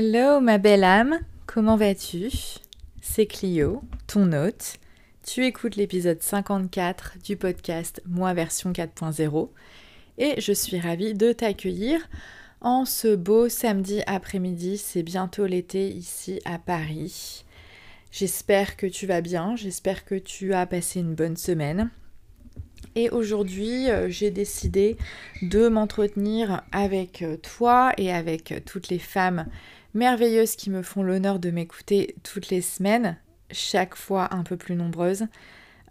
Hello 0.00 0.38
ma 0.38 0.58
belle 0.58 0.84
âme, 0.84 1.18
comment 1.46 1.74
vas-tu? 1.74 2.30
C'est 3.00 3.26
Clio, 3.26 3.82
ton 4.06 4.32
hôte. 4.32 4.76
Tu 5.26 5.44
écoutes 5.44 5.74
l'épisode 5.74 6.22
54 6.22 7.16
du 7.24 7.36
podcast 7.36 8.00
Moi 8.06 8.32
version 8.32 8.70
4.0 8.70 9.48
et 10.18 10.40
je 10.40 10.52
suis 10.52 10.78
ravie 10.78 11.14
de 11.14 11.32
t'accueillir 11.32 11.98
en 12.60 12.84
ce 12.84 13.16
beau 13.16 13.48
samedi 13.48 14.02
après-midi. 14.06 14.78
C'est 14.78 15.02
bientôt 15.02 15.46
l'été 15.46 15.88
ici 15.88 16.38
à 16.44 16.60
Paris. 16.60 17.44
J'espère 18.12 18.76
que 18.76 18.86
tu 18.86 19.04
vas 19.04 19.20
bien, 19.20 19.56
j'espère 19.56 20.04
que 20.04 20.14
tu 20.14 20.54
as 20.54 20.66
passé 20.66 21.00
une 21.00 21.16
bonne 21.16 21.36
semaine. 21.36 21.90
Et 22.94 23.10
aujourd'hui, 23.10 23.90
euh, 23.90 24.08
j'ai 24.08 24.30
décidé 24.30 24.96
de 25.42 25.68
m'entretenir 25.68 26.62
avec 26.72 27.22
euh, 27.22 27.36
toi 27.36 27.92
et 27.96 28.12
avec 28.12 28.62
toutes 28.64 28.88
les 28.88 28.98
femmes 28.98 29.46
merveilleuses 29.94 30.56
qui 30.56 30.70
me 30.70 30.82
font 30.82 31.02
l'honneur 31.02 31.38
de 31.38 31.50
m'écouter 31.50 32.14
toutes 32.22 32.50
les 32.50 32.60
semaines, 32.60 33.16
chaque 33.50 33.94
fois 33.94 34.34
un 34.34 34.42
peu 34.42 34.56
plus 34.56 34.74
nombreuses, 34.74 35.26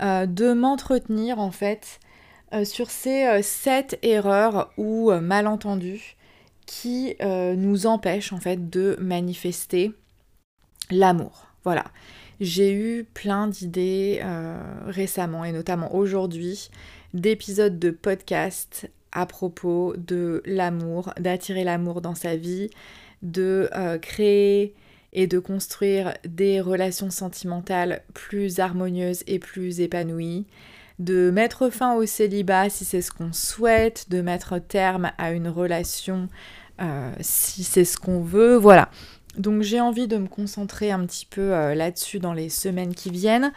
euh, 0.01 0.25
de 0.25 0.53
m'entretenir 0.53 1.39
en 1.39 1.51
fait 1.51 1.99
sur 2.63 2.89
ces 2.89 3.41
sept 3.43 3.99
erreurs 4.03 4.71
ou 4.77 5.11
malentendus 5.11 6.15
qui 6.65 7.13
nous 7.21 7.87
empêchent 7.87 8.31
en 8.31 8.39
fait 8.39 8.69
de 8.69 8.95
manifester 9.01 9.91
l'amour. 10.89 11.47
Voilà. 11.65 11.83
J'ai 12.39 12.71
eu 12.71 13.03
plein 13.03 13.47
d'idées 13.47 14.23
récemment 14.85 15.43
et 15.43 15.51
notamment 15.51 15.93
aujourd'hui 15.93 16.69
d'épisodes 17.13 17.79
de 17.79 17.91
podcast 17.91 18.89
à 19.11 19.25
propos 19.25 19.95
de 19.97 20.41
l'amour, 20.45 21.13
d'attirer 21.19 21.63
l'amour 21.63 22.01
dans 22.01 22.15
sa 22.15 22.35
vie, 22.35 22.69
de 23.21 23.69
euh, 23.75 23.97
créer 23.97 24.73
et 25.13 25.27
de 25.27 25.39
construire 25.39 26.13
des 26.25 26.61
relations 26.61 27.09
sentimentales 27.09 28.01
plus 28.13 28.59
harmonieuses 28.59 29.23
et 29.27 29.39
plus 29.39 29.79
épanouies, 29.79 30.45
de 30.99 31.31
mettre 31.31 31.69
fin 31.69 31.95
au 31.95 32.05
célibat 32.05 32.69
si 32.69 32.85
c'est 32.85 33.01
ce 33.01 33.11
qu'on 33.11 33.33
souhaite, 33.33 34.09
de 34.09 34.21
mettre 34.21 34.59
terme 34.59 35.11
à 35.17 35.31
une 35.31 35.47
relation 35.47 36.27
euh, 36.81 37.11
si 37.21 37.63
c'est 37.63 37.85
ce 37.85 37.97
qu'on 37.97 38.21
veut, 38.21 38.55
voilà. 38.55 38.89
Donc 39.37 39.61
j'ai 39.61 39.79
envie 39.79 40.07
de 40.07 40.17
me 40.17 40.27
concentrer 40.27 40.91
un 40.91 41.05
petit 41.05 41.25
peu 41.25 41.53
euh, 41.53 41.75
là-dessus 41.75 42.19
dans 42.19 42.33
les 42.33 42.49
semaines 42.49 42.93
qui 42.93 43.09
viennent, 43.09 43.51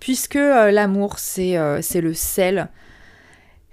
puisque 0.00 0.34
l'amour 0.34 1.18
c'est 1.18 1.56
le 1.56 2.14
sel 2.14 2.68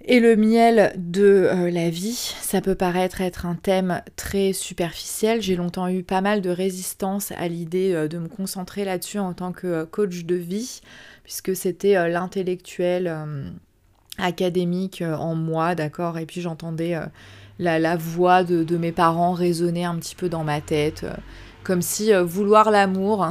et 0.05 0.19
le 0.19 0.35
miel 0.35 0.93
de 0.97 1.23
euh, 1.23 1.69
la 1.69 1.89
vie, 1.89 2.33
ça 2.41 2.61
peut 2.61 2.75
paraître 2.75 3.21
être 3.21 3.45
un 3.45 3.55
thème 3.55 4.01
très 4.15 4.51
superficiel. 4.51 5.41
J'ai 5.41 5.55
longtemps 5.55 5.87
eu 5.87 6.03
pas 6.03 6.21
mal 6.21 6.41
de 6.41 6.49
résistance 6.49 7.31
à 7.33 7.47
l'idée 7.47 7.93
euh, 7.93 8.07
de 8.07 8.17
me 8.17 8.27
concentrer 8.27 8.83
là-dessus 8.83 9.19
en 9.19 9.33
tant 9.33 9.51
que 9.51 9.67
euh, 9.67 9.85
coach 9.85 10.23
de 10.25 10.35
vie, 10.35 10.81
puisque 11.23 11.55
c'était 11.55 12.09
l'intellectuel 12.09 13.15
académique 14.17 15.03
en 15.03 15.35
moi, 15.35 15.75
d'accord? 15.75 16.17
Et 16.17 16.25
puis 16.25 16.41
j'entendais 16.41 16.95
la, 17.59 17.95
voix 17.95 18.43
de, 18.43 18.63
de, 18.63 18.77
mes 18.77 18.91
parents 18.91 19.33
résonner 19.33 19.85
un 19.85 19.95
petit 19.95 20.15
peu 20.15 20.29
dans 20.29 20.43
ma 20.43 20.61
tête, 20.61 21.05
comme 21.63 21.81
si 21.81 22.11
vouloir 22.13 22.71
l'amour 22.71 23.27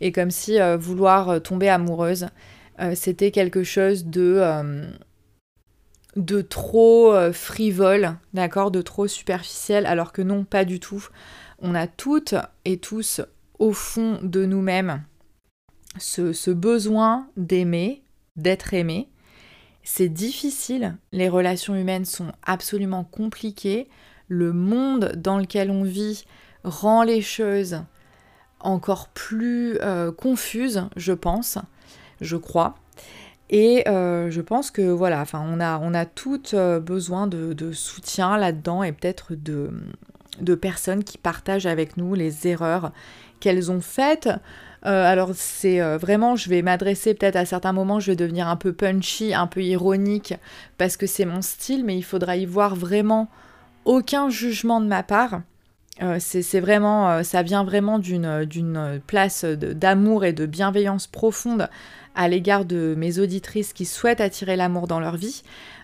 et 0.00 0.12
comme 0.12 0.30
si 0.30 0.58
vouloir 0.78 1.42
tomber 1.42 1.68
amoureuse, 1.68 2.28
c'était 2.94 3.32
quelque 3.32 3.64
chose 3.64 4.06
de 4.06 4.40
de 6.16 6.40
trop 6.40 7.12
euh, 7.12 7.32
frivole, 7.32 8.16
d'accord, 8.32 8.70
de 8.70 8.82
trop 8.82 9.06
superficiel, 9.06 9.86
alors 9.86 10.12
que 10.12 10.22
non, 10.22 10.44
pas 10.44 10.64
du 10.64 10.80
tout. 10.80 11.06
On 11.58 11.74
a 11.74 11.86
toutes 11.86 12.34
et 12.64 12.78
tous 12.78 13.20
au 13.58 13.72
fond 13.72 14.18
de 14.22 14.44
nous-mêmes 14.44 15.02
ce, 15.98 16.50
besoin 16.50 17.28
d'aimer, 17.36 18.02
d'être 18.36 18.74
aimé. 18.74 19.08
C'est 19.82 20.08
difficile, 20.08 20.96
les 21.12 21.28
relations 21.28 21.74
humaines 21.74 22.04
sont 22.04 22.32
absolument 22.42 23.04
compliquées, 23.04 23.88
le 24.28 24.52
monde 24.52 25.12
dans 25.16 25.38
lequel 25.38 25.70
on 25.70 25.82
vit 25.82 26.24
rend 26.64 27.02
les 27.02 27.20
choses 27.20 27.82
encore 28.60 29.08
plus 29.08 29.78
euh, 29.82 30.10
confuses, 30.10 30.88
je 30.96 31.12
pense, 31.12 31.58
je 32.22 32.36
crois. 32.36 32.76
Et 33.56 33.88
euh, 33.88 34.32
je 34.32 34.40
pense 34.40 34.72
que 34.72 34.82
voilà, 34.82 35.20
enfin, 35.20 35.40
on 35.48 35.60
a, 35.60 35.78
on 35.78 35.92
toutes 36.12 36.54
euh, 36.54 36.80
besoin 36.80 37.28
de, 37.28 37.70
soutien 37.70 38.36
là-dedans 38.36 38.82
et 38.82 38.90
peut-être 38.90 39.36
de, 39.36 39.70
de, 40.40 40.56
personnes 40.56 41.04
qui 41.04 41.18
partagent 41.18 41.66
avec 41.66 41.96
nous 41.96 42.14
les 42.14 42.48
erreurs 42.48 42.90
qu'elles 43.38 43.70
ont 43.70 43.80
faites. 43.80 44.26
Euh, 44.26 45.04
alors 45.04 45.30
c'est 45.34 45.78
vraiment, 45.98 46.34
je 46.34 46.50
vais 46.50 46.62
m'adresser 46.62 47.14
peut-être 47.14 47.36
à 47.36 47.44
certains 47.44 47.72
moments, 47.72 48.00
je 48.00 48.10
vais 48.10 48.16
devenir 48.16 48.48
un 48.48 48.56
peu 48.56 48.72
punchy, 48.72 49.34
un 49.34 49.46
peu 49.46 49.62
ironique, 49.62 50.34
parce 50.76 50.96
que 50.96 51.06
c'est 51.06 51.24
mon 51.24 51.40
style, 51.40 51.84
mais 51.84 51.96
il 51.96 52.02
faudra 52.02 52.36
y 52.36 52.46
voir 52.46 52.74
vraiment 52.74 53.28
aucun 53.84 54.30
jugement 54.30 54.80
de 54.80 54.86
ma 54.88 55.04
part. 55.04 55.42
c'est 56.18 56.60
vraiment, 56.60 57.22
ça 57.22 57.44
vient 57.44 57.62
vraiment 57.62 58.00
d'une 58.00 59.00
place 59.06 59.44
d'amour 59.44 60.24
et 60.24 60.32
de 60.32 60.44
bienveillance 60.44 61.06
profonde 61.06 61.68
à 62.14 62.28
l'égard 62.28 62.64
de 62.64 62.94
mes 62.96 63.18
auditrices 63.18 63.72
qui 63.72 63.84
souhaitent 63.84 64.20
attirer 64.20 64.56
l'amour 64.56 64.86
dans 64.86 65.00
leur 65.00 65.16
vie, 65.16 65.42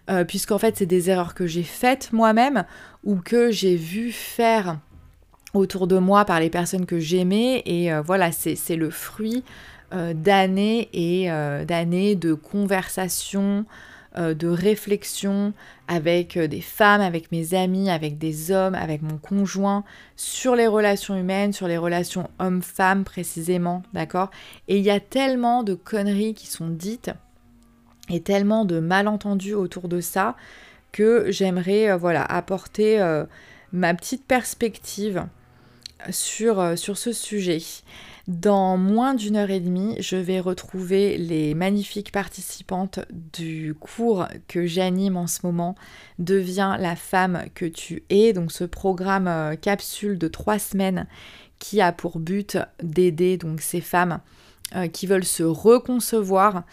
euh, 0.09 0.25
puisqu'en 0.25 0.59
fait 0.59 0.77
c'est 0.77 0.87
des 0.87 1.11
erreurs 1.11 1.35
que 1.35 1.47
j'ai 1.47 1.63
faites 1.63 2.13
moi-même 2.13 2.65
ou 3.05 3.17
que 3.17 3.51
j'ai 3.51 3.77
vu 3.77 4.13
faire 4.13 4.79
autour 5.55 5.87
de 5.87 5.99
moi 5.99 6.25
par 6.25 6.41
les 6.41 6.51
personnes 6.51 6.87
que 6.87 6.99
j'aimais. 6.99 7.63
Et 7.67 7.93
euh, 7.93 8.01
voilà 8.01 8.31
c'est 8.33 8.77
le 8.77 8.91
fruit 8.91 9.45
euh, 9.93 10.15
d'années 10.15 10.89
et 10.93 11.29
d'années 11.67 12.15
de 12.15 12.35
conversations, 12.35 13.65
euh, 14.19 14.35
de 14.35 14.49
réflexion 14.49 15.53
avec 15.87 16.37
euh, 16.37 16.49
des 16.49 16.61
femmes, 16.61 17.01
avec 17.01 17.31
mes 17.31 17.55
amis, 17.55 17.91
avec 17.91 18.19
des 18.19 18.51
hommes, 18.51 18.75
avec 18.75 19.03
mon 19.03 19.19
conjoint, 19.19 19.85
sur 20.17 20.57
les 20.57 20.67
relations 20.67 21.17
humaines, 21.17 21.53
sur 21.53 21.69
les 21.69 21.79
relations 21.79 22.29
hommes-femmes 22.41 23.05
précisément, 23.05 23.85
d'accord? 23.93 24.33
Et 24.67 24.79
il 24.79 24.83
y 24.83 24.91
a 24.91 24.99
tellement 24.99 25.63
de 25.63 25.75
conneries 25.75 26.35
qui 26.35 26.49
sont 26.49 26.67
dites 26.67 27.13
et 28.09 28.21
tellement 28.21 28.65
de 28.65 28.81
malentendus 28.81 29.55
autour 29.55 29.87
de 29.87 30.01
ça 30.01 30.35
que 30.91 31.27
j'aimerais 31.31 31.93
euh, 31.93 31.97
voilà 31.97 32.25
apporter 32.25 32.99
ma 33.73 33.95
petite 33.95 34.25
perspective 34.25 35.25
sur, 36.11 36.77
sur 36.77 36.99
ce 36.99 37.13
sujet. 37.13 37.63
Dans 38.29 38.77
moins 38.77 39.15
d'une 39.15 39.37
heure 39.37 39.51
et 39.51 39.61
demie, 39.61 39.97
je 39.99 40.17
vais 40.17 40.41
retrouver 40.41 41.17
les 41.17 41.55
magnifiques 41.55 42.13
participantes 42.13 43.01
du 43.33 43.75
cours 43.79 44.27
que 44.47 44.67
j'anime 44.67 45.17
en 45.17 45.27
ce 45.27 45.41
moment, 45.45 45.75
Deviens 46.21 46.77
la 46.77 46.97
femme 46.97 47.45
que 47.55 47.65
tu 47.65 48.03
es. 48.11 48.35
Donc 48.35 48.53
ce 48.53 48.65
programme 48.65 49.27
euh, 49.27 49.57
capsule 49.57 50.19
de 50.19 50.29
trois 50.29 50.59
semaines 50.59 51.07
qui 51.59 51.81
a 51.81 51.93
pour 51.93 52.19
but 52.19 52.59
d'aider 52.83 53.39
donc 53.39 53.63
ces 53.63 53.81
femmes 53.81 54.21
euh, 54.77 54.87
qui 54.87 55.07
veulent 55.07 55.25
se 55.25 55.43
reconcevoir 55.43 56.65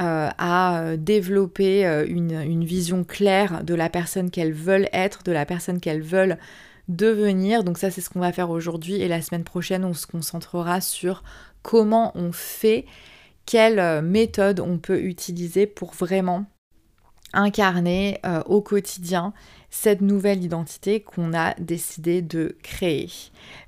euh, 0.00 0.28
à 0.36 0.96
développer 0.96 1.84
une, 2.08 2.40
une, 2.40 2.64
vision 2.64 3.02
claire 3.02 3.64
de 3.64 3.74
la 3.74 3.88
personne 3.88 4.30
qu'elles 4.30 4.52
veulent 4.52 4.88
être, 4.92 5.22
de 5.24 5.32
la 5.32 5.44
personne 5.46 5.80
qu'elles 5.80 6.02
veulent 6.02 6.38
devenir. 6.88 7.64
Donc 7.64 7.78
ça 7.78 7.90
c'est 7.90 8.00
ce 8.00 8.10
qu'on 8.10 8.20
va 8.20 8.32
faire 8.32 8.50
aujourd'hui 8.50 8.96
et 8.96 9.08
la 9.08 9.22
semaine 9.22 9.44
prochaine 9.44 9.84
on 9.84 9.94
se 9.94 10.06
concentrera 10.06 10.80
sur 10.80 11.22
comment 11.62 12.12
on 12.14 12.32
fait, 12.32 12.86
quelle 13.46 13.78
euh, 13.78 14.02
méthode 14.02 14.60
on 14.60 14.78
peut 14.78 15.02
utiliser 15.02 15.66
pour 15.66 15.92
vraiment 15.92 16.46
incarner 17.32 18.18
euh, 18.24 18.42
au 18.46 18.62
quotidien 18.62 19.34
cette 19.70 20.00
nouvelle 20.00 20.42
identité 20.42 21.00
qu'on 21.00 21.34
a 21.34 21.54
décidé 21.58 22.22
de 22.22 22.56
créer. 22.62 23.10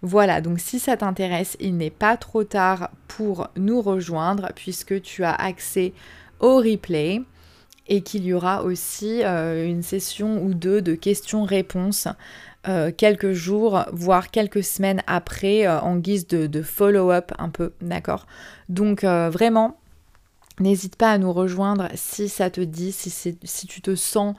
Voilà, 0.00 0.40
donc 0.40 0.58
si 0.58 0.78
ça 0.78 0.96
t'intéresse, 0.96 1.58
il 1.60 1.76
n'est 1.76 1.90
pas 1.90 2.16
trop 2.16 2.42
tard 2.42 2.90
pour 3.06 3.48
nous 3.56 3.82
rejoindre 3.82 4.48
puisque 4.54 5.02
tu 5.02 5.24
as 5.24 5.34
accès 5.34 5.92
au 6.40 6.56
replay 6.56 7.20
et 7.90 8.02
qu'il 8.02 8.24
y 8.24 8.32
aura 8.32 8.62
aussi 8.62 9.22
euh, 9.24 9.66
une 9.66 9.82
session 9.82 10.42
ou 10.42 10.54
deux 10.54 10.80
de 10.80 10.94
questions-réponses 10.94 12.08
euh, 12.68 12.92
quelques 12.96 13.32
jours, 13.32 13.84
voire 13.92 14.30
quelques 14.30 14.62
semaines 14.62 15.02
après, 15.06 15.66
euh, 15.66 15.80
en 15.80 15.96
guise 15.96 16.26
de, 16.28 16.62
follow-up 16.62 17.32
un 17.38 17.48
peu, 17.48 17.72
d'accord? 17.80 18.26
Donc 18.68 19.02
vraiment, 19.04 19.76
n'hésite 20.60 20.94
pas 20.94 21.10
à 21.10 21.18
nous 21.18 21.32
rejoindre 21.32 21.88
si 21.94 22.28
ça 22.28 22.48
te 22.48 22.60
dit, 22.60 22.92
si, 22.92 23.10
si 23.10 23.66
tu 23.66 23.82
te 23.82 23.94
sens 23.94 24.36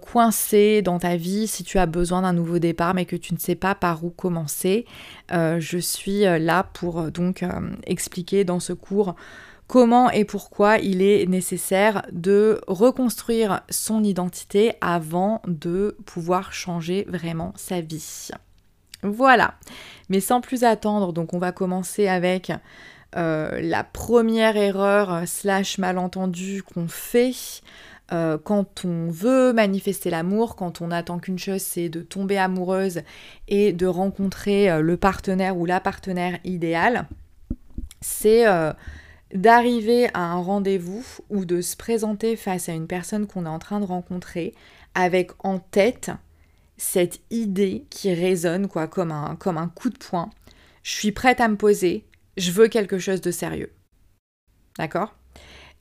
coincé 0.00 0.82
dans 0.82 0.98
ta 0.98 1.14
vie, 1.14 1.46
si 1.46 1.62
tu 1.62 1.78
as 1.78 1.86
besoin 1.86 2.22
d'un 2.22 2.32
nouveau 2.32 2.58
départ 2.58 2.92
mais 2.92 3.04
que 3.04 3.14
tu 3.14 3.32
ne 3.32 3.38
sais 3.38 3.54
pas 3.54 3.76
par 3.76 4.04
où 4.04 4.10
commencer. 4.10 4.84
je 5.30 5.78
suis 5.78 6.22
là 6.22 6.64
pour 6.74 7.12
donc 7.12 7.44
expliquer 7.86 8.42
dans 8.42 8.58
ce 8.58 8.72
cours 8.72 9.14
comment 9.70 10.10
et 10.10 10.24
pourquoi 10.24 10.78
il 10.78 11.00
est 11.00 11.26
nécessaire 11.26 12.02
de 12.10 12.60
reconstruire 12.66 13.60
son 13.70 14.02
identité 14.02 14.72
avant 14.80 15.42
de 15.46 15.96
pouvoir 16.06 16.52
changer 16.52 17.06
vraiment 17.08 17.52
sa 17.54 17.80
vie. 17.80 18.30
Voilà. 19.04 19.54
Mais 20.08 20.18
sans 20.18 20.40
plus 20.40 20.64
attendre, 20.64 21.12
donc 21.12 21.34
on 21.34 21.38
va 21.38 21.52
commencer 21.52 22.08
avec 22.08 22.50
euh, 23.16 23.60
la 23.62 23.84
première 23.84 24.56
erreur 24.56 25.22
slash 25.26 25.78
malentendu 25.78 26.64
qu'on 26.64 26.88
fait 26.88 27.62
euh, 28.12 28.38
quand 28.42 28.84
on 28.84 29.08
veut 29.08 29.52
manifester 29.52 30.10
l'amour, 30.10 30.56
quand 30.56 30.80
on 30.80 30.90
attend 30.90 31.20
qu'une 31.20 31.38
chose, 31.38 31.62
c'est 31.62 31.88
de 31.88 32.00
tomber 32.00 32.38
amoureuse 32.38 33.02
et 33.46 33.72
de 33.72 33.86
rencontrer 33.86 34.68
euh, 34.68 34.80
le 34.80 34.96
partenaire 34.96 35.56
ou 35.56 35.64
la 35.64 35.78
partenaire 35.78 36.40
idéale, 36.42 37.06
c'est 38.00 38.46
d'arriver 39.34 40.08
à 40.14 40.24
un 40.24 40.40
rendez-vous 40.40 41.04
ou 41.28 41.44
de 41.44 41.60
se 41.60 41.76
présenter 41.76 42.36
face 42.36 42.68
à 42.68 42.72
une 42.72 42.86
personne 42.86 43.26
qu'on 43.26 43.46
est 43.46 43.50
en 43.50 43.58
train 43.58 43.80
de 43.80 43.84
rencontrer 43.84 44.54
avec 44.94 45.30
en 45.44 45.58
tête 45.58 46.10
cette 46.76 47.20
idée 47.30 47.84
qui 47.90 48.12
résonne 48.12 48.68
quoi 48.68 48.88
comme 48.88 49.12
un, 49.12 49.36
comme 49.36 49.58
un 49.58 49.68
coup 49.68 49.90
de 49.90 49.98
poing. 49.98 50.30
Je 50.82 50.92
suis 50.92 51.12
prête 51.12 51.40
à 51.40 51.48
me 51.48 51.56
poser, 51.56 52.04
je 52.36 52.50
veux 52.50 52.68
quelque 52.68 52.98
chose 52.98 53.20
de 53.20 53.30
sérieux. 53.30 53.72
D'accord? 54.78 55.14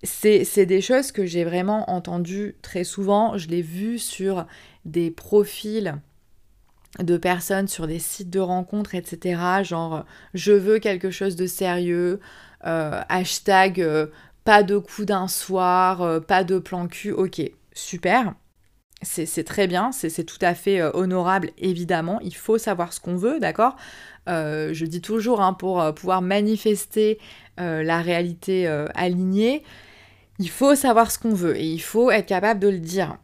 C'est 0.04 0.66
des 0.66 0.82
choses 0.82 1.12
que 1.12 1.26
j'ai 1.26 1.44
vraiment 1.44 1.90
entendues 1.90 2.56
très 2.62 2.86
souvent. 2.86 3.38
Je 3.38 3.50
l'ai 3.50 3.62
vu 3.62 4.00
sur 4.00 4.46
des 4.86 5.12
profils 5.12 5.96
de 6.98 7.18
personnes 7.18 7.68
sur 7.68 7.88
des 7.88 8.00
sites 8.00 8.30
de 8.30 8.40
rencontres, 8.40 8.96
etc. 8.96 9.64
Genre, 9.64 10.06
je 10.34 10.52
veux 10.52 10.80
quelque 10.80 11.12
chose 11.12 11.36
de 11.36 11.46
sérieux, 11.46 12.20
euh, 12.66 13.02
hashtag 13.10 13.80
euh, 13.80 14.08
pas 14.44 14.64
de 14.64 14.78
coup 14.78 15.06
d'un 15.06 15.28
soir, 15.28 16.02
euh, 16.02 16.20
pas 16.20 16.44
de 16.44 16.58
plan 16.58 16.88
cul, 16.88 17.12
ok, 17.12 17.42
super. 17.74 18.34
C'est 19.02 19.46
très 19.46 19.68
bien, 19.68 19.94
c'est 19.94 20.26
tout 20.26 20.40
à 20.42 20.54
fait 20.54 20.82
honorable, 20.82 21.52
évidemment. 21.58 22.20
Il 22.20 22.36
faut 22.36 22.58
savoir 22.58 22.92
ce 22.92 23.00
qu'on 23.00 23.16
veut, 23.16 23.40
d'accord? 23.40 23.78
Je 24.28 24.86
dis 24.86 25.00
toujours, 25.00 25.40
hein, 25.40 25.54
pour 25.54 25.96
pouvoir 25.96 26.22
manifester 26.22 27.18
la 27.58 28.02
réalité 28.02 28.68
alignée, 28.96 29.64
il 30.38 30.50
faut 30.50 30.76
savoir 30.76 31.12
ce 31.12 31.18
qu'on 31.18 31.34
veut 31.34 31.56
et 31.56 31.66
il 31.66 31.82
faut 31.82 32.12
être 32.12 32.26
capable 32.26 32.60
de 32.60 32.68
le 32.68 32.80
dire. 32.80 33.18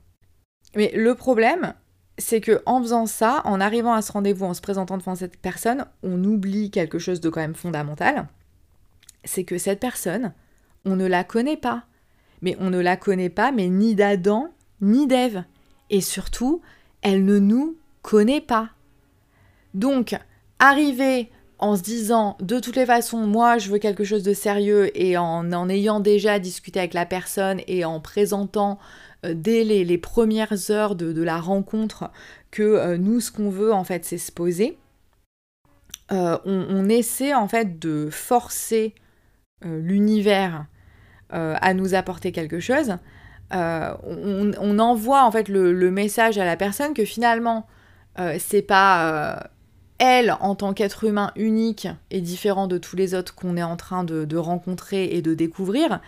Mais 0.77 0.93
le 0.95 1.13
problème, 1.13 1.73
c'est 2.17 2.41
que 2.41 2.61
en 2.65 2.81
faisant 2.81 3.05
ça, 3.05 3.41
en 3.45 3.59
arrivant 3.59 3.93
à 3.93 4.01
ce 4.01 4.11
rendez-vous, 4.11 4.45
en 4.45 4.53
se 4.53 4.61
présentant 4.61 4.97
devant 4.97 5.15
cette 5.15 5.37
personne, 5.37 5.85
on 6.03 6.23
oublie 6.23 6.71
quelque 6.71 6.99
chose 6.99 7.19
de 7.19 7.29
quand 7.29 7.41
même 7.41 7.55
fondamental. 7.55 8.27
C'est 9.23 9.43
que 9.43 9.57
cette 9.57 9.79
personne, 9.79 10.33
on 10.85 10.95
ne 10.95 11.05
la 11.05 11.23
connaît 11.23 11.57
pas. 11.57 11.83
Mais 12.41 12.55
on 12.59 12.69
ne 12.69 12.79
la 12.79 12.95
connaît 12.95 13.29
pas, 13.29 13.51
mais 13.51 13.67
ni 13.67 13.95
d'Adam, 13.95 14.49
ni 14.81 15.07
d'Ève. 15.07 15.43
Et 15.89 16.01
surtout, 16.01 16.61
elle 17.01 17.25
ne 17.25 17.39
nous 17.39 17.77
connaît 18.01 18.41
pas. 18.41 18.69
Donc, 19.73 20.15
arriver 20.59 21.29
en 21.59 21.75
se 21.75 21.81
disant 21.81 22.37
de 22.41 22.59
toutes 22.59 22.75
les 22.75 22.85
façons, 22.85 23.25
moi 23.25 23.57
je 23.57 23.69
veux 23.69 23.77
quelque 23.77 24.03
chose 24.03 24.23
de 24.23 24.33
sérieux 24.33 24.91
et 24.99 25.17
en, 25.17 25.51
en 25.51 25.69
ayant 25.69 25.99
déjà 25.99 26.37
discuté 26.37 26.79
avec 26.79 26.93
la 26.93 27.05
personne 27.05 27.61
et 27.67 27.85
en 27.85 27.99
présentant 27.99 28.77
dès 29.33 29.63
les, 29.63 29.97
premières 29.97 30.71
heures 30.71 30.95
de, 30.95 31.21
la 31.21 31.39
rencontre 31.39 32.11
que 32.51 32.63
euh, 32.63 32.97
nous, 32.97 33.19
ce 33.19 33.31
qu'on 33.31 33.49
veut, 33.49 33.73
en 33.73 33.83
fait, 33.83 34.05
c'est 34.05 34.17
se 34.17 34.31
poser. 34.31 34.77
Euh, 36.11 36.37
on, 36.45 36.87
essaie, 36.87 37.33
en 37.33 37.47
fait, 37.47 37.79
de 37.79 38.09
forcer 38.11 38.93
l'univers 39.63 40.65
à 41.31 41.73
nous 41.73 41.95
apporter 41.95 42.31
quelque 42.31 42.59
chose. 42.59 42.97
On, 43.51 44.79
envoie, 44.79 45.23
en 45.23 45.31
fait, 45.31 45.49
le, 45.49 45.89
message 45.89 46.37
à 46.37 46.45
la 46.45 46.55
personne 46.55 46.93
que 46.93 47.05
finalement, 47.05 47.65
c'est 48.37 48.61
pas 48.61 49.49
elle, 49.97 50.37
en 50.39 50.53
tant 50.53 50.73
qu'être 50.73 51.03
humain 51.05 51.31
unique 51.35 51.87
et 52.11 52.21
différent 52.21 52.67
de 52.67 52.77
tous 52.77 52.95
les 52.95 53.15
autres 53.15 53.33
qu'on 53.33 53.57
est 53.57 53.63
en 53.63 53.75
train 53.75 54.03
de 54.03 54.37
rencontrer 54.37 55.05
et 55.05 55.23
de 55.23 55.33
découvrir, 55.33 55.99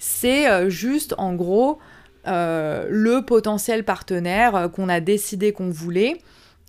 c'est 0.00 0.68
juste 0.68 1.14
en 1.16 1.34
gros 1.34 1.78
euh, 2.26 2.86
le 2.90 3.24
potentiel 3.24 3.84
partenaire 3.84 4.56
euh, 4.56 4.68
qu'on 4.68 4.88
a 4.88 5.00
décidé 5.00 5.52
qu'on 5.52 5.70
voulait. 5.70 6.20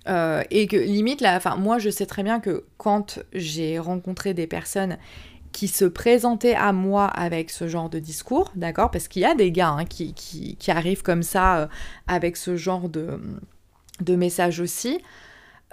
Euh, 0.07 0.43
et 0.51 0.67
que 0.67 0.75
limite, 0.77 1.21
là, 1.21 1.35
enfin, 1.35 1.55
moi 1.55 1.79
je 1.79 1.89
sais 1.89 2.05
très 2.05 2.21
bien 2.21 2.39
que 2.39 2.65
quand 2.77 3.19
j'ai 3.33 3.79
rencontré 3.79 4.33
des 4.33 4.45
personnes 4.45 4.97
qui 5.51 5.67
se 5.67 5.85
présentaient 5.85 6.53
à 6.53 6.73
moi 6.73 7.05
avec 7.05 7.49
ce 7.49 7.67
genre 7.67 7.89
de 7.89 7.97
discours, 7.97 8.51
d'accord 8.55 8.91
Parce 8.91 9.07
qu'il 9.07 9.23
y 9.23 9.25
a 9.25 9.33
des 9.33 9.51
gars 9.51 9.69
hein, 9.69 9.85
qui, 9.85 10.13
qui, 10.13 10.69
arrivent 10.69 11.01
comme 11.01 11.23
ça 11.23 11.69
avec 12.07 12.35
ce 12.35 12.57
genre 12.57 12.89
de, 12.89 13.19
de 14.01 14.15
message 14.15 14.59
aussi. 14.59 14.99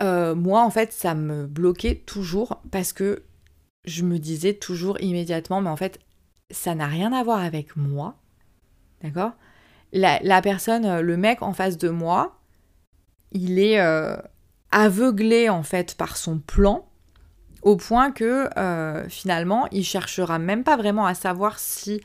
moi, 0.00 0.62
en 0.62 0.70
fait, 0.70 0.92
ça 0.92 1.14
me 1.14 1.46
bloquait 1.46 1.96
toujours 1.96 2.62
parce 2.70 2.92
que 2.92 3.24
je 3.84 4.04
me 4.04 4.18
disais 4.18 4.54
toujours 4.54 5.00
immédiatement, 5.00 5.60
mais 5.60 5.70
en 5.70 5.76
fait, 5.76 5.98
ça 6.50 6.74
n'a 6.74 6.86
rien 6.86 7.12
à 7.12 7.24
voir 7.24 7.40
avec 7.40 7.76
moi, 7.76 8.14
d'accord? 9.02 9.32
La, 9.92 10.42
personne, 10.42 10.84
euh, 10.84 11.02
le 11.02 11.16
mec 11.16 11.42
en 11.42 11.52
face 11.52 11.78
de 11.78 11.88
moi, 11.88 12.38
il 13.30 13.58
est 13.58 13.80
euh, 13.80 14.16
aveuglé 14.70 15.48
en 15.48 15.62
fait 15.62 15.94
par 15.94 16.16
son 16.16 16.38
plan 16.38 16.86
au 17.62 17.76
point 17.76 18.10
que 18.10 18.48
euh, 18.58 19.08
finalement 19.08 19.68
il 19.70 19.84
cherchera 19.84 20.38
même 20.38 20.64
pas 20.64 20.76
vraiment 20.76 21.06
à 21.06 21.14
savoir 21.14 21.58
si 21.58 22.00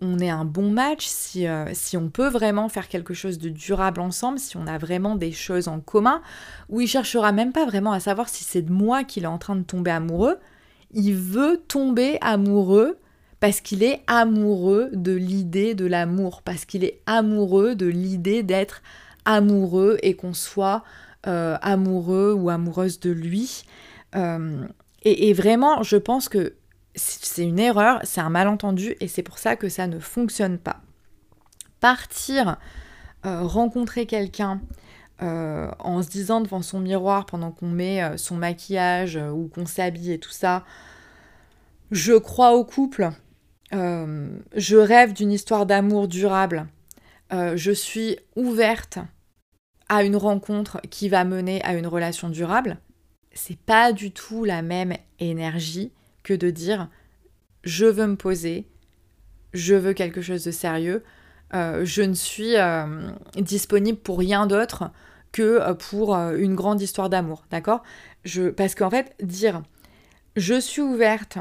on 0.00 0.18
est 0.18 0.30
un 0.30 0.44
bon 0.44 0.68
match, 0.68 1.06
si, 1.06 1.46
si, 1.74 1.96
on 1.96 2.08
peut 2.08 2.26
vraiment 2.26 2.68
faire 2.68 2.88
quelque 2.88 3.14
chose 3.14 3.38
de 3.38 3.48
durable 3.48 4.00
ensemble, 4.00 4.40
si 4.40 4.56
on 4.56 4.66
a 4.66 4.76
vraiment 4.76 5.14
des 5.14 5.30
choses 5.30 5.68
en 5.68 5.78
commun, 5.78 6.22
ou 6.68 6.80
il 6.80 6.88
cherchera 6.88 7.30
même 7.30 7.52
pas 7.52 7.66
vraiment 7.66 7.92
à 7.92 8.00
savoir 8.00 8.28
si 8.28 8.42
c'est 8.42 8.62
de 8.62 8.72
moi 8.72 9.04
qu'il 9.04 9.22
est 9.22 9.28
en 9.28 9.38
train 9.38 9.54
de 9.54 9.62
tomber 9.62 9.92
amoureux. 9.92 10.40
Il 10.90 11.14
veut 11.14 11.62
tomber 11.68 12.18
amoureux 12.20 12.98
parce 13.42 13.60
qu'il 13.60 13.82
est 13.82 14.04
amoureux 14.06 14.88
de 14.92 15.10
l'idée 15.10 15.74
de 15.74 15.84
l'amour, 15.84 16.42
parce 16.42 16.64
qu'il 16.64 16.84
est 16.84 17.00
amoureux 17.06 17.74
de 17.74 17.86
l'idée 17.86 18.44
d'être 18.44 18.82
amoureux 19.24 19.98
et 20.04 20.14
qu'on 20.14 20.32
soit 20.32 20.84
euh, 21.26 21.58
amoureux 21.60 22.32
ou 22.38 22.50
amoureuse 22.50 23.00
de 23.00 23.10
lui. 23.10 23.64
Euh, 24.14 24.64
et, 25.02 25.32
vraiment, 25.32 25.82
je 25.82 25.96
pense 25.96 26.28
que 26.28 26.54
c'est 26.94 27.42
une 27.42 27.58
erreur, 27.58 27.98
c'est 28.04 28.20
un 28.20 28.30
malentendu 28.30 28.94
et 29.00 29.08
c'est 29.08 29.24
pour 29.24 29.38
ça 29.38 29.56
que 29.56 29.68
ça 29.68 29.88
ne 29.88 29.98
fonctionne 29.98 30.58
pas. 30.58 30.80
Partir 31.80 32.58
euh, 33.26 33.42
rencontrer 33.42 34.06
quelqu'un 34.06 34.60
en 35.18 36.02
se 36.02 36.08
disant 36.08 36.40
devant 36.40 36.62
son 36.62 36.80
miroir 36.80 37.26
pendant 37.26 37.52
qu'on 37.52 37.68
met 37.68 38.16
son 38.18 38.36
maquillage 38.36 39.16
ou 39.16 39.48
qu'on 39.52 39.66
s'habille 39.66 40.12
et 40.12 40.18
tout 40.18 40.30
ça, 40.30 40.64
je 41.92 42.14
crois 42.14 42.54
au 42.54 42.64
couple, 42.64 43.12
euh, 43.74 44.28
je 44.54 44.76
rêve 44.76 45.12
d'une 45.12 45.32
histoire 45.32 45.66
d'amour 45.66 46.08
durable. 46.08 46.66
Euh, 47.32 47.56
je 47.56 47.72
suis 47.72 48.18
ouverte 48.36 48.98
à 49.88 50.02
une 50.02 50.16
rencontre 50.16 50.80
qui 50.90 51.08
va 51.08 51.24
mener 51.24 51.62
à 51.64 51.74
une 51.74 51.86
relation 51.86 52.28
durable. 52.28 52.78
C'est 53.32 53.58
pas 53.58 53.92
du 53.92 54.10
tout 54.10 54.44
la 54.44 54.62
même 54.62 54.94
énergie 55.18 55.92
que 56.22 56.34
de 56.34 56.50
dire 56.50 56.88
je 57.64 57.86
veux 57.86 58.06
me 58.06 58.16
poser, 58.16 58.66
je 59.54 59.74
veux 59.74 59.92
quelque 59.92 60.20
chose 60.20 60.44
de 60.44 60.50
sérieux, 60.50 61.02
euh, 61.54 61.84
je 61.84 62.02
ne 62.02 62.14
suis 62.14 62.54
disponible 63.36 63.98
pour 63.98 64.18
rien 64.18 64.46
d'autre 64.46 64.90
que 65.30 65.72
pour 65.74 66.14
une 66.14 66.54
grande 66.54 66.82
histoire 66.82 67.08
d'amour, 67.08 67.44
d'accord? 67.50 67.82
Parce 68.56 68.74
qu'en 68.74 68.90
fait, 68.90 69.14
dire 69.22 69.62
je 70.36 70.60
suis 70.60 70.82
ouverte 70.82 71.38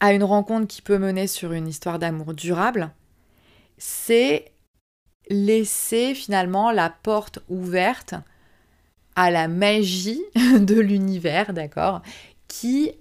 à 0.00 0.12
une 0.12 0.24
rencontre 0.24 0.66
qui 0.66 0.82
peut 0.82 0.98
mener 0.98 1.26
sur 1.26 1.52
une 1.52 1.68
histoire 1.68 1.98
d'amour 1.98 2.34
durable, 2.34 2.90
c'est 3.78 4.52
laisser 5.28 6.14
finalement 6.14 6.70
la 6.70 6.90
porte 6.90 7.40
ouverte 7.48 8.14
à 9.14 9.30
la 9.30 9.48
magie 9.48 10.22
de 10.60 10.78
l'univers, 10.78 11.52
d'accord, 11.52 12.02
qui 12.48 12.92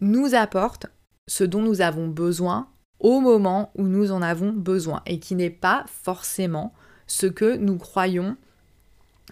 nous 0.00 0.34
apporte 0.34 0.86
ce 1.28 1.44
dont 1.44 1.62
nous 1.62 1.80
avons 1.80 2.08
besoin 2.08 2.68
au 2.98 3.20
moment 3.20 3.70
où 3.74 3.84
nous 3.84 4.12
en 4.12 4.22
avons 4.22 4.52
besoin 4.52 5.02
et 5.06 5.18
qui 5.18 5.34
n'est 5.34 5.50
pas 5.50 5.84
forcément 5.86 6.72
ce 7.06 7.26
que 7.26 7.56
nous 7.56 7.76
croyons 7.76 8.36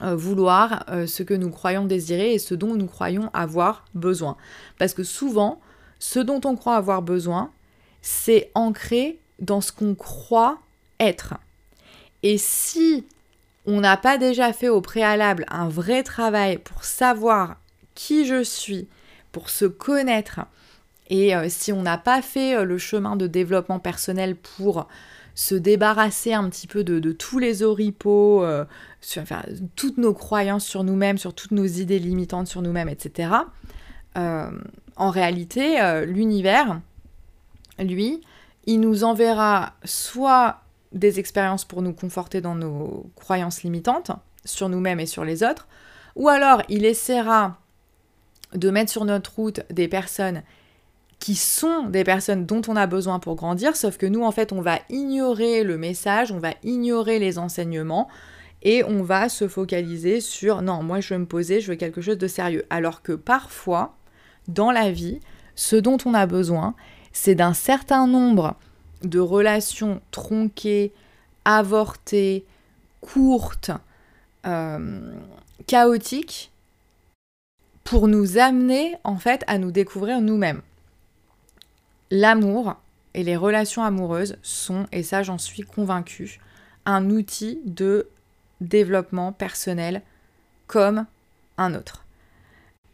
euh, 0.03 0.15
vouloir, 0.15 0.85
euh, 0.91 1.07
ce 1.07 1.23
que 1.23 1.35
nous 1.35 1.51
croyons 1.51 1.85
désirer 1.85 2.35
et 2.35 2.39
ce 2.39 2.55
dont 2.55 2.75
nous 2.75 2.87
croyons 2.87 3.31
avoir 3.33 3.85
besoin. 3.95 4.37
Parce 4.79 4.95
que 4.95 5.03
souvent, 5.03 5.61
ce 6.01 6.19
dont 6.19 6.41
on 6.45 6.57
croit 6.57 6.75
avoir 6.75 7.03
besoin, 7.03 7.53
c'est 8.03 8.51
ancré 8.55 9.21
dans 9.39 9.61
ce 9.61 9.71
qu'on 9.71 9.95
croit 9.95 10.59
être. 10.99 11.35
Et 12.25 12.39
si 12.39 13.05
on 13.67 13.81
n'a 13.81 13.97
pas 13.97 14.19
déjà 14.19 14.53
fait 14.53 14.69
au 14.69 14.81
préalable 14.81 15.47
un 15.49 15.69
vrai 15.69 16.03
travail 16.03 16.59
pour 16.59 16.83
savoir 16.85 17.57
qui 17.95 18.27
je 18.27 18.43
suis, 18.43 18.89
pour 19.31 19.51
se 19.51 19.67
connaître, 19.67 20.41
et 21.09 21.35
euh, 21.35 21.47
si 21.49 21.73
on 21.73 21.83
n'a 21.83 21.99
pas 21.99 22.23
fait 22.23 22.57
euh, 22.57 22.65
le 22.65 22.79
chemin 22.79 23.17
de 23.17 23.27
développement 23.27 23.79
personnel 23.79 24.37
pour 24.37 24.89
se 25.35 25.55
débarrasser 25.55 26.33
un 26.33 26.49
petit 26.49 26.67
peu 26.67 26.85
de, 26.85 27.13
tous 27.13 27.39
les 27.39 27.63
oripeaux, 27.63 28.45
euh, 28.45 28.65
toutes 29.77 29.99
nos 29.99 30.15
croyances 30.15 30.67
sur 30.67 30.85
nous-mêmes, 30.85 31.19
sur 31.19 31.35
toutes 31.35 31.53
nos 31.53 31.65
idées 31.65 31.99
limitantes 31.99 32.47
sur 32.47 32.63
nous-mêmes, 32.63 32.89
etc. 32.89 33.31
En 35.01 35.09
réalité, 35.09 35.81
euh, 35.81 36.05
l'univers, 36.05 36.79
lui, 37.79 38.21
il 38.67 38.81
nous 38.81 39.03
enverra 39.03 39.73
soit 39.83 40.61
des 40.93 41.19
expériences 41.19 41.65
pour 41.65 41.81
nous 41.81 41.95
conforter 41.95 42.43
dans 42.43 42.55
nos 42.55 43.07
croyances 43.17 43.63
limitantes 43.63 44.11
sur 44.45 44.69
nous-mêmes 44.69 45.01
et 45.01 45.07
sur 45.07 45.25
les 45.25 45.43
autres, 45.43 45.69
ou 46.17 46.29
alors 46.29 46.61
il 46.69 46.85
essaiera 46.85 47.57
de 48.55 48.69
mettre 48.69 48.93
sur 48.93 49.07
notre 49.07 49.35
route 49.37 49.61
des 49.71 49.89
personnes 49.89 50.43
qui 51.19 51.35
sont 51.35 51.85
des 51.85 52.05
personnes 52.05 52.45
dont 52.45 52.61
on 52.69 52.77
a 52.77 52.87
besoin 52.87 53.21
pour 53.21 53.37
grandir, 53.37 53.77
sauf 53.77 53.97
que 53.97 54.05
nous, 54.05 54.23
en 54.23 54.33
fait, 54.33 54.53
on 54.53 54.61
va 54.61 54.81
ignorer 54.91 55.65
le 55.65 55.79
message, 55.79 56.31
on 56.31 56.41
va 56.41 56.53
ignorer 56.63 57.19
les 57.19 57.39
enseignements, 57.39 58.07
et 58.61 58.85
on 58.85 59.03
va 59.03 59.31
se 59.31 59.49
focaliser 59.49 60.21
sur 60.21 60.61
non, 60.61 60.83
moi 60.83 61.01
je 61.01 61.15
veux 61.15 61.21
me 61.21 61.27
poser, 61.27 61.63
je 61.63 61.73
veux 61.73 61.77
quelque 61.77 62.03
chose 62.03 62.19
de 62.19 62.29
sérieux. 62.29 62.67
Alors 62.69 63.01
que 63.01 63.13
parfois, 63.13 63.97
dans 64.55 64.71
la 64.71 64.91
vie, 64.91 65.21
ce 65.55 65.77
dont 65.77 65.99
on 66.05 66.15
a 66.15 66.27
besoin, 66.27 66.75
c'est 67.13 67.35
d'un 67.35 67.55
certain 67.55 68.07
nombre 68.07 68.57
de 69.03 69.19
relations 69.19 70.01
tronquées, 70.11 70.93
avortées, 71.45 72.45
courtes, 73.01 73.71
euh, 74.47 75.13
chaotiques, 75.67 76.51
pour 77.85 78.09
nous 78.09 78.39
amener 78.39 78.95
en 79.05 79.17
fait 79.17 79.43
à 79.47 79.59
nous 79.59 79.71
découvrir 79.71 80.21
nous-mêmes 80.21 80.63
l'amour 82.11 82.77
et 83.15 83.23
les 83.23 83.37
relations 83.37 83.83
amoureuses 83.83 84.37
sont, 84.43 84.87
et 84.93 85.03
ça 85.03 85.23
j'en 85.23 85.39
suis 85.39 85.63
convaincue, 85.63 86.41
un 86.87 87.11
outil 87.11 87.61
de 87.65 88.09
développement 88.61 89.33
personnel 89.33 90.03
comme 90.67 91.07
un 91.57 91.75
autre. 91.75 92.05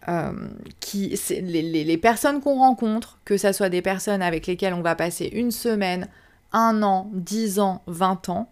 Euh, 0.09 0.33
qui, 0.79 1.19
les, 1.31 1.85
les, 1.85 1.99
personnes 1.99 2.41
qu'on 2.41 2.59
rencontre, 2.59 3.19
que 3.25 3.37
ce 3.37 3.51
soit 3.51 3.71
des 3.71 3.83
personnes 3.83 4.23
avec 4.23 4.47
lesquelles 4.47 4.75
on 4.75 4.81
va 4.81 4.95
passer 4.95 5.27
une 5.33 5.51
semaine, 5.51 6.09
un 6.53 6.85
an, 6.85 7.11
dix 7.13 7.59
ans, 7.59 7.83
vingt 7.89 8.29
ans, 8.29 8.49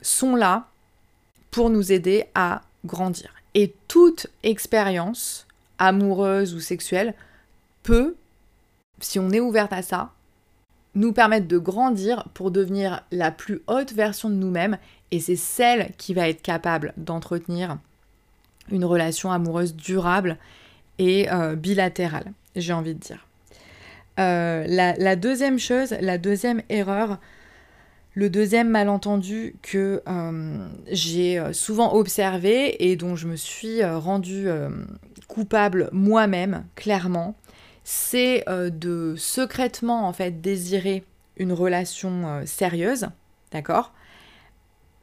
sont 0.00 0.34
là 0.34 0.66
pour 1.52 1.70
nous 1.70 1.92
aider 1.92 2.24
à 2.34 2.62
grandir. 2.84 3.30
Et 3.54 3.72
toute 3.86 4.26
expérience 4.42 5.46
amoureuse 5.78 6.54
ou 6.54 6.60
sexuelle 6.60 7.14
peut 7.84 8.16
si 9.00 9.18
on 9.18 9.30
est 9.30 9.40
ouverte 9.40 9.72
à 9.72 9.82
ça, 9.82 10.12
nous 10.94 11.12
permettre 11.12 11.48
de 11.48 11.58
grandir 11.58 12.24
pour 12.34 12.50
devenir 12.50 13.02
la 13.10 13.30
plus 13.30 13.62
haute 13.66 13.92
version 13.92 14.30
de 14.30 14.34
nous-mêmes 14.34 14.78
et 15.10 15.20
c'est 15.20 15.36
celle 15.36 15.92
qui 15.98 16.14
va 16.14 16.28
être 16.28 16.42
capable 16.42 16.92
d'entretenir 16.96 17.78
une 18.70 18.84
relation 18.84 19.32
amoureuse 19.32 19.74
durable 19.74 20.38
et 20.98 21.30
euh, 21.32 21.56
bilatérale, 21.56 22.32
j'ai 22.56 22.72
envie 22.72 22.94
de 22.94 23.00
dire. 23.00 23.26
Euh, 24.20 24.64
la, 24.68 25.16
deuxième 25.16 25.58
chose, 25.58 25.94
la 26.00 26.18
deuxième 26.18 26.62
erreur, 26.68 27.18
le 28.14 28.30
deuxième 28.30 28.68
malentendu 28.68 29.56
que 29.62 30.02
euh, 30.06 30.68
j'ai 30.88 31.42
souvent 31.52 31.94
observé 31.94 32.88
et 32.88 32.94
dont 32.94 33.16
je 33.16 33.26
me 33.26 33.34
suis 33.34 33.84
rendue 33.84 34.48
coupable 35.26 35.88
moi-même, 35.92 36.64
clairement, 36.76 37.34
c'est 37.84 38.48
euh, 38.48 38.70
de 38.70 39.14
secrètement 39.16 40.08
en 40.08 40.12
fait 40.12 40.40
désirer 40.40 41.04
une 41.36 41.52
relation 41.52 42.26
euh, 42.26 42.46
sérieuse, 42.46 43.08
d'accord 43.52 43.92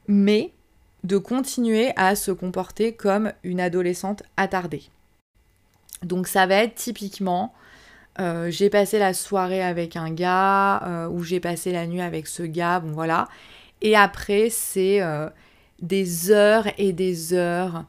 Mais 0.08 0.52
de 1.04 1.16
continuer 1.16 1.92
à 1.96 2.16
se 2.16 2.32
comporter 2.32 2.92
comme 2.94 3.32
une 3.44 3.60
adolescente 3.60 4.24
attardée. 4.36 4.82
Donc 6.02 6.26
ça 6.26 6.46
va 6.46 6.56
être 6.56 6.74
typiquement 6.74 7.54
euh, 8.20 8.50
j'ai 8.50 8.68
passé 8.68 8.98
la 8.98 9.14
soirée 9.14 9.62
avec 9.62 9.96
un 9.96 10.10
gars 10.10 11.08
ou 11.10 11.22
j'ai 11.24 11.40
passé 11.40 11.72
la 11.72 11.86
nuit 11.86 12.02
avec 12.02 12.26
ce 12.26 12.42
gars, 12.42 12.80
bon 12.80 12.92
voilà. 12.92 13.28
Et 13.80 13.96
après 13.96 14.50
c'est 14.50 15.00
des 15.80 16.30
heures 16.30 16.66
et 16.78 16.92
des 16.92 17.34
heures 17.34 17.84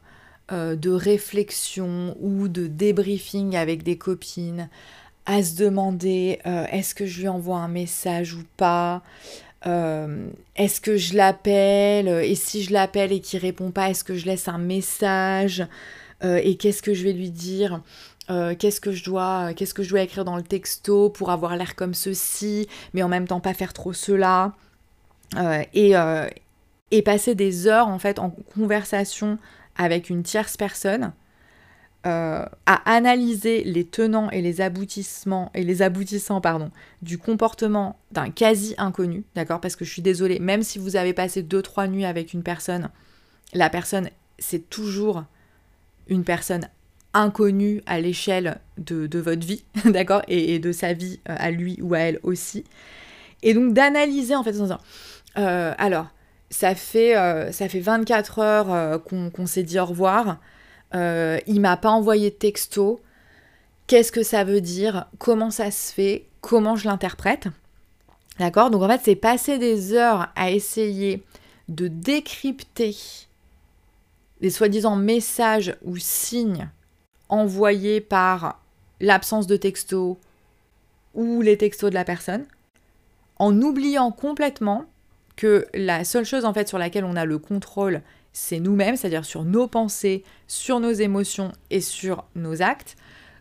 euh, 0.52 0.76
de 0.76 0.90
réflexion 0.90 2.14
ou 2.20 2.48
de 2.48 2.66
débriefing 2.66 3.56
avec 3.56 3.82
des 3.82 3.96
copines, 3.96 4.68
à 5.24 5.42
se 5.42 5.56
demander 5.56 6.38
euh, 6.44 6.66
est-ce 6.70 6.94
que 6.94 7.06
je 7.06 7.22
lui 7.22 7.28
envoie 7.28 7.56
un 7.60 7.68
message 7.68 8.34
ou 8.34 8.42
pas 8.58 9.02
euh, 9.66 10.26
Est-ce 10.54 10.82
que 10.82 10.98
je 10.98 11.16
l'appelle 11.16 12.08
Et 12.08 12.34
si 12.34 12.62
je 12.62 12.74
l'appelle 12.74 13.10
et 13.10 13.20
qu'il 13.20 13.40
répond 13.40 13.70
pas, 13.70 13.88
est-ce 13.88 14.04
que 14.04 14.16
je 14.16 14.26
laisse 14.26 14.46
un 14.46 14.58
message 14.58 15.66
Et 16.22 16.56
qu'est-ce 16.56 16.82
que 16.82 16.94
je 16.94 17.04
vais 17.04 17.12
lui 17.12 17.30
dire? 17.30 17.82
Qu'est-ce 18.28 18.80
que 18.80 18.92
je 18.92 19.04
dois 19.04 19.52
qu'est-ce 19.54 19.74
que 19.74 19.82
je 19.82 19.90
dois 19.90 20.00
écrire 20.00 20.24
dans 20.24 20.36
le 20.36 20.42
texto 20.42 21.10
pour 21.10 21.30
avoir 21.30 21.56
l'air 21.56 21.74
comme 21.74 21.92
ceci 21.92 22.66
mais 22.94 23.02
en 23.02 23.08
même 23.08 23.26
temps 23.26 23.40
pas 23.40 23.52
faire 23.52 23.74
trop 23.74 23.92
cela? 23.92 24.54
Et, 25.74 25.92
et 26.90 27.02
passer 27.02 27.34
des 27.34 27.66
heures 27.66 27.88
en 27.88 27.98
fait 27.98 28.18
en 28.18 28.30
conversation 28.30 29.38
avec 29.76 30.08
une 30.08 30.22
tierce 30.22 30.56
personne 30.56 31.12
euh, 32.06 32.44
à 32.66 32.94
analyser 32.96 33.64
les 33.64 33.84
tenants 33.86 34.28
et 34.28 34.42
les 34.42 34.60
aboutissements 34.60 35.50
et 35.54 35.64
les 35.64 35.80
aboutissants 35.80 36.42
pardon 36.42 36.70
du 37.00 37.16
comportement 37.16 37.98
d'un 38.12 38.28
quasi 38.28 38.74
inconnu, 38.76 39.24
d'accord? 39.34 39.58
Parce 39.58 39.74
que 39.74 39.86
je 39.86 39.90
suis 39.90 40.02
désolée, 40.02 40.38
même 40.38 40.62
si 40.62 40.78
vous 40.78 40.96
avez 40.96 41.14
passé 41.14 41.42
deux 41.42 41.62
trois 41.62 41.86
nuits 41.86 42.04
avec 42.04 42.34
une 42.34 42.42
personne, 42.42 42.90
la 43.54 43.70
personne 43.70 44.10
c'est 44.38 44.68
toujours 44.68 45.24
une 46.08 46.24
personne 46.24 46.68
inconnue 47.14 47.80
à 47.86 48.00
l'échelle 48.00 48.58
de, 48.76 49.18
votre 49.18 49.46
vie, 49.46 49.64
d'accord 49.84 50.22
et, 50.28 50.58
de 50.58 50.72
sa 50.72 50.92
vie 50.92 51.20
euh, 51.28 51.36
à 51.38 51.50
lui 51.50 51.78
ou 51.80 51.94
à 51.94 52.00
elle 52.00 52.18
aussi. 52.22 52.64
Et 53.42 53.54
donc 53.54 53.72
d'analyser 53.72 54.34
en 54.34 54.42
fait 54.42 54.58
en 54.58 54.64
disant, 54.64 54.80
euh, 55.38 55.72
alors 55.78 56.08
ça 56.50 56.74
fait, 56.74 57.16
euh, 57.16 57.52
ça 57.52 57.68
fait 57.68 57.80
24 57.80 58.38
heures 58.38 59.02
qu'on 59.04 59.46
s'est 59.46 59.62
dit 59.62 59.78
au 59.78 59.86
revoir. 59.86 60.38
Il 60.92 61.60
m'a 61.60 61.76
pas 61.76 61.90
envoyé 61.90 62.30
de 62.30 62.34
texto. 62.36 63.00
Qu'est-ce 63.86 64.12
que 64.12 64.22
ça 64.22 64.44
veut 64.44 64.60
dire? 64.60 65.06
Comment 65.18 65.50
ça 65.50 65.70
se 65.70 65.92
fait? 65.92 66.26
Comment 66.40 66.76
je 66.76 66.86
l'interprète? 66.88 67.48
D'accord? 68.38 68.70
Donc 68.70 68.82
en 68.82 68.88
fait, 68.88 69.00
c'est 69.04 69.16
passer 69.16 69.58
des 69.58 69.92
heures 69.92 70.28
à 70.36 70.50
essayer 70.50 71.22
de 71.68 71.88
décrypter 71.88 72.96
les 74.44 74.50
soi-disant 74.50 74.94
messages 74.94 75.74
ou 75.80 75.96
signes 75.96 76.68
envoyés 77.30 78.02
par 78.02 78.60
l'absence 79.00 79.46
de 79.46 79.56
texto 79.56 80.18
ou 81.14 81.40
les 81.40 81.56
textos 81.56 81.88
de 81.88 81.94
la 81.94 82.04
personne, 82.04 82.44
en 83.38 83.58
oubliant 83.62 84.12
complètement 84.12 84.84
que 85.36 85.66
la 85.72 86.04
seule 86.04 86.26
chose 86.26 86.44
en 86.44 86.52
fait 86.52 86.68
sur 86.68 86.76
laquelle 86.76 87.06
on 87.06 87.16
a 87.16 87.24
le 87.24 87.38
contrôle, 87.38 88.02
c'est 88.34 88.60
nous-mêmes, 88.60 88.96
c'est-à-dire 88.96 89.24
sur 89.24 89.44
nos 89.44 89.66
pensées, 89.66 90.24
sur 90.46 90.78
nos 90.78 90.92
émotions 90.92 91.50
et 91.70 91.80
sur 91.80 92.26
nos 92.34 92.60
actes, 92.60 92.96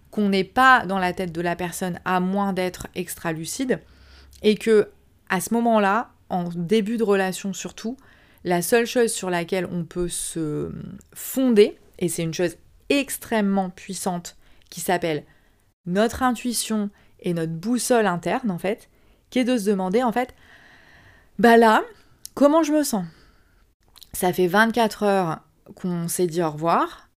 qu'on 0.09 0.29
n'est 0.29 0.45
pas 0.45 0.85
dans 0.85 0.99
la 0.99 1.11
tête 1.11 1.33
de 1.33 1.41
la 1.41 1.57
personne 1.57 1.99
à 2.05 2.21
moins 2.21 2.53
d'être 2.53 2.87
extra 2.95 3.33
lucide, 3.33 3.81
et 4.41 4.55
que 4.55 4.87
à 5.27 5.41
ce 5.41 5.53
moment-là, 5.53 6.11
en 6.29 6.45
début 6.45 6.95
de 6.95 7.03
relation 7.03 7.51
surtout, 7.51 7.97
la 8.43 8.61
seule 8.61 8.85
chose 8.85 9.11
sur 9.11 9.29
laquelle 9.29 9.67
on 9.71 9.85
peut 9.85 10.09
se 10.09 10.71
fonder, 11.13 11.77
et 11.99 12.09
c'est 12.09 12.23
une 12.23 12.33
chose 12.33 12.57
extrêmement 12.89 13.69
puissante 13.69 14.35
qui 14.69 14.81
s'appelle 14.81 15.23
notre 15.85 16.23
intuition 16.23 16.89
et 17.19 17.33
notre 17.33 17.53
boussole 17.53 18.07
interne 18.07 18.51
en 18.51 18.57
fait, 18.57 18.89
qui 19.29 19.39
est 19.39 19.43
de 19.43 19.57
se 19.57 19.69
demander 19.69 20.03
en 20.03 20.11
fait, 20.11 20.33
bah 21.39 21.57
là, 21.57 21.83
comment 22.33 22.63
je 22.63 22.73
me 22.73 22.83
sens? 22.83 23.05
Ça 24.13 24.31
fait 24.33 24.47
24 24.47 25.03
heures 25.03 25.39
qu'on 25.75 26.07
s'est 26.07 26.27
dit 26.27 26.43
au 26.43 26.51
revoir. 26.51 27.09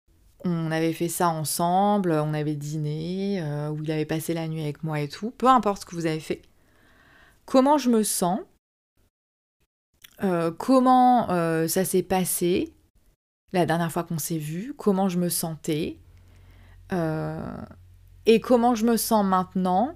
On 0.45 0.71
avait 0.71 0.93
fait 0.93 1.09
ça 1.09 1.29
ensemble, 1.29 2.11
on 2.11 2.33
avait 2.33 2.55
dîné, 2.55 3.41
euh, 3.41 3.69
où 3.69 3.83
il 3.83 3.91
avait 3.91 4.05
passé 4.05 4.33
la 4.33 4.47
nuit 4.47 4.61
avec 4.61 4.83
moi 4.83 4.99
et 4.99 5.09
tout. 5.09 5.31
Peu 5.31 5.47
importe 5.47 5.81
ce 5.81 5.85
que 5.85 5.95
vous 5.95 6.05
avez 6.05 6.19
fait. 6.19 6.43
Comment 7.45 7.77
je 7.77 7.89
me 7.89 8.03
sens? 8.03 8.39
Euh, 10.23 10.51
Comment 10.51 11.29
euh, 11.29 11.67
ça 11.67 11.85
s'est 11.85 12.03
passé 12.03 12.73
la 13.53 13.65
dernière 13.65 13.91
fois 13.91 14.03
qu'on 14.03 14.17
s'est 14.17 14.37
vu 14.37 14.73
Comment 14.77 15.09
je 15.09 15.17
me 15.17 15.29
sentais 15.29 15.97
Et 18.25 18.39
comment 18.41 18.75
je 18.75 18.85
me 18.85 18.97
sens 18.97 19.25
maintenant 19.25 19.95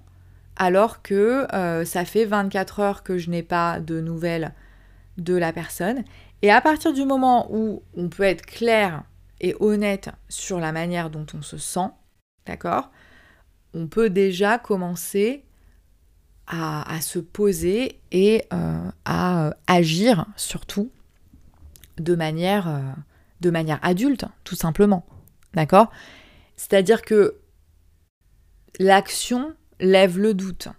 alors 0.59 1.01
que 1.01 1.47
euh, 1.55 1.85
ça 1.85 2.05
fait 2.05 2.25
24 2.25 2.79
heures 2.81 3.03
que 3.03 3.17
je 3.17 3.31
n'ai 3.31 3.43
pas 3.43 3.79
de 3.79 4.01
nouvelles 4.01 4.53
de 5.17 5.33
la 5.33 5.53
personne. 5.53 6.03
Et 6.41 6.51
à 6.51 6.61
partir 6.61 6.93
du 6.93 7.05
moment 7.05 7.47
où 7.49 7.81
on 7.95 8.09
peut 8.09 8.23
être 8.23 8.45
clair 8.45 9.03
et 9.39 9.55
honnête 9.61 10.09
sur 10.27 10.59
la 10.59 10.73
manière 10.73 11.09
dont 11.09 11.25
on 11.33 11.41
se 11.41 11.57
sent, 11.57 11.89
d'accord 12.45 12.91
On 13.73 13.87
peut 13.87 14.09
déjà 14.09 14.59
commencer 14.59 15.45
à, 16.49 16.99
se 16.99 17.19
poser 17.19 18.01
et 18.11 18.43
à 18.49 19.53
agir 19.67 20.25
surtout 20.35 20.91
de 21.99 22.15
manière, 22.15 22.95
de 23.39 23.49
manière 23.49 23.79
adulte, 23.83 24.25
tout 24.43 24.55
simplement. 24.55 25.05
D'accord? 25.53 25.91
C'est-à-dire 26.55 27.03
que 27.03 27.35
l'action 28.79 29.53
lève 29.79 30.17
le 30.17 30.33
doute. 30.33 30.69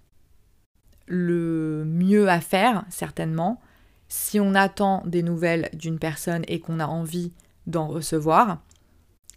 Le 1.07 1.85
mieux 1.87 2.29
à 2.29 2.41
faire, 2.41 2.85
certainement, 2.89 3.61
si 4.09 4.41
on 4.41 4.55
attend 4.55 5.03
des 5.07 5.23
nouvelles 5.23 5.71
d'une 5.73 5.99
personne 5.99 6.43
et 6.49 6.61
qu'on 6.61 6.81
a 6.81 6.87
envie 6.87 7.33
d'en 7.67 7.89
recevoir, 7.89 8.61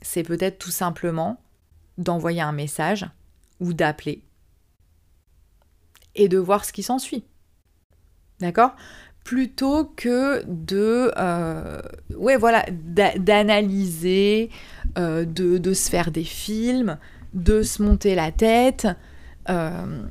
c'est 0.01 0.23
peut-être 0.23 0.59
tout 0.59 0.71
simplement 0.71 1.39
d'envoyer 1.97 2.41
un 2.41 2.51
message 2.51 3.05
ou 3.59 3.73
d'appeler 3.73 4.23
et 6.15 6.27
de 6.27 6.37
voir 6.37 6.65
ce 6.65 6.73
qui 6.73 6.83
s'ensuit. 6.83 7.23
D'accord? 8.39 8.75
Plutôt 9.23 9.85
que 9.85 10.43
de, 10.45 11.11
euh, 11.17 11.81
ouais, 12.15 12.35
voilà, 12.35 12.65
d'analyser, 12.69 14.49
euh, 14.97 15.23
de, 15.25 15.73
se 15.73 15.89
faire 15.89 16.11
des 16.11 16.25
films, 16.25 16.97
de 17.33 17.63
se 17.63 17.81
monter 17.81 18.15
la 18.15 18.31
tête. 18.31 18.87
Euh, 19.49 20.03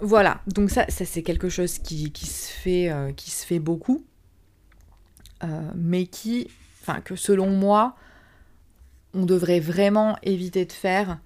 voilà, 0.00 0.42
donc 0.46 0.70
ça, 0.70 0.84
ça 0.88 1.04
c'est 1.04 1.22
quelque 1.22 1.48
chose 1.48 1.78
qui, 1.78 2.12
se 2.14 2.52
fait, 2.52 2.92
qui 3.16 3.30
se 3.30 3.46
fait 3.46 3.58
beaucoup. 3.58 4.04
Mais 5.74 6.06
qui, 6.06 6.50
enfin 6.82 7.00
que 7.00 7.16
selon 7.16 7.50
moi, 7.50 7.96
on 9.14 9.24
devrait 9.24 9.60
vraiment 9.60 10.16
éviter 10.22 10.64
de 10.64 10.72
faire 10.72 11.18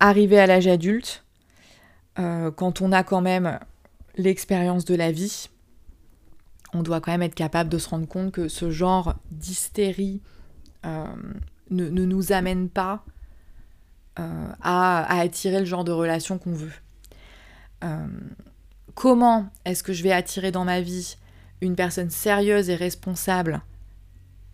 arriver 0.00 0.38
à 0.38 0.46
l'âge 0.46 0.66
adulte, 0.66 1.23
euh, 2.18 2.50
quand 2.50 2.80
on 2.80 2.92
a 2.92 3.02
quand 3.02 3.20
même 3.20 3.58
l'expérience 4.16 4.84
de 4.84 4.94
la 4.94 5.12
vie, 5.12 5.48
on 6.72 6.82
doit 6.82 7.00
quand 7.00 7.12
même 7.12 7.22
être 7.22 7.34
capable 7.34 7.70
de 7.70 7.78
se 7.78 7.88
rendre 7.88 8.06
compte 8.06 8.32
que 8.32 8.48
ce 8.48 8.70
genre 8.70 9.14
d'hystérie 9.30 10.20
euh, 10.84 11.06
ne, 11.70 11.88
nous 11.88 12.32
amène 12.32 12.68
pas 12.68 13.04
à, 14.16 15.02
à, 15.02 15.18
attirer 15.20 15.58
le 15.58 15.64
genre 15.64 15.82
de 15.82 15.90
relation 15.90 16.38
qu'on 16.38 16.52
veut. 16.52 16.72
comment 18.94 19.46
est-ce 19.64 19.82
que 19.82 19.92
je 19.92 20.04
vais 20.04 20.12
attirer 20.12 20.52
dans 20.52 20.64
ma 20.64 20.80
vie 20.80 21.16
une 21.60 21.74
personne 21.74 22.10
sérieuse 22.10 22.70
et 22.70 22.76
responsable 22.76 23.60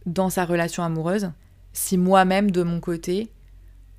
dans 0.06 0.30
sa 0.30 0.46
relation 0.46 0.82
amoureuse 0.82 1.30
si 1.72 1.96
moi-même, 1.98 2.50
de 2.50 2.62
mon 2.62 2.80
côté, 2.80 3.30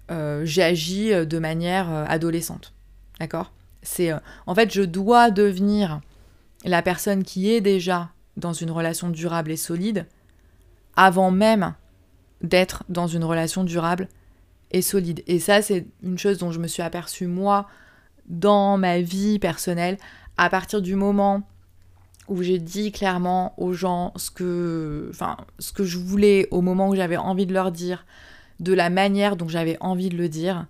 euh, 0.09 0.41
j'agis 0.45 1.13
euh, 1.13 1.25
de 1.25 1.39
manière 1.39 1.89
euh, 1.91 2.05
adolescente? 2.07 2.73
D'accord? 3.21 3.51
C'est 3.83 4.11
en 4.47 4.55
fait, 4.55 4.73
je 4.73 4.81
dois 4.81 5.29
devenir 5.29 6.01
la 6.65 6.81
personne 6.81 7.23
qui 7.23 7.51
est 7.51 7.61
déjà 7.61 8.09
dans 8.35 8.51
une 8.51 8.71
relation 8.71 9.09
durable 9.09 9.51
et 9.51 9.57
solide 9.57 10.07
avant 10.95 11.29
même 11.29 11.75
d'être 12.41 12.83
dans 12.89 13.05
une 13.05 13.23
relation 13.23 13.63
durable 13.63 14.07
et 14.71 14.81
solide. 14.81 15.21
Et 15.27 15.39
ça, 15.39 15.61
c'est 15.61 15.85
une 16.01 16.17
chose 16.17 16.39
dont 16.39 16.51
je 16.51 16.57
me 16.57 16.65
suis 16.65 16.81
aperçue 16.81 17.27
moi 17.27 17.67
dans 18.25 18.79
ma 18.79 19.01
vie 19.01 19.37
personnelle 19.37 19.99
à 20.37 20.49
partir 20.49 20.81
du 20.81 20.95
moment 20.95 21.43
où 22.27 22.41
j'ai 22.41 22.57
dit 22.57 22.91
clairement 22.91 23.53
aux 23.57 23.73
gens 23.73 24.13
ce 24.15 24.31
que, 24.31 25.09
enfin, 25.11 25.37
ce 25.59 25.73
que 25.73 25.83
je 25.83 25.99
voulais 25.99 26.47
au 26.49 26.61
moment 26.61 26.89
où 26.89 26.95
j'avais 26.95 27.17
envie 27.17 27.45
de 27.45 27.53
leur 27.53 27.71
dire, 27.71 28.03
de 28.59 28.73
la 28.73 28.89
manière 28.89 29.35
dont 29.35 29.47
j'avais 29.47 29.77
envie 29.79 30.09
de 30.09 30.17
le 30.17 30.27
dire. 30.27 30.65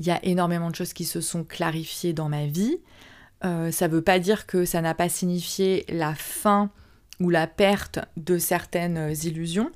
Il 0.00 0.06
y 0.06 0.10
a 0.10 0.18
énormément 0.24 0.70
de 0.70 0.74
choses 0.74 0.92
qui 0.92 1.04
se 1.04 1.20
sont 1.20 1.44
clarifiées 1.44 2.12
dans 2.12 2.28
ma 2.28 2.46
vie. 2.46 2.78
Euh, 3.44 3.70
ça 3.70 3.86
ne 3.86 3.92
veut 3.92 4.02
pas 4.02 4.18
dire 4.18 4.46
que 4.46 4.64
ça 4.64 4.80
n'a 4.80 4.94
pas 4.94 5.08
signifié 5.08 5.84
la 5.88 6.14
fin 6.14 6.70
ou 7.20 7.30
la 7.30 7.46
perte 7.46 8.00
de 8.16 8.36
certaines 8.38 9.14
illusions, 9.22 9.70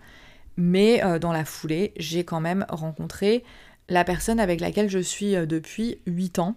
mais 0.57 1.05
euh, 1.05 1.21
dans 1.21 1.33
la 1.33 1.45
foulée, 1.45 1.93
j'ai 1.97 2.25
quand 2.25 2.41
même 2.41 2.67
rencontré 2.69 3.45
la 3.89 4.03
personne 4.03 4.41
avec 4.41 4.61
laquelle 4.61 4.91
je 4.91 4.99
suis 4.99 5.37
euh, 5.37 5.47
depuis 5.47 5.99
8 6.07 6.41
ans, 6.41 6.57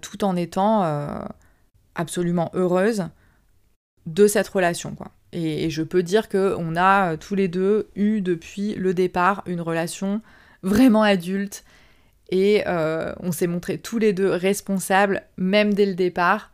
tout 0.00 0.24
en 0.24 0.34
étant 0.34 0.82
absolument 1.94 2.50
heureuse 2.54 3.04
de 4.06 4.26
cette 4.26 4.48
relation. 4.48 4.96
Et, 5.32 5.70
je 5.70 5.82
peux 5.82 6.02
dire 6.02 6.28
que 6.28 6.56
on 6.58 6.76
a 6.76 7.12
euh, 7.12 7.16
tous 7.16 7.34
les 7.34 7.48
deux 7.48 7.88
eu 7.94 8.20
depuis 8.20 8.74
le 8.74 8.94
départ 8.94 9.42
une 9.46 9.60
relation 9.60 10.20
vraiment 10.62 11.02
adulte 11.02 11.64
et 12.30 12.62
euh, 12.66 13.12
on 13.20 13.32
s'est 13.32 13.46
montré 13.46 13.78
tous 13.78 13.98
les 13.98 14.12
deux 14.12 14.30
responsables, 14.30 15.22
même 15.36 15.74
dès 15.74 15.86
le 15.86 15.94
départ, 15.94 16.52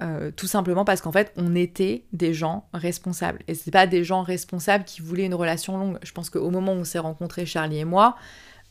euh, 0.00 0.30
tout 0.34 0.46
simplement 0.46 0.84
parce 0.84 1.00
qu'en 1.00 1.12
fait 1.12 1.32
on 1.36 1.54
était 1.54 2.04
des 2.12 2.34
gens 2.34 2.66
responsables 2.72 3.40
et 3.46 3.54
c'est 3.54 3.70
pas 3.70 3.86
des 3.86 4.04
gens 4.04 4.22
responsables 4.22 4.84
qui 4.84 5.00
voulaient 5.00 5.26
une 5.26 5.34
relation 5.34 5.76
longue. 5.78 5.98
Je 6.02 6.12
pense 6.12 6.30
qu'au 6.30 6.50
moment 6.50 6.72
où 6.72 6.76
on 6.76 6.84
s'est 6.84 6.98
rencontrés, 6.98 7.46
Charlie 7.46 7.78
et 7.78 7.84
moi, 7.84 8.16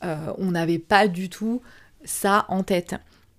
on 0.02 0.50
n'avait 0.50 0.80
pas 0.80 1.06
du 1.06 1.30
tout 1.30 1.62
ça 2.04 2.44
en 2.48 2.64
tête. 2.64 2.96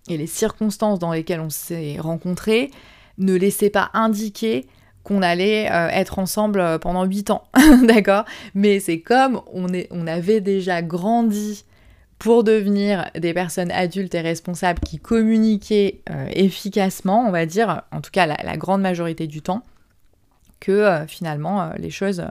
Et 0.07 0.17
les 0.17 0.27
circonstances 0.27 0.99
dans 0.99 1.11
lesquelles 1.11 1.39
on 1.39 1.49
s'est 1.49 1.97
rencontrés 1.99 2.71
ne 3.17 3.35
laissaient 3.35 3.69
pas 3.69 3.89
indiquer 3.93 4.67
qu'on 5.03 5.21
allait 5.21 5.69
euh, 5.69 5.89
être 5.89 6.19
ensemble 6.19 6.59
euh, 6.59 6.77
pendant 6.77 7.03
8 7.03 7.29
ans, 7.31 7.43
d'accord? 7.83 8.25
Mais 8.55 8.79
c'est 8.79 9.01
comme 9.01 9.41
on, 9.53 9.73
est, 9.73 9.87
on 9.91 10.07
avait 10.07 10.41
déjà 10.41 10.81
grandi 10.81 11.65
pour 12.23 12.43
devenir 12.45 13.09
des 13.15 13.33
personnes 13.33 13.71
adultes 13.71 14.15
et 14.15 14.21
responsables 14.21 14.79
qui 14.79 14.97
communiquaient 14.97 16.01
euh, 16.09 16.25
efficacement, 16.31 17.27
on 17.27 17.31
va 17.31 17.45
dire, 17.45 17.83
en 17.91 18.01
tout 18.01 18.11
cas 18.11 18.25
la, 18.25 18.57
grande 18.57 18.81
majorité 18.81 19.27
du 19.27 19.41
temps, 19.41 19.61
que 20.61 21.03
finalement 21.07 21.73
les 21.77 21.89
choses 21.89 22.23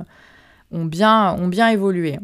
ont 0.70 0.86
bien, 0.86 1.36
évolué. 1.68 2.18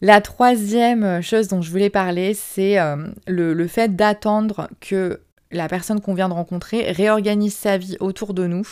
La 0.00 0.22
troisième 0.22 1.20
chose 1.20 1.48
dont 1.48 1.60
je 1.60 1.70
voulais 1.70 1.90
parler, 1.90 2.32
c'est 2.32 2.78
le, 3.26 3.66
fait 3.68 3.94
d'attendre 3.94 4.70
que 4.80 5.20
la 5.52 5.68
personne 5.68 6.00
qu'on 6.00 6.14
vient 6.14 6.30
de 6.30 6.34
rencontrer 6.34 6.90
réorganise 6.92 7.54
sa 7.54 7.76
vie 7.76 7.96
autour 8.00 8.32
de 8.32 8.46
nous 8.46 8.66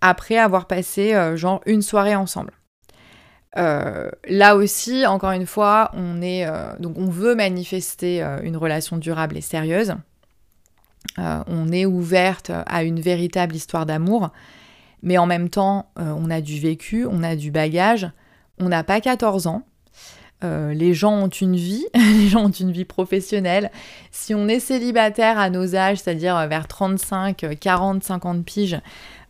après 0.00 0.38
avoir 0.38 0.66
passé 0.66 1.14
euh, 1.14 1.36
genre 1.36 1.60
une 1.66 1.82
soirée 1.82 2.14
ensemble. 2.14 2.52
Euh, 3.58 4.08
là 4.28 4.56
aussi, 4.56 5.06
encore 5.06 5.32
une 5.32 5.46
fois, 5.46 5.90
on 5.94 6.22
est 6.22 6.46
euh, 6.46 6.76
donc 6.78 6.96
on 6.96 7.08
veut 7.08 7.34
manifester 7.34 8.22
une 8.42 8.56
relation 8.56 8.96
durable 8.96 9.36
et 9.36 9.40
sérieuse. 9.40 9.94
on 11.16 11.72
est 11.72 11.86
ouverte 11.86 12.52
à 12.66 12.82
une 12.82 13.00
véritable 13.00 13.54
histoire 13.54 13.86
d'amour, 13.86 14.30
mais 15.02 15.18
en 15.18 15.26
même 15.26 15.48
temps, 15.48 15.90
on 15.96 16.30
a 16.30 16.40
du 16.40 16.60
vécu, 16.60 17.06
on 17.06 17.22
a 17.22 17.36
du 17.36 17.50
bagage. 17.50 18.10
On 18.60 18.68
n'a 18.68 18.82
pas 18.84 19.00
14 19.00 19.46
ans. 19.46 19.62
les 20.42 20.94
gens 20.94 21.12
ont 21.12 21.28
une 21.28 21.56
vie, 21.56 21.86
les 21.94 22.28
gens 22.28 22.46
ont 22.46 22.50
une 22.50 22.72
vie 22.72 22.84
professionnelle. 22.84 23.70
Si 24.12 24.34
on 24.34 24.46
est 24.46 24.60
célibataire 24.60 25.38
à 25.38 25.50
nos 25.50 25.74
âges, 25.74 25.98
c'est-à-dire 25.98 26.46
vers 26.48 26.68
35, 26.68 27.58
40, 27.58 28.04
50 28.04 28.44
piges, 28.44 28.80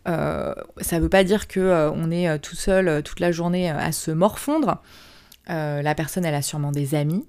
euh, 0.06 0.54
ça 0.80 0.96
ne 0.96 1.02
veut 1.02 1.08
pas 1.08 1.24
dire 1.24 1.48
que 1.48 1.60
euh, 1.60 2.10
est 2.10 2.28
euh, 2.28 2.38
tout 2.38 2.56
seul 2.56 3.02
toute 3.02 3.20
la 3.20 3.32
journée 3.32 3.70
à 3.70 3.92
se 3.92 4.10
morfondre. 4.10 4.82
la 5.48 5.94
personne, 5.94 6.24
elle 6.24 6.34
a 6.34 6.42
sûrement 6.42 6.72
des 6.72 6.94
amis, 6.94 7.26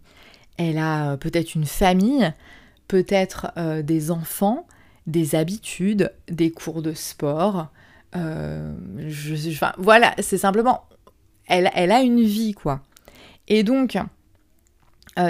elle 0.57 0.77
a 0.77 1.17
peut-être 1.17 1.55
une 1.55 1.65
famille, 1.65 2.31
peut-être 2.87 3.53
des 3.81 4.11
enfants, 4.11 4.67
des 5.07 5.35
habitudes, 5.35 6.13
des 6.27 6.51
cours 6.51 6.81
de 6.81 6.93
sport. 6.93 7.67
voilà, 9.77 10.13
c'est 10.19 10.37
simplement, 10.37 10.83
elle, 11.47 11.71
elle, 11.75 11.91
a 11.91 12.01
une 12.01 12.21
vie, 12.21 12.53
quoi. 12.53 12.81
Et 13.47 13.63
donc, 13.63 13.97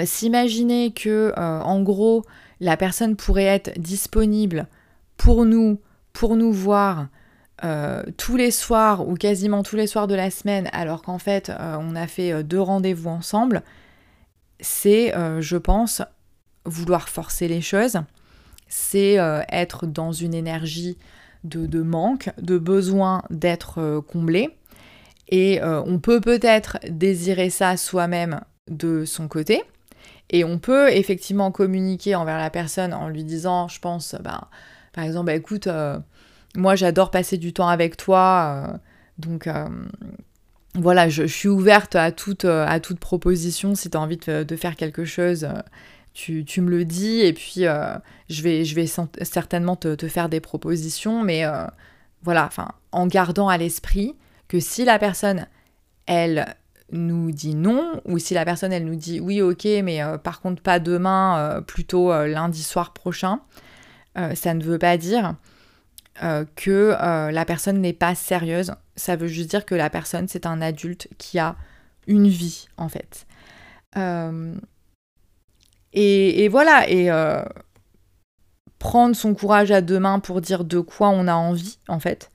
s'imaginer 0.04 0.92
que, 0.92 1.32
en 1.36 1.80
gros, 1.82 2.24
la 2.58 2.76
personne 2.76 3.14
pourrait 3.14 3.44
être 3.44 3.78
disponible 3.78 4.66
pour 5.16 5.44
nous, 5.44 5.80
pour 6.12 6.34
nous 6.34 6.52
voir, 6.52 7.06
euh, 7.62 8.02
tous 8.16 8.36
les 8.36 8.50
soirs 8.50 9.06
ou 9.06 9.14
quasiment 9.14 9.62
tous 9.62 9.76
les 9.76 9.86
soirs 9.86 10.06
de 10.06 10.14
la 10.14 10.30
semaine 10.30 10.70
alors 10.72 11.02
qu'en 11.02 11.18
fait 11.18 11.50
euh, 11.50 11.76
on 11.78 11.94
a 11.94 12.06
fait 12.06 12.32
euh, 12.32 12.42
deux 12.42 12.60
rendez-vous 12.60 13.10
ensemble, 13.10 13.62
c'est, 14.60 15.14
je 15.40 15.56
pense, 15.56 16.02
vouloir 16.66 17.08
forcer 17.08 17.48
les 17.48 17.62
choses, 17.62 17.96
c'est 18.68 19.14
être 19.48 19.86
dans 19.86 20.12
une 20.12 20.34
énergie 20.34 20.98
de, 21.44 21.80
manque, 21.80 22.28
de 22.42 22.58
besoin 22.58 23.22
d'être 23.30 24.04
comblé. 24.06 24.50
Et 25.28 25.62
on 25.62 25.98
peut 25.98 26.20
peut-être 26.20 26.76
désirer 26.90 27.48
ça 27.48 27.78
soi-même 27.78 28.42
de 28.68 29.06
son 29.06 29.28
côté. 29.28 29.62
Et 30.28 30.44
on 30.44 30.58
peut 30.58 30.92
effectivement 30.92 31.50
communiquer 31.50 32.14
envers 32.14 32.36
la 32.36 32.50
personne 32.50 32.92
en 32.92 33.08
lui 33.08 33.24
disant, 33.24 33.66
je 33.66 33.80
pense, 33.80 34.14
ben, 34.22 34.42
par 34.92 35.04
exemple, 35.04 35.28
bah, 35.28 35.34
écoute, 35.36 35.68
moi, 36.56 36.74
j'adore 36.74 37.10
passer 37.10 37.38
du 37.38 37.52
temps 37.52 37.68
avec 37.68 37.96
toi. 37.96 38.66
Euh, 38.68 38.78
donc, 39.18 39.46
euh, 39.46 39.68
voilà, 40.74 41.08
je, 41.08 41.24
suis 41.24 41.48
ouverte 41.48 41.94
à 41.96 42.12
toute, 42.12 42.44
euh, 42.44 42.78
proposition. 43.00 43.74
Si 43.74 43.90
tu 43.90 43.96
as 43.96 44.00
envie 44.00 44.16
de, 44.18 44.56
faire 44.56 44.76
quelque 44.76 45.04
chose, 45.04 45.48
tu, 46.12 46.44
me 46.60 46.70
le 46.70 46.84
dis 46.84 47.20
et 47.20 47.32
puis 47.32 47.64
je 48.28 48.42
vais, 48.74 48.86
certainement 49.24 49.76
te, 49.76 50.08
faire 50.08 50.28
des 50.28 50.40
propositions, 50.40 51.22
mais 51.22 51.44
voilà, 52.22 52.48
en 52.92 53.06
gardant 53.06 53.48
à 53.48 53.56
l'esprit 53.56 54.16
que 54.48 54.60
si 54.60 54.84
la 54.84 54.98
personne, 54.98 55.46
elle 56.06 56.54
nous 56.92 57.30
dit 57.30 57.54
non, 57.54 58.00
ou 58.04 58.18
si 58.18 58.34
la 58.34 58.44
personne, 58.44 58.72
elle 58.72 58.84
nous 58.84 58.96
dit 58.96 59.20
oui, 59.20 59.40
ok, 59.40 59.64
mais 59.82 60.00
par 60.22 60.40
contre 60.40 60.62
pas 60.62 60.78
demain, 60.78 61.62
plutôt 61.66 62.12
lundi 62.26 62.62
soir 62.62 62.92
prochain, 62.92 63.40
ça 64.34 64.54
ne 64.54 64.62
veut 64.62 64.78
pas 64.78 64.96
dire 64.96 65.34
que 66.56 66.96
la 67.30 67.44
personne 67.44 67.80
n'est 67.80 67.92
pas 67.92 68.14
sérieuse. 68.14 68.72
Ça 68.96 69.16
veut 69.16 69.28
juste 69.28 69.50
dire 69.50 69.64
que 69.64 69.74
la 69.74 69.90
personne, 69.90 70.28
c'est 70.28 70.46
un 70.46 70.60
adulte 70.60 71.08
qui 71.18 71.38
a 71.38 71.56
une 72.06 72.28
vie, 72.28 72.68
en 72.76 72.88
fait. 72.88 73.26
Et, 75.92 76.44
et, 76.44 76.48
voilà, 76.48 76.88
et 76.90 77.10
prendre 78.78 79.14
son 79.14 79.34
courage 79.34 79.70
à 79.70 79.80
deux 79.80 79.98
mains 79.98 80.18
pour 80.18 80.40
dire 80.40 80.64
de 80.64 80.80
quoi 80.80 81.08
on 81.08 81.26
a 81.26 81.34
envie, 81.34 81.78
en 81.88 82.00
fait. 82.00 82.30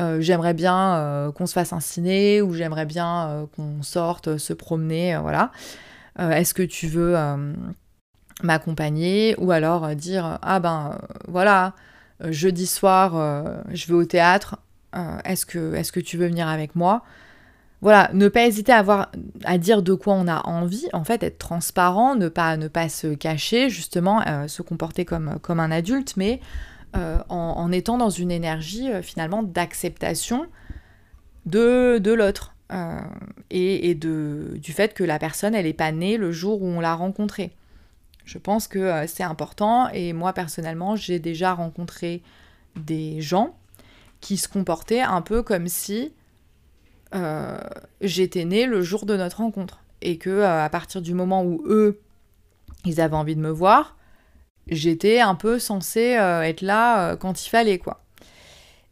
Euh, 0.00 0.20
j'aimerais 0.20 0.54
bien 0.54 0.96
euh, 0.96 1.32
qu'on 1.32 1.46
se 1.46 1.52
fasse 1.52 1.72
un 1.72 1.80
ciné 1.80 2.40
ou 2.40 2.54
j'aimerais 2.54 2.86
bien 2.86 3.28
euh, 3.28 3.46
qu'on 3.54 3.82
sorte, 3.82 4.38
se 4.38 4.52
promener, 4.52 5.18
voilà. 5.18 5.52
Est-ce 6.18 6.52
que 6.52 6.62
tu 6.62 6.86
veux 6.86 7.16
m'accompagner 8.42 9.34
ou 9.38 9.52
alors 9.52 9.94
dire 9.94 10.38
ah 10.42 10.60
ben 10.60 10.98
voilà 11.28 11.72
jeudi 12.28 12.66
soir 12.66 13.62
je 13.72 13.86
vais 13.86 13.94
au 13.94 14.04
théâtre. 14.04 14.58
Est-ce 15.24 15.46
que 15.46 15.74
est-ce 15.74 15.92
que 15.92 16.00
tu 16.00 16.16
veux 16.16 16.26
venir 16.26 16.48
avec 16.48 16.76
moi? 16.76 17.02
Voilà, 17.82 18.10
ne 18.12 18.28
pas 18.28 18.46
hésiter 18.46 18.72
à, 18.72 19.10
à 19.44 19.56
dire 19.56 19.82
de 19.82 19.94
quoi 19.94 20.12
on 20.12 20.28
a 20.28 20.46
envie, 20.46 20.86
en 20.92 21.02
fait, 21.02 21.22
être 21.22 21.38
transparent, 21.38 22.14
ne 22.14 22.28
pas, 22.28 22.58
ne 22.58 22.68
pas 22.68 22.90
se 22.90 23.14
cacher, 23.14 23.70
justement, 23.70 24.20
euh, 24.26 24.48
se 24.48 24.60
comporter 24.60 25.06
comme, 25.06 25.38
comme 25.40 25.60
un 25.60 25.70
adulte, 25.70 26.14
mais 26.18 26.40
euh, 26.94 27.18
en, 27.30 27.72
étant 27.72 27.96
dans 27.96 28.10
une 28.10 28.30
énergie 28.30 28.92
euh, 28.92 29.00
finalement 29.00 29.42
d'acceptation 29.42 30.46
de, 31.46 31.96
de 31.98 32.12
l'autre. 32.12 32.54
Et, 33.50 33.90
et 33.90 33.96
de, 33.96 34.56
du 34.62 34.72
fait 34.72 34.94
que 34.94 35.02
la 35.02 35.18
personne, 35.18 35.56
elle 35.56 35.64
n'est 35.64 35.72
pas 35.72 35.90
née 35.90 36.16
le 36.16 36.30
jour 36.30 36.62
où 36.62 36.66
on 36.66 36.78
l'a 36.78 36.94
rencontrée. 36.94 37.50
Je 38.30 38.38
pense 38.38 38.68
que 38.68 39.08
c'est 39.08 39.24
important 39.24 39.88
et 39.88 40.12
moi 40.12 40.32
personnellement, 40.32 40.94
j'ai 40.94 41.18
déjà 41.18 41.52
rencontré 41.52 42.22
des 42.76 43.20
gens 43.20 43.56
qui 44.20 44.36
se 44.36 44.46
comportaient 44.46 45.00
un 45.00 45.20
peu 45.20 45.42
comme 45.42 45.66
si 45.66 46.12
euh, 47.12 47.58
j'étais 48.00 48.44
née 48.44 48.66
le 48.66 48.82
jour 48.82 49.04
de 49.04 49.16
notre 49.16 49.38
rencontre. 49.38 49.80
Et 50.00 50.16
que 50.16 50.30
euh, 50.30 50.64
à 50.64 50.68
partir 50.68 51.02
du 51.02 51.12
moment 51.12 51.42
où 51.42 51.60
eux, 51.66 52.00
ils 52.84 53.00
avaient 53.00 53.16
envie 53.16 53.34
de 53.34 53.40
me 53.40 53.50
voir, 53.50 53.96
j'étais 54.68 55.18
un 55.18 55.34
peu 55.34 55.58
censée 55.58 56.16
euh, 56.16 56.42
être 56.42 56.60
là 56.60 57.16
quand 57.16 57.44
il 57.44 57.48
fallait, 57.48 57.78
quoi. 57.78 58.04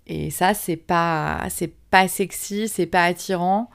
Et 0.09 0.33
ça, 0.33 0.53
c'est 0.53 0.77
pas, 0.77 1.46
c'est 1.48 1.72
pas 1.92 2.09
sexy, 2.09 2.66
c'est 2.66 2.87
pas 2.87 3.05
attirant, 3.05 3.70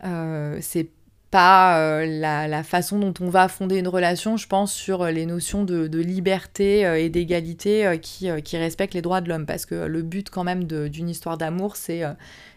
c'est 0.00 0.88
pas 1.34 2.06
la, 2.06 2.62
façon 2.62 3.00
dont 3.00 3.12
on 3.20 3.28
va 3.28 3.48
fonder 3.48 3.78
une 3.78 3.88
relation, 3.88 4.36
je 4.36 4.46
pense, 4.46 4.72
sur 4.72 5.04
les 5.06 5.26
notions 5.26 5.64
de, 5.64 5.98
liberté 5.98 6.82
et 7.02 7.08
d'égalité 7.10 7.98
qui, 8.00 8.30
respectent 8.56 8.94
les 8.94 9.02
droits 9.02 9.20
de 9.20 9.28
l'homme. 9.28 9.44
Parce 9.44 9.66
que 9.66 9.74
le 9.74 10.02
but, 10.02 10.30
quand 10.30 10.44
même, 10.44 10.62
d'une 10.62 11.08
histoire 11.08 11.36
d'amour, 11.36 11.74
c'est 11.74 12.02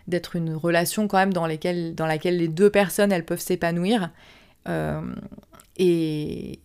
d'être 0.07 0.35
une 0.35 0.53
relation 0.53 1.07
quand 1.07 1.17
même 1.17 1.33
dans, 1.33 1.47
dans 1.47 2.05
laquelle 2.05 2.37
les 2.37 2.47
deux 2.47 2.69
personnes, 2.69 3.11
elles 3.11 3.25
peuvent 3.25 3.41
s'épanouir. 3.41 4.11
Euh, 4.67 5.01
et, 5.77 6.59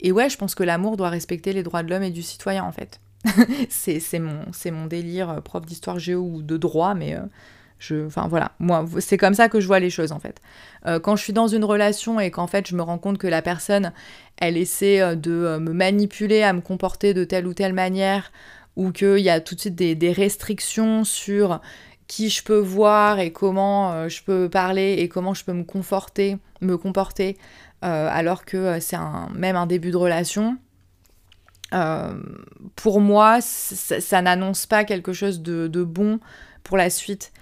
et 0.00 0.12
ouais, 0.12 0.28
je 0.28 0.36
pense 0.36 0.54
que 0.54 0.62
l'amour 0.62 0.96
doit 0.96 1.10
respecter 1.10 1.52
les 1.52 1.62
droits 1.62 1.82
de 1.82 1.90
l'homme 1.90 2.02
et 2.02 2.10
du 2.10 2.22
citoyen, 2.22 2.64
en 2.64 2.72
fait. 2.72 3.00
c'est 3.68 4.18
mon, 4.18 4.44
mon 4.72 4.86
délire, 4.86 5.30
euh, 5.30 5.40
prof 5.40 5.64
d'histoire 5.64 5.98
géo 5.98 6.20
ou 6.20 6.42
de 6.42 6.56
droit, 6.56 6.94
mais... 6.94 7.16
Euh, 7.92 8.08
voilà, 8.28 8.52
moi 8.58 8.86
c'est 9.00 9.16
comme 9.16 9.34
ça 9.34 9.48
que 9.48 9.60
je 9.60 9.66
vois 9.66 9.80
les 9.80 9.90
choses 9.90 10.12
en 10.12 10.18
fait. 10.18 10.40
quand 11.02 11.16
je 11.16 11.22
suis 11.22 11.32
dans 11.32 11.48
une 11.48 11.64
relation 11.64 12.20
et 12.20 12.30
qu'en 12.30 12.46
fait 12.46 12.68
je 12.68 12.76
me 12.76 12.82
rends 12.82 12.98
compte 12.98 13.18
que 13.18 13.26
la 13.26 13.42
personne 13.42 13.92
elle 14.36 14.56
essaie 14.56 15.16
de 15.16 15.58
me 15.58 15.72
manipuler 15.72 16.42
à 16.42 16.52
me 16.52 16.60
comporter 16.60 17.14
de 17.14 17.24
telle 17.24 17.46
ou 17.46 17.54
telle 17.54 17.72
manière 17.72 18.30
ou 18.76 18.90
qu'il 18.92 19.18
y 19.18 19.30
a 19.30 19.40
tout 19.40 19.54
de 19.54 19.60
suite 19.60 19.76
des, 19.76 20.12
restrictions 20.12 21.04
sur 21.04 21.60
qui 22.06 22.28
je 22.28 22.42
peux 22.42 22.58
voir 22.58 23.18
et 23.18 23.32
comment 23.32 23.92
euh, 23.92 24.08
je 24.08 24.22
peux 24.22 24.48
parler 24.48 24.96
et 24.98 25.08
comment 25.08 25.34
je 25.34 25.44
peux 25.44 25.52
me 25.52 25.62
comporter 25.62 26.38
euh, 27.84 28.08
alors 28.10 28.44
que 28.44 28.56
euh, 28.56 28.80
c'est 28.80 28.98
même 29.34 29.56
un 29.56 29.66
début 29.66 29.90
de 29.90 29.96
relation. 29.96 30.56
pour 32.76 33.00
moi, 33.00 33.40
ça, 33.40 34.22
n'annonce 34.22 34.66
pas 34.66 34.84
quelque 34.84 35.12
chose 35.12 35.40
de, 35.40 35.82
bon 35.82 36.20
pour 36.62 36.76
la 36.76 36.90
suite 36.90 37.32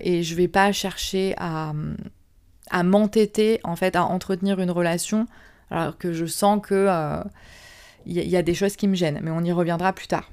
et 0.00 0.22
je 0.22 0.34
vais 0.34 0.48
pas 0.48 0.72
chercher 0.72 1.34
à, 1.38 1.72
m'entêter 2.82 3.60
en 3.64 3.76
fait 3.76 3.96
à 3.96 4.04
entretenir 4.04 4.60
une 4.60 4.70
relation 4.70 5.26
alors 5.70 5.96
que 5.96 6.12
je 6.12 6.26
sens 6.26 6.60
que 6.62 6.88
il 8.06 8.16
y, 8.16 8.36
a 8.36 8.42
des 8.42 8.54
choses 8.54 8.76
qui 8.76 8.88
me 8.88 8.94
gênent, 8.94 9.20
mais 9.22 9.30
on 9.30 9.44
y 9.44 9.52
reviendra 9.52 9.92
plus 9.92 10.08
tard. 10.08 10.30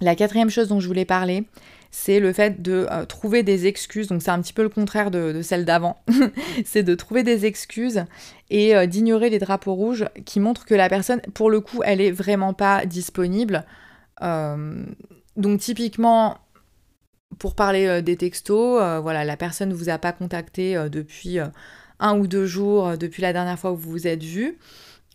La 0.00 0.16
quatrième 0.16 0.50
chose 0.50 0.68
dont 0.68 0.80
je 0.80 0.86
voulais 0.86 1.04
parler, 1.04 1.44
c'est 1.90 2.20
le 2.20 2.32
fait 2.32 2.62
de 2.62 2.86
euh, 2.90 3.04
trouver 3.04 3.42
des 3.42 3.66
excuses, 3.66 4.06
donc 4.08 4.22
c'est 4.22 4.30
un 4.30 4.40
petit 4.40 4.52
peu 4.52 4.62
le 4.62 4.68
contraire 4.68 5.10
de, 5.10 5.42
celle 5.42 5.64
d'avant, 5.64 6.00
c'est 6.64 6.82
de 6.82 6.94
trouver 6.94 7.22
des 7.22 7.46
excuses 7.46 8.04
et 8.48 8.74
euh, 8.76 8.86
d'ignorer 8.86 9.28
les 9.28 9.38
drapeaux 9.38 9.74
rouges 9.74 10.06
qui 10.24 10.40
montrent 10.40 10.64
que 10.64 10.74
la 10.74 10.88
personne, 10.88 11.20
pour 11.34 11.50
le 11.50 11.60
coup, 11.60 11.82
elle 11.84 12.00
est 12.00 12.12
vraiment 12.12 12.54
pas 12.54 12.86
disponible. 12.86 13.64
Euh, 14.22 14.84
donc 15.36 15.60
typiquement, 15.60 16.38
pour 17.38 17.54
parler 17.54 18.02
des 18.02 18.16
textos, 18.16 19.00
voilà, 19.02 19.24
la 19.24 19.36
personne 19.36 19.70
ne 19.70 19.74
vous 19.74 19.88
a 19.88 19.98
pas 19.98 20.12
contacté 20.12 20.74
depuis 20.90 21.38
un 21.98 22.18
ou 22.18 22.26
deux 22.26 22.46
jours, 22.46 22.98
depuis 22.98 23.22
la 23.22 23.32
dernière 23.32 23.58
fois 23.58 23.72
où 23.72 23.76
vous 23.76 23.90
vous 23.90 24.06
êtes 24.06 24.22
vu. 24.22 24.58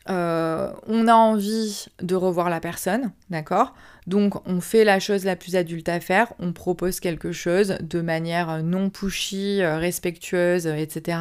Euh, 0.07 0.71
on 0.85 1.07
a 1.07 1.15
envie 1.15 1.87
de 1.99 2.13
revoir 2.13 2.49
la 2.49 2.59
personne, 2.59 3.11
d'accord? 3.31 3.73
Donc 4.05 4.47
on 4.47 4.61
fait 4.61 4.83
la 4.83 4.99
chose 4.99 5.25
la 5.25 5.35
plus 5.35 5.55
adulte 5.55 5.89
à 5.89 5.99
faire, 5.99 6.31
on 6.37 6.53
propose 6.53 6.99
quelque 6.99 7.31
chose 7.31 7.77
de 7.81 8.01
manière 8.01 8.61
non 8.61 8.91
pushy, 8.91 9.63
euh, 9.63 9.77
respectueuse, 9.77 10.67
etc. 10.67 11.17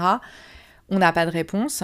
On 0.91 0.99
n'a 0.99 1.13
pas 1.13 1.25
de 1.25 1.31
réponse. 1.31 1.83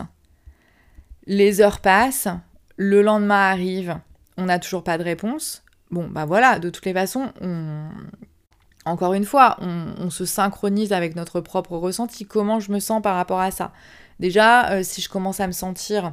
Les 1.26 1.62
heures 1.62 1.80
passent, 1.80 2.28
le 2.76 3.00
lendemain 3.00 3.50
arrive, 3.50 3.98
on 4.36 4.46
n'a 4.46 4.58
toujours 4.58 4.84
pas 4.84 4.98
de 4.98 5.04
réponse. 5.04 5.64
Bon, 5.90 6.06
bah 6.06 6.26
voilà, 6.26 6.58
de 6.58 6.68
toutes 6.68 6.84
les 6.84 6.92
façons, 6.92 7.32
on... 7.40 7.88
encore 8.86 9.12
une 9.12 9.24
fois, 9.24 9.58
on, 9.60 10.10
se 10.10 10.24
synchronise 10.24 10.92
avec 10.92 11.14
notre 11.14 11.40
propre 11.40 11.76
ressenti. 11.76 12.24
Comment 12.24 12.60
je 12.60 12.72
me 12.72 12.80
sens 12.80 13.02
par 13.02 13.14
rapport 13.14 13.40
à 13.40 13.50
ça? 13.50 13.72
Déjà, 14.18 14.70
euh, 14.70 14.82
si 14.82 15.00
je 15.00 15.08
commence 15.08 15.40
à 15.40 15.46
me 15.46 15.52
sentir 15.52 16.12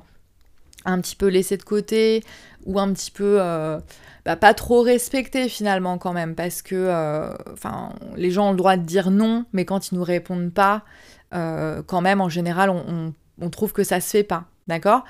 un 0.85 0.99
petit 1.01 1.15
peu 1.15 1.27
laissé 1.27 1.57
de 1.57 1.63
côté 1.63 2.23
ou 2.65 2.79
un 2.79 2.91
petit 2.93 3.11
peu 3.11 3.37
euh, 3.39 3.79
bah, 4.25 4.35
pas 4.35 4.53
trop 4.53 4.81
respecté 4.81 5.49
finalement 5.49 5.97
quand 5.97 6.13
même 6.13 6.35
parce 6.35 6.61
que 6.61 6.75
euh, 6.75 7.33
les 8.15 8.31
gens 8.31 8.49
ont 8.49 8.51
le 8.51 8.57
droit 8.57 8.77
de 8.77 8.83
dire 8.83 9.11
non 9.11 9.45
mais 9.51 9.65
quand 9.65 9.91
ils 9.91 9.95
nous 9.95 10.03
répondent 10.03 10.53
pas 10.53 10.83
quand 11.31 12.01
même 12.01 12.21
en 12.21 12.29
général 12.29 12.69
on, 12.69 13.13
on, 13.41 13.49
trouve 13.49 13.73
que 13.73 13.83
ça 13.83 13.99
se 13.99 14.09
fait 14.09 14.23
pas 14.23 14.45
d'accord? 14.67 15.03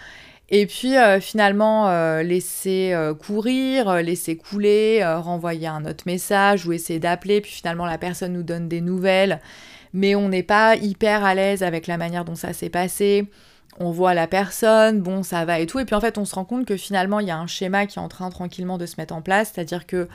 Et 0.49 0.65
puis 0.65 0.93
finalement 1.19 1.89
laisser 2.21 2.95
courir 3.19 3.95
laisser 3.95 4.37
couler 4.37 5.03
renvoyer 5.05 5.67
un 5.67 5.85
autre 5.85 6.05
message 6.05 6.65
ou 6.65 6.71
essayer 6.71 6.99
d'appeler 6.99 7.41
puis 7.41 7.51
finalement 7.51 7.85
la 7.85 7.97
personne 7.97 8.33
nous 8.33 8.43
donne 8.43 8.69
des 8.69 8.79
nouvelles 8.79 9.41
mais 9.91 10.15
on 10.15 10.29
n'est 10.29 10.43
pas 10.43 10.75
hyper 10.75 11.25
à 11.25 11.35
l'aise 11.35 11.63
avec 11.63 11.87
la 11.87 11.97
manière 11.97 12.23
dont 12.23 12.35
ça 12.35 12.53
s'est 12.53 12.69
passé 12.69 13.27
on 13.79 13.91
voit 13.91 14.13
la 14.13 14.27
personne, 14.27 15.01
bon, 15.01 15.23
ça 15.23 15.45
va 15.45 15.59
et 15.59 15.67
tout. 15.67 15.79
Et 15.79 15.85
puis 15.85 15.95
en 15.95 16.01
fait, 16.01 16.17
on 16.17 16.25
se 16.25 16.35
rend 16.35 16.45
compte 16.45 16.65
que 16.65 16.77
finalement, 16.77 17.19
il 17.19 17.27
y 17.27 17.31
a 17.31 17.37
un 17.37 17.47
schéma 17.47 17.85
qui 17.85 17.99
est 17.99 18.01
en 18.01 18.07
train 18.07 18.29
tranquillement 18.29 18.77
de 18.77 18.85
se 18.85 18.95
mettre 18.97 19.13
en 19.13 19.21
place, 19.21 19.51
c'est-à-dire 19.53 19.85
que 19.85 20.07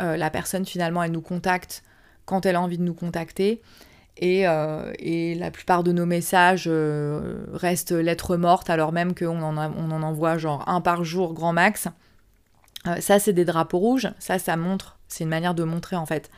euh, 0.00 0.16
la 0.16 0.30
personne, 0.30 0.66
finalement, 0.66 1.02
elle 1.02 1.12
nous 1.12 1.20
contacte 1.20 1.84
quand 2.24 2.46
elle 2.46 2.56
a 2.56 2.60
envie 2.60 2.78
de 2.78 2.82
nous 2.82 2.94
contacter. 2.94 3.62
Et, 4.16 4.46
euh, 4.46 4.92
la 5.36 5.50
plupart 5.50 5.82
de 5.82 5.92
nos 5.92 6.06
messages 6.06 6.66
euh, 6.68 7.44
restent 7.52 7.92
lettres 7.92 8.36
mortes, 8.36 8.70
alors 8.70 8.92
même 8.92 9.14
qu'on 9.14 9.42
en, 9.42 9.56
envoie 10.02 10.38
genre 10.38 10.68
un 10.68 10.80
par 10.80 11.04
jour, 11.04 11.34
grand 11.34 11.52
max. 11.52 11.88
ça, 13.00 13.18
c'est 13.18 13.32
des 13.32 13.44
drapeaux 13.44 13.78
rouges. 13.78 14.10
Ça, 14.18 14.38
ça 14.38 14.56
montre. 14.56 14.98
C'est 15.08 15.24
une 15.24 15.30
manière 15.30 15.54
de 15.54 15.64
montrer, 15.64 15.96
en 15.96 16.06
fait. 16.06 16.30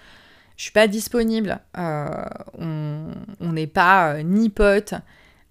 Je 0.56 0.62
suis 0.64 0.72
pas 0.72 0.86
disponible. 0.88 1.60
on 1.74 3.12
n'est 3.40 3.66
pas 3.66 4.22
ni 4.22 4.48
pote, 4.48 4.94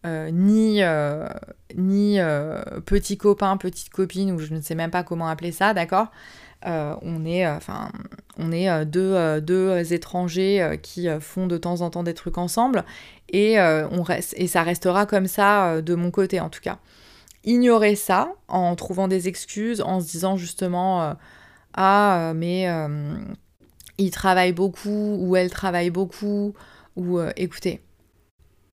euh, 0.06 0.30
ni, 0.30 0.84
euh, 0.84 1.28
ni 1.76 2.20
euh, 2.20 2.62
petit 2.86 3.18
copain, 3.18 3.58
petite 3.58 3.90
copine, 3.90 4.32
ou 4.32 4.40
je 4.40 4.54
ne 4.54 4.62
sais 4.62 4.76
même 4.76 4.92
pas 4.92 5.04
comment 5.04 5.28
appeler 5.28 5.52
ça, 5.52 5.74
d'accord? 5.74 6.12
On 6.66 7.26
est, 7.26 7.48
enfin, 7.48 7.92
on 8.38 8.52
est 8.52 8.86
deux, 8.86 9.42
deux, 9.42 9.94
étrangers 9.94 10.80
qui 10.82 11.08
font 11.20 11.48
de 11.48 11.58
temps 11.58 11.82
en 11.82 11.90
temps 11.90 12.04
des 12.04 12.14
trucs 12.14 12.38
ensemble 12.38 12.84
et, 13.30 13.60
on 13.60 14.02
reste, 14.02 14.34
et 14.38 14.48
ça 14.48 14.64
restera 14.64 15.06
comme 15.06 15.28
ça 15.28 15.82
de 15.82 15.96
mon 15.96 16.12
côté 16.12 16.40
en 16.40 16.50
tout 16.50 16.62
cas. 16.62 16.80
ignorer 17.44 17.96
ça 17.96 18.34
en 18.48 18.76
trouvant 18.76 19.08
des 19.08 19.28
excuses, 19.28 19.82
en 19.82 20.02
se 20.02 20.08
disant 20.08 20.38
justement 20.38 21.04
euh, 21.04 21.14
Ah, 21.76 22.34
mais 22.36 22.68
il 23.98 24.12
travaille 24.12 24.52
beaucoup 24.52 25.18
ou 25.20 25.36
elle 25.36 25.50
travaille 25.50 25.90
beaucoup, 25.90 26.54
ou 26.96 27.20
écoutez, 27.36 27.82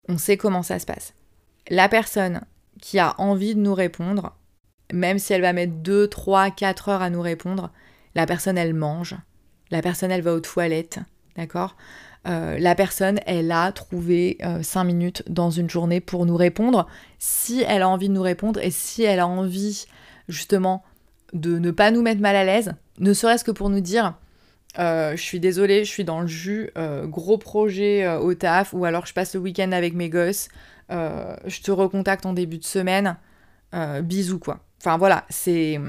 on 0.10 0.17
sait 0.17 0.38
comment 0.38 0.63
ça 0.63 0.80
se 0.80 0.86
passe. 0.86 1.13
La 1.69 1.89
personne 1.89 2.41
qui 2.82 3.00
a 3.00 3.15
envie 3.19 3.56
de 3.56 3.60
nous 3.60 3.73
répondre, 3.73 4.37
même 4.93 5.19
si 5.19 5.34
elle 5.34 5.41
va 5.41 5.54
mettre 5.54 5.73
2, 5.73 6.08
3, 6.08 6.52
4 6.52 6.89
heures 6.89 7.02
à 7.02 7.10
nous 7.10 7.21
répondre, 7.21 7.71
la 8.15 8.26
personne 8.26 8.58
elle 8.58 8.73
mange, 8.73 9.15
la 9.71 9.82
personne 9.82 10.12
elle 10.12 10.21
va 10.21 10.34
aux 10.34 10.39
toilettes, 10.39 11.00
d'accord? 11.36 11.76
Euh, 12.28 12.58
la 12.60 12.76
personne, 12.76 13.19
elle 13.26 13.52
a 13.52 13.71
trouvé 13.71 14.38
5 14.62 14.82
euh, 14.82 14.84
minutes 14.84 15.23
dans 15.28 15.50
une 15.50 15.69
journée 15.69 16.02
pour 16.02 16.26
nous 16.26 16.36
répondre. 16.36 16.88
Si 17.19 17.63
elle 17.65 17.82
a 17.82 17.89
envie 17.89 18.10
de 18.10 18.13
nous 18.13 18.21
répondre 18.21 18.60
et 18.62 18.71
si 18.71 19.04
elle 19.04 19.19
a 19.19 19.28
envie 19.28 19.86
justement 20.28 20.84
de 21.34 21.58
ne 21.58 21.71
pas 21.71 21.91
nous 21.91 22.02
mettre 22.02 22.21
mal 22.21 22.36
à 22.36 22.43
l'aise, 22.43 22.73
ne 23.00 23.13
serait-ce 23.13 23.43
que 23.43 23.52
pour 23.52 23.69
nous 23.69 23.80
dire 23.80 24.15
euh, 24.80 25.15
je 25.15 25.21
suis 25.21 25.39
désolée, 25.39 25.86
je 25.86 25.89
suis 25.89 26.04
dans 26.04 26.19
le 26.19 26.28
jus, 26.28 26.69
gros 27.06 27.38
projet 27.38 28.08
au 28.17 28.34
taf, 28.36 28.73
ou 28.73 28.86
alors 28.86 29.06
je 29.06 29.13
passe 29.13 29.34
le 29.34 29.39
week-end 29.39 29.71
avec 29.71 29.93
mes 29.95 30.10
gosses, 30.10 30.50
je 30.89 31.62
te 31.62 31.71
recontacte 31.71 32.26
en 32.26 32.34
début 32.34 32.60
de 32.60 32.65
semaine, 32.65 33.17
bisous 34.04 34.39
quoi. 34.39 34.66
Enfin 34.88 34.97
voilà, 34.97 35.26
c'est. 35.30 35.80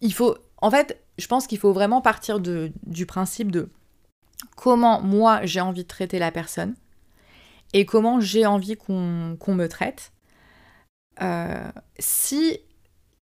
Il 0.00 0.12
faut. 0.12 0.36
En 0.60 0.72
fait, 0.72 1.00
je 1.18 1.26
pense 1.28 1.46
qu'il 1.46 1.58
faut 1.58 1.72
vraiment 1.72 2.00
partir 2.00 2.40
de, 2.40 2.72
du 2.84 3.06
principe 3.06 3.52
de 3.52 3.70
comment 4.56 5.00
moi 5.00 5.40
j'ai 5.44 5.60
envie 5.60 5.84
de 5.84 5.88
traiter 5.88 6.18
la 6.18 6.32
personne 6.32 6.74
et 7.72 7.86
comment 7.86 8.18
j'ai 8.20 8.44
envie 8.44 8.76
qu'on 8.76 9.36
me 9.54 9.66
traite. 9.66 10.12
Euh, 11.22 11.70
si 12.00 12.58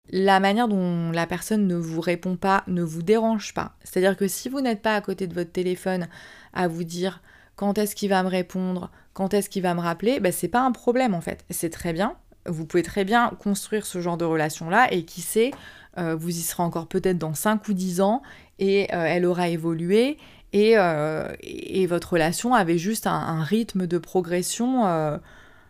la 0.09 0.39
manière 0.39 0.69
dont 0.69 1.11
la 1.11 1.27
personne 1.27 1.67
ne 1.67 1.75
vous 1.75 1.99
répond 1.99 2.37
pas 2.37 2.63
ne 2.67 2.83
vous 2.83 3.03
dérange 3.03 3.53
pas, 3.53 3.75
c'est-à-dire 3.83 4.15
que 4.15 4.29
si 4.29 4.47
vous 4.47 4.61
n'êtes 4.61 4.81
pas 4.81 4.95
à 4.95 5.01
côté 5.01 5.27
de 5.27 5.33
votre 5.33 5.51
téléphone 5.51 6.07
à 6.53 6.69
vous 6.69 6.85
dire 6.85 7.21
quand 7.57 7.77
est-ce 7.77 7.97
qu'il 7.97 8.09
va 8.09 8.23
me 8.23 8.29
répondre, 8.29 8.91
quand 9.13 9.33
est-ce 9.33 9.49
qu'il 9.49 9.63
va 9.63 9.73
me 9.73 9.81
rappeler, 9.81 10.21
ben 10.21 10.31
c'est 10.31 10.47
pas 10.47 10.61
un 10.61 10.71
problème 10.71 11.13
en 11.13 11.21
fait, 11.21 11.43
c'est 11.49 11.69
très 11.71 11.91
bien. 11.91 12.15
Vous 12.47 12.65
pouvez 12.65 12.83
très 12.83 13.05
bien 13.05 13.31
construire 13.39 13.85
ce 13.85 14.01
genre 14.01 14.17
de 14.17 14.25
relation-là 14.25 14.91
et 14.91 15.03
qui 15.03 15.21
sait, 15.21 15.51
euh, 15.97 16.15
vous 16.15 16.29
y 16.29 16.41
serez 16.41 16.63
encore 16.63 16.87
peut-être 16.87 17.17
dans 17.17 17.33
5 17.33 17.67
ou 17.67 17.73
10 17.73 18.01
ans 18.01 18.21
et 18.59 18.93
euh, 18.93 19.03
elle 19.05 19.25
aura 19.25 19.49
évolué 19.49 20.17
euh, 20.55 21.33
et, 21.41 21.87
votre 21.87 22.13
relation 22.13 22.53
avait 22.53 22.77
juste 22.77 23.07
un, 23.07 23.43
rythme 23.43 23.85
de 23.85 23.97
progression 23.97 24.85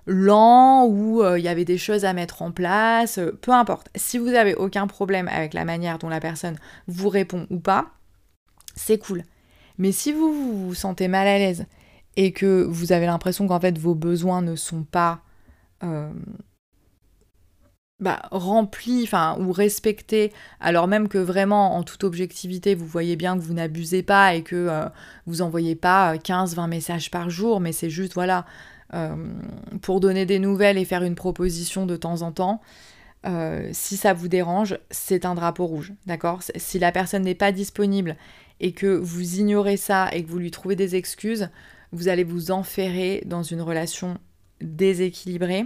lent 0.05 0.85
où 0.85 1.21
il 1.35 1.43
y 1.43 1.47
avait 1.47 1.65
des 1.65 1.77
choses 1.77 2.05
à 2.05 2.13
mettre 2.13 2.41
en 2.41 2.51
place, 2.51 3.19
peu 3.41 3.51
importe. 3.51 3.89
Si 3.95 4.17
vous 4.17 4.29
avez 4.29 4.55
aucun 4.55 4.87
problème 4.87 5.27
avec 5.27 5.53
la 5.53 5.65
manière 5.65 5.97
dont 5.97 6.07
la 6.07 6.21
personne 6.21 6.57
vous 6.87 7.09
répond 7.09 7.47
ou 7.49 7.59
pas, 7.59 7.87
c'est 8.75 8.97
cool. 8.97 9.23
Mais 9.77 9.91
si 9.91 10.13
vous 10.13 10.67
vous 10.67 10.73
sentez 10.73 11.09
mal 11.09 11.27
à 11.27 11.37
l'aise 11.37 11.65
et 12.15 12.31
que 12.31 12.63
vous 12.63 12.93
avez 12.93 13.07
l'impression 13.07 13.47
qu'en 13.47 13.59
fait 13.59 13.77
vos 13.77 13.95
besoins 13.95 14.41
ne 14.41 14.55
sont 14.55 14.83
pas 14.83 15.21
bah, 17.99 18.21
rempli 18.31 19.03
enfin, 19.03 19.37
ou 19.39 19.51
respecté, 19.51 20.31
alors 20.59 20.87
même 20.87 21.07
que 21.07 21.17
vraiment, 21.17 21.75
en 21.75 21.83
toute 21.83 22.03
objectivité, 22.03 22.75
vous 22.75 22.85
voyez 22.85 23.15
bien 23.15 23.35
que 23.35 23.41
vous 23.41 23.55
n'abusez 23.55 24.03
pas 24.03 24.35
et 24.35 24.43
que 24.43 24.55
euh, 24.55 24.85
vous 25.25 25.41
envoyez 25.41 25.75
pas 25.75 26.15
15-20 26.15 26.65
euh, 26.65 26.67
messages 26.67 27.09
par 27.09 27.31
jour, 27.31 27.59
mais 27.59 27.71
c'est 27.71 27.89
juste, 27.89 28.13
voilà, 28.13 28.45
euh, 28.93 29.15
pour 29.81 29.99
donner 29.99 30.27
des 30.27 30.37
nouvelles 30.37 30.77
et 30.77 30.85
faire 30.85 31.01
une 31.01 31.15
proposition 31.15 31.87
de 31.87 31.95
temps 31.95 32.21
en 32.21 32.31
temps. 32.31 32.61
si 33.71 33.97
ça 33.97 34.13
vous 34.13 34.27
dérange, 34.27 34.77
c'est 34.91 35.25
un 35.25 35.35
drapeau 35.35 35.65
rouge, 35.65 35.93
d'accord? 36.05 36.41
Si 36.55 36.79
la 36.79 36.91
personne 36.91 37.23
n'est 37.23 37.35
pas 37.35 37.51
disponible 37.51 38.15
et 38.59 38.73
que 38.73 38.95
vous 38.95 39.39
ignorez 39.39 39.77
ça 39.77 40.09
et 40.13 40.23
que 40.23 40.29
vous 40.29 40.39
lui 40.39 40.51
trouvez 40.51 40.75
des 40.75 40.95
excuses, 40.95 41.49
vous 41.91 42.09
allez 42.09 42.23
vous 42.23 42.51
enferrer 42.51 43.23
dans 43.25 43.43
une 43.43 43.61
relation 43.61 44.17
déséquilibrée 44.61 45.65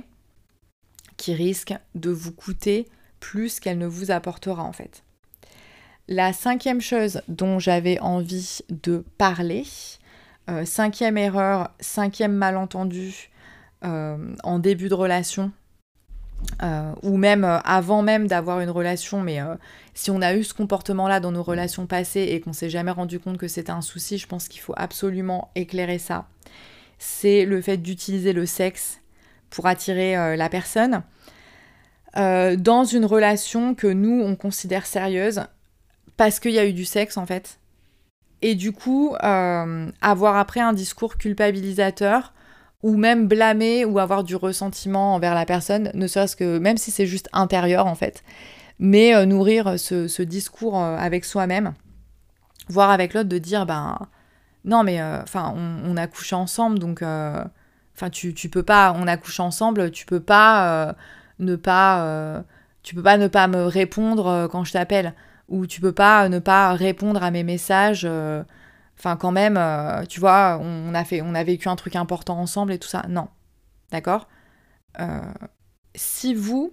qui 1.17 1.33
risque 1.33 1.73
de 1.95 2.09
vous 2.09 2.31
coûter 2.31 2.87
plus 3.19 3.59
qu'elle 3.59 3.77
ne 3.77 3.87
vous 3.87 4.11
apportera 4.11 4.63
en 4.63 4.73
fait. 4.73 5.03
La 6.07 6.33
cinquième 6.33 6.81
chose 6.81 7.21
dont 7.29 7.59
j'avais 7.59 7.99
envie 7.99 8.59
de 8.69 9.05
parler, 9.17 9.63
euh, 10.49 10.65
cinquième 10.65 11.17
erreur, 11.17 11.71
cinquième 11.79 12.33
malentendu 12.33 13.29
euh, 13.85 14.35
en 14.43 14.59
début 14.59 14.89
de 14.89 14.93
relation, 14.93 15.51
euh, 16.63 16.91
ou 17.03 17.15
même 17.17 17.45
avant 17.63 18.01
même 18.01 18.27
d'avoir 18.27 18.59
une 18.59 18.71
relation, 18.71 19.21
mais 19.21 19.39
si 19.93 20.11
on 20.11 20.21
a 20.21 20.35
eu 20.35 20.43
ce 20.43 20.53
comportement-là 20.53 21.19
dans 21.19 21.31
nos 21.31 21.43
relations 21.43 21.85
passées 21.85 22.27
et 22.31 22.41
qu'on 22.41 22.53
s'est 22.53 22.69
jamais 22.69 22.91
rendu 22.91 23.19
compte 23.19 23.37
que 23.37 23.47
c'était 23.47 23.71
un 23.71 23.81
souci, 23.81 24.17
je 24.17 24.27
pense 24.27 24.47
qu'il 24.47 24.59
faut 24.59 24.73
absolument 24.75 25.51
éclairer 25.55 25.99
ça. 25.99 26.27
C'est 26.97 27.45
le 27.45 27.61
fait 27.61 27.77
d'utiliser 27.77 28.33
le 28.33 28.45
sexe 28.45 29.00
pour 29.51 29.67
attirer 29.67 30.17
euh, 30.17 30.35
la 30.35 30.49
personne 30.49 31.03
euh, 32.17 32.55
dans 32.55 32.83
une 32.83 33.05
relation 33.05 33.75
que 33.75 33.87
nous, 33.87 34.23
on 34.23 34.35
considère 34.35 34.87
sérieuse 34.87 35.43
parce 36.17 36.39
qu'il 36.39 36.51
y 36.51 36.59
a 36.59 36.65
eu 36.65 36.73
du 36.73 36.85
sexe 36.85 37.17
en 37.17 37.27
fait. 37.27 37.59
Et 38.41 38.55
du 38.55 38.71
coup, 38.71 39.15
euh, 39.23 39.91
avoir 40.01 40.37
après 40.37 40.61
un 40.61 40.73
discours 40.73 41.17
culpabilisateur 41.17 42.33
ou 42.81 42.97
même 42.97 43.27
blâmer 43.27 43.85
ou 43.85 43.99
avoir 43.99 44.23
du 44.23 44.35
ressentiment 44.35 45.13
envers 45.13 45.35
la 45.35 45.45
personne, 45.45 45.91
ne 45.93 46.07
serait-ce 46.07 46.35
que 46.35 46.57
même 46.57 46.77
si 46.77 46.89
c'est 46.89 47.05
juste 47.05 47.29
intérieur 47.33 47.85
en 47.85 47.93
fait, 47.93 48.23
mais 48.79 49.23
nourrir 49.27 49.79
ce, 49.79 50.23
discours 50.23 50.81
avec 50.81 51.23
soi-même, 51.23 51.75
voire 52.69 52.89
avec 52.89 53.13
l'autre 53.13 53.29
de 53.29 53.37
dire 53.37 53.67
ben 53.67 53.99
non 54.65 54.83
mais 54.83 54.99
enfin 54.99 55.53
on, 55.55 55.95
a 55.95 56.07
couché 56.07 56.35
ensemble 56.35 56.79
donc 56.79 57.03
Enfin, 57.95 58.09
tu, 58.09 58.33
tu 58.33 58.49
peux 58.49 58.63
pas, 58.63 58.93
on 58.97 59.07
a 59.07 59.17
couché 59.17 59.43
ensemble, 59.43 59.91
tu 59.91 60.05
peux 60.05 60.19
pas 60.19 60.89
euh, 60.89 60.93
ne 61.39 61.55
pas, 61.55 62.05
euh, 62.05 62.41
tu 62.83 62.95
peux 62.95 63.03
pas 63.03 63.17
ne 63.17 63.27
pas 63.27 63.47
me 63.47 63.65
répondre 63.65 64.27
euh, 64.27 64.47
quand 64.47 64.63
je 64.63 64.73
t'appelle, 64.73 65.13
ou 65.49 65.67
tu 65.67 65.81
peux 65.81 65.91
pas 65.91 66.29
ne 66.29 66.39
pas 66.39 66.73
répondre 66.73 67.23
à 67.23 67.31
mes 67.31 67.43
messages. 67.43 68.07
Enfin, 68.97 69.17
quand 69.17 69.31
même, 69.31 69.59
tu 70.07 70.19
vois, 70.19 70.59
on, 70.61 70.93
a 70.93 71.03
fait, 71.03 71.21
on 71.21 71.33
a 71.35 71.43
vécu 71.43 71.67
un 71.67 71.75
truc 71.75 71.95
important 71.95 72.39
ensemble 72.39 72.71
et 72.71 72.79
tout 72.79 72.87
ça. 72.87 73.05
Non, 73.09 73.27
d'accord? 73.91 74.27
si 75.95 76.33
vous, 76.33 76.71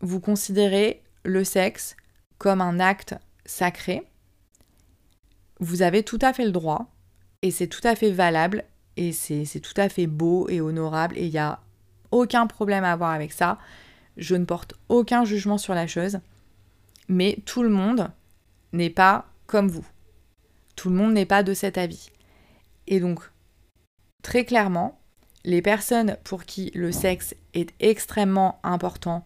vous 0.00 0.20
considérez 0.20 1.02
le 1.24 1.44
sexe 1.44 1.96
comme 2.38 2.60
un 2.60 2.80
acte 2.80 3.14
sacré, 3.46 4.02
vous 5.60 5.82
avez 5.82 6.02
tout 6.02 6.18
à 6.20 6.32
fait 6.32 6.44
le 6.44 6.50
droit, 6.50 6.86
et 7.42 7.50
c'est 7.50 7.68
tout 7.68 7.80
à 7.84 7.94
fait 7.94 8.10
valable 8.10 8.64
et 8.96 9.12
c'est 9.12 9.60
tout 9.60 9.74
à 9.76 9.88
fait 9.88 10.06
beau 10.06 10.48
et 10.48 10.60
honorable 10.60 11.16
et 11.18 11.26
il 11.26 11.32
n'y 11.32 11.38
a 11.38 11.60
aucun 12.10 12.46
problème 12.46 12.84
à 12.84 12.92
avoir 12.92 13.10
avec 13.10 13.32
ça. 13.32 13.58
Je 14.16 14.34
ne 14.34 14.44
porte 14.44 14.74
aucun 14.88 15.24
jugement 15.24 15.58
sur 15.58 15.74
la 15.74 15.86
chose, 15.86 16.18
mais 17.08 17.38
tout 17.44 17.62
le 17.62 17.68
monde 17.68 18.10
n'est 18.72 18.90
pas 18.90 19.26
comme 19.46 19.68
vous. 19.68 19.86
Tout 20.74 20.90
le 20.90 20.96
monde 20.96 21.12
n'est 21.12 21.26
pas 21.26 21.42
de 21.42 21.54
cet 21.54 21.78
avis. 21.78 22.10
Et 22.86 23.00
donc, 23.00 23.20
très 24.22 24.44
clairement, 24.44 24.98
les 25.44 25.62
personnes 25.62 26.16
pour 26.24 26.44
qui 26.44 26.70
le 26.74 26.92
sexe 26.92 27.34
est 27.54 27.72
extrêmement 27.80 28.58
important 28.62 29.24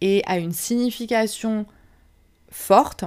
et 0.00 0.22
a 0.26 0.38
une 0.38 0.52
signification 0.52 1.66
forte, 2.50 3.04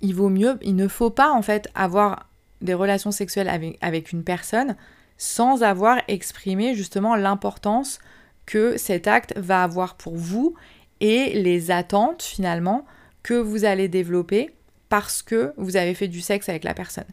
il 0.00 0.14
vaut 0.14 0.28
mieux, 0.28 0.58
il 0.62 0.76
ne 0.76 0.88
faut 0.88 1.10
pas 1.10 1.32
en 1.32 1.42
fait 1.42 1.68
avoir 1.74 2.28
des 2.60 2.74
relations 2.74 3.10
sexuelles 3.10 3.76
avec, 3.80 4.12
une 4.12 4.24
personne 4.24 4.76
sans 5.16 5.62
avoir 5.62 5.98
exprimé 6.08 6.74
justement 6.74 7.14
l'importance 7.14 7.98
que 8.46 8.76
cet 8.76 9.06
acte 9.06 9.36
va 9.36 9.62
avoir 9.62 9.94
pour 9.94 10.16
vous 10.16 10.54
et 11.00 11.40
les 11.40 11.70
attentes 11.70 12.22
finalement 12.22 12.84
que 13.22 13.34
vous 13.34 13.64
allez 13.64 13.88
développer 13.88 14.54
parce 14.88 15.22
que 15.22 15.52
vous 15.56 15.76
avez 15.76 15.94
fait 15.94 16.08
du 16.08 16.20
sexe 16.20 16.48
avec 16.48 16.64
la 16.64 16.74
personne. 16.74 17.04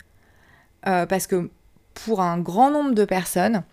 Euh, 0.88 1.06
parce 1.06 1.28
que 1.28 1.50
pour 1.94 2.22
un 2.22 2.40
grand 2.40 2.72
nombre 2.72 2.94
de 2.94 3.06
personnes, 3.06 3.64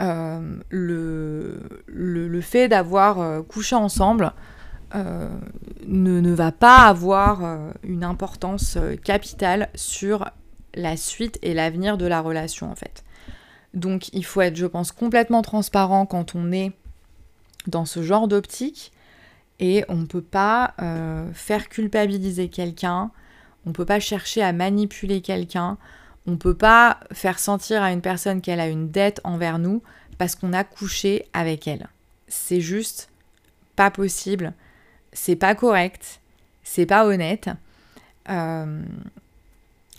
euh, 0.00 0.56
le, 0.70 1.60
le, 1.86 2.40
fait 2.40 2.68
d'avoir 2.68 3.20
euh, 3.20 3.42
couché 3.42 3.76
ensemble 3.76 4.32
ne, 4.94 6.20
ne, 6.20 6.32
va 6.34 6.52
pas 6.52 6.86
avoir 6.86 7.40
une 7.82 8.04
importance 8.04 8.76
capitale 9.02 9.70
sur 9.74 10.30
la 10.74 10.96
suite 10.96 11.38
et 11.42 11.54
l'avenir 11.54 11.98
de 11.98 12.06
la 12.06 12.20
relation 12.20 12.70
en 12.70 12.74
fait. 12.74 13.04
Donc 13.74 14.12
il 14.12 14.24
faut 14.24 14.40
être, 14.40 14.56
je 14.56 14.66
pense, 14.66 14.92
complètement 14.92 15.42
transparent 15.42 16.06
quand 16.06 16.34
on 16.34 16.52
est 16.52 16.72
dans 17.66 17.84
ce 17.84 18.02
genre 18.02 18.28
d'optique 18.28 18.92
et 19.60 19.84
on 19.88 19.96
ne 19.96 20.06
peut 20.06 20.22
pas 20.22 20.74
euh, 20.80 21.30
faire 21.32 21.68
culpabiliser 21.68 22.48
quelqu'un, 22.48 23.10
on 23.64 23.70
ne 23.70 23.74
peut 23.74 23.84
pas 23.84 24.00
chercher 24.00 24.42
à 24.42 24.52
manipuler 24.52 25.20
quelqu'un, 25.20 25.78
on 26.26 26.32
ne 26.32 26.36
peut 26.36 26.54
pas 26.54 26.98
faire 27.12 27.38
sentir 27.38 27.82
à 27.82 27.92
une 27.92 28.00
personne 28.00 28.40
qu'elle 28.40 28.60
a 28.60 28.68
une 28.68 28.90
dette 28.90 29.20
envers 29.24 29.58
nous 29.58 29.82
parce 30.18 30.34
qu'on 30.34 30.52
a 30.52 30.64
couché 30.64 31.26
avec 31.32 31.66
elle. 31.66 31.88
c'est 32.28 32.60
juste 32.60 33.08
pas 33.76 33.90
possible, 33.90 34.52
c'est 35.12 35.36
pas 35.36 35.54
correct, 35.54 36.20
c'est 36.62 36.86
pas 36.86 37.06
honnête. 37.06 37.48
Euh, 38.28 38.82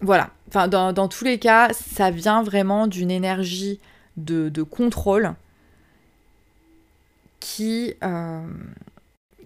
voilà, 0.01 0.29
enfin, 0.53 0.67
dans, 0.67 1.07
tous 1.07 1.23
les 1.23 1.39
cas, 1.39 1.69
ça 1.73 2.11
vient 2.11 2.43
vraiment 2.43 2.85
d'une 2.85 3.09
énergie 3.09 3.79
de, 4.17 4.63
contrôle 4.63 5.33
qui, 7.39 7.95
euh, 8.03 8.41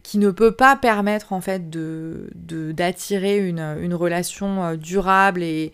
qui 0.04 0.18
ne 0.18 0.32
peut 0.32 0.52
pas 0.52 0.76
permettre 0.76 1.32
en 1.32 1.40
fait 1.40 1.70
de, 1.70 2.30
d'attirer 2.74 3.38
une, 3.38 3.78
une, 3.80 3.94
relation 3.94 4.64
euh, 4.64 4.76
durable 4.76 5.44
et, 5.44 5.72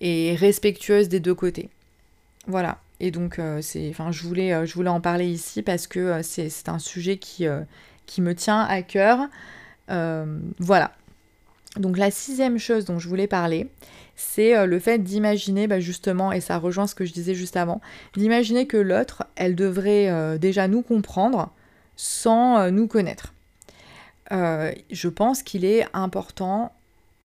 et 0.00 0.34
respectueuse 0.34 1.08
des 1.08 1.20
deux 1.20 1.34
côtés. 1.34 1.70
Voilà. 2.48 2.78
Et 2.98 3.10
donc, 3.10 3.38
c'est, 3.60 3.90
enfin, 3.90 4.10
je 4.10 4.22
voulais, 4.22 4.66
je 4.66 4.72
voulais 4.74 4.88
en 4.88 5.02
parler 5.02 5.26
ici 5.26 5.62
parce 5.62 5.86
que 5.86 6.22
c'est, 6.22 6.48
c'est 6.48 6.70
un 6.70 6.78
sujet 6.78 7.18
qui, 7.18 7.46
qui 8.06 8.22
me 8.22 8.34
tient 8.34 8.62
à 8.62 8.80
cœur. 8.80 9.28
voilà. 9.88 10.92
Donc 11.78 11.98
la 11.98 12.10
sixième 12.10 12.58
chose 12.58 12.84
dont 12.86 12.98
je 12.98 13.08
voulais 13.08 13.26
parler, 13.26 13.68
c'est 14.16 14.56
euh, 14.56 14.66
le 14.66 14.78
fait 14.78 14.98
d'imaginer 14.98 15.66
bah, 15.66 15.78
justement, 15.78 16.32
et 16.32 16.40
ça 16.40 16.58
rejoint 16.58 16.86
ce 16.86 16.94
que 16.94 17.04
je 17.04 17.12
disais 17.12 17.34
juste 17.34 17.56
avant, 17.56 17.80
d'imaginer 18.16 18.66
que 18.66 18.78
l'autre, 18.78 19.24
elle 19.36 19.54
devrait 19.54 20.08
euh, 20.08 20.38
déjà 20.38 20.66
nous 20.66 20.82
comprendre 20.82 21.50
sans 21.94 22.58
euh, 22.58 22.70
nous 22.70 22.88
connaître. 22.88 23.34
je 24.30 25.08
pense 25.08 25.42
qu'il 25.42 25.64
est 25.64 25.86
important 25.92 26.72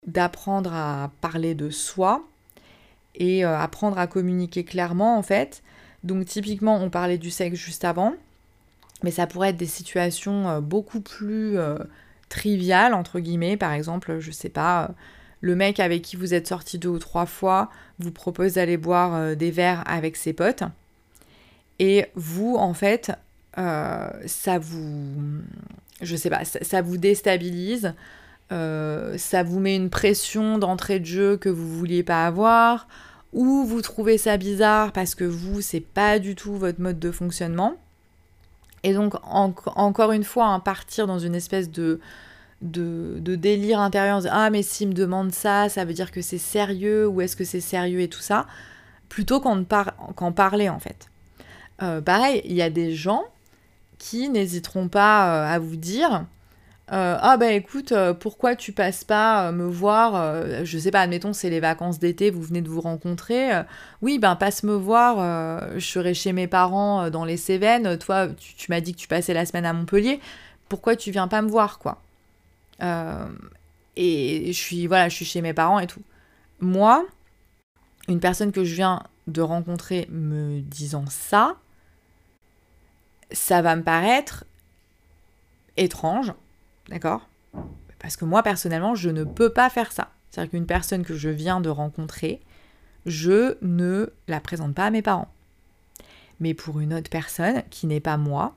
d'apprendre 0.07 0.73
à 0.73 1.13
parler 1.21 1.55
de 1.55 1.71
soi 1.71 2.25
et 3.15 3.45
apprendre 3.45 3.99
à 3.99 4.07
communiquer 4.07 4.65
clairement 4.65 5.19
en 5.19 5.23
fait. 5.23 5.63
Donc 6.05 6.25
typiquement, 6.25 6.77
on 6.81 6.89
parlait 6.89 7.19
du 7.19 7.31
sexe 7.31 7.59
juste 7.59 7.85
avant, 7.85 8.15
mais 9.03 9.11
ça 9.11 9.27
pourrait 9.27 9.51
être 9.51 9.57
des 9.57 9.67
situations 9.67 10.61
beaucoup 10.61 11.01
plus 11.01 11.57
triviales, 12.29 12.95
entre 12.95 13.19
guillemets, 13.19 13.57
par 13.57 13.73
exemple, 13.73 14.19
je 14.21 14.31
sais 14.31 14.49
pas 14.49 14.93
le 15.41 15.55
mec 15.55 15.81
avec 15.81 16.03
qui 16.03 16.17
vous 16.17 16.35
êtes 16.35 16.47
sorti 16.47 16.79
deux 16.79 16.89
ou 16.89 16.99
trois 16.99 17.27
fois 17.27 17.71
vous 17.99 18.13
propose 18.13 18.55
d'aller 18.55 18.77
boire 18.77 19.15
euh, 19.15 19.35
des 19.35 19.51
verres 19.51 19.85
avec 19.87 20.17
ses 20.17 20.33
potes. 20.33 20.65
Et 21.79 22.07
vous, 22.15 22.57
en 22.57 22.75
fait, 22.75 23.13
euh, 23.57 24.09
ça 24.27 24.59
vous. 24.59 25.43
Je 26.01 26.17
sais 26.17 26.31
pas, 26.31 26.45
ça, 26.45 26.83
vous 26.83 26.97
déstabilise. 26.97 27.95
Euh, 28.51 29.19
ça 29.19 29.43
vous 29.43 29.61
met 29.61 29.77
une 29.77 29.91
pression 29.91 30.59
d'entrée 30.59 31.01
de 31.01 31.05
jeu 31.05 31.37
que 31.37 31.49
vous 31.49 31.69
vouliez 31.69 32.03
pas 32.03 32.27
avoir. 32.27 32.89
Ou 33.33 33.65
vous 33.65 33.83
trouvez 33.83 34.17
ça 34.17 34.37
bizarre 34.39 34.93
parce 34.93 35.15
que 35.15 35.25
vous, 35.25 35.61
c'est 35.61 35.81
pas 35.81 36.19
du 36.19 36.35
tout 36.35 36.57
votre 36.57 36.81
mode 36.81 36.99
de 36.99 37.11
fonctionnement. 37.11 37.75
Et 38.85 38.95
donc, 38.95 39.15
encore 39.25 40.13
une 40.13 40.25
fois, 40.25 40.47
hein, 40.47 40.61
partir 40.61 41.07
dans 41.07 41.19
une 41.19 41.35
espèce 41.35 41.71
de 41.71 42.01
de, 42.63 43.37
délire 43.37 43.81
intérieur, 43.81 44.23
ah 44.31 44.51
mais 44.51 44.63
s'il 44.63 44.89
me 44.89 44.95
demande 44.95 45.33
ça, 45.33 45.69
ça 45.69 45.85
veut 45.85 45.93
dire 45.93 46.11
que 46.11 46.23
c'est 46.23 46.39
sérieux, 46.39 47.07
ou 47.07 47.21
est-ce 47.21 47.37
que 47.37 47.45
c'est 47.45 47.61
sérieux 47.61 48.01
et 48.01 48.09
tout 48.09 48.21
ça, 48.21 48.47
plutôt 49.09 49.41
qu'en 49.41 50.33
parler 50.33 50.69
en 50.69 50.79
fait. 50.79 51.09
Euh, 51.83 52.01
pareil, 52.01 52.43
il 52.45 52.55
y 52.55 52.63
a 52.63 52.71
des 52.71 52.95
gens 52.95 53.25
qui 53.99 54.29
n'hésiteront 54.29 54.89
pas 54.89 55.45
euh, 55.45 55.55
à 55.55 55.59
vous 55.59 55.77
dire 55.77 56.25
euh, 56.91 57.19
ah 57.21 57.37
bah 57.37 57.53
écoute, 57.53 57.93
pourquoi 58.19 58.57
tu 58.57 58.73
passes 58.73 59.05
pas 59.05 59.53
me 59.53 59.67
voir 59.67 60.65
Je 60.65 60.79
sais 60.79 60.91
pas, 60.91 61.03
admettons 61.03 61.35
c'est 61.35 61.51
les 61.51 61.61
vacances 61.61 61.99
d'été, 61.99 62.31
vous 62.31 62.41
venez 62.41 62.63
de 62.63 62.71
vous 62.71 62.81
rencontrer. 62.81 63.51
oui, 64.01 64.19
ben 64.19 64.37
passe 64.37 64.63
me 64.63 64.73
voir. 64.73 65.19
je 65.75 65.85
serai 65.85 66.15
chez 66.15 66.33
mes 66.33 66.47
parents 66.47 67.11
dans 67.11 67.27
les 67.27 67.37
Cévennes. 67.37 67.99
Toi, 67.99 68.29
tu, 68.29 68.55
tu 68.55 68.71
m'as 68.71 68.81
dit 68.81 68.95
que 68.95 68.99
tu 69.01 69.07
passais 69.07 69.35
la 69.35 69.45
semaine 69.45 69.67
à 69.67 69.75
Montpellier. 69.75 70.19
Pourquoi 70.71 70.97
tu 70.97 71.11
viens 71.11 71.29
pas 71.29 71.43
me 71.43 71.51
voir 71.51 71.79
quoi? 71.79 72.01
Et 72.81 74.47
je 74.47 74.59
suis, 74.59 74.87
voilà, 74.87 75.09
je 75.09 75.15
suis 75.15 75.25
chez 75.25 75.43
mes 75.43 75.55
parents 75.55 75.79
et 75.79 75.87
tout. 75.87 76.03
Moi, 76.61 77.07
une 78.09 78.21
personne 78.21 78.53
que 78.53 78.65
je 78.65 78.75
viens 78.75 79.03
de 79.27 79.43
rencontrer 79.43 80.07
me 80.11 80.61
disant 80.61 81.05
ça, 81.09 81.57
ça 83.31 83.61
va 83.63 83.77
me 83.77 83.83
paraître 83.83 84.45
étrange, 85.77 86.33
d'accord? 86.89 87.29
Parce 87.99 88.17
que 88.17 88.25
moi, 88.25 88.43
personnellement, 88.43 88.95
je 88.95 89.11
ne 89.11 89.25
peux 89.25 89.51
pas 89.53 89.71
faire 89.71 89.93
ça. 89.93 90.11
C'est-à-dire 90.31 90.53
qu'une 90.53 90.67
personne 90.67 91.05
que 91.05 91.17
je 91.17 91.29
viens 91.29 91.61
de 91.61 91.69
rencontrer, 91.69 92.41
je 93.07 93.57
ne 93.63 94.13
la 94.29 94.41
présente 94.41 94.75
pas 94.75 94.87
à 94.87 94.91
mes 94.91 95.03
parents. 95.03 95.29
Mais 96.41 96.55
pour 96.55 96.81
une 96.81 96.95
autre 96.95 97.11
personne 97.11 97.63
qui 97.71 97.87
n'est 97.87 98.01
pas 98.01 98.17
moi, 98.17 98.55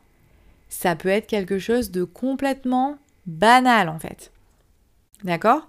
ça 0.69 0.95
peut 0.95 1.09
être 1.09 1.27
quelque 1.27 1.59
chose 1.59 1.91
de 1.91 2.03
complètement 2.03 2.97
banal 3.31 3.89
en 3.89 3.99
fait. 3.99 4.31
D'accord? 5.23 5.67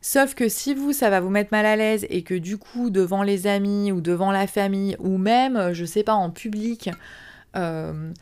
Sauf 0.00 0.34
que 0.34 0.50
si 0.50 0.74
vous, 0.74 0.92
ça 0.92 1.08
va 1.08 1.20
vous 1.20 1.30
mettre 1.30 1.48
mal 1.50 1.64
à 1.64 1.76
l'aise 1.76 2.06
et 2.10 2.22
que 2.22 2.34
du 2.34 2.58
coup, 2.58 2.90
devant 2.90 3.22
les 3.22 3.46
amis 3.46 3.90
ou 3.90 4.02
devant 4.02 4.32
la 4.32 4.46
famille 4.46 4.96
ou 4.98 5.16
même, 5.16 5.56
euh, 5.56 5.72
je 5.72 5.86
sais 5.86 6.02
pas, 6.02 6.12
en 6.12 6.30
public, 6.30 6.90
euh, 7.56 8.12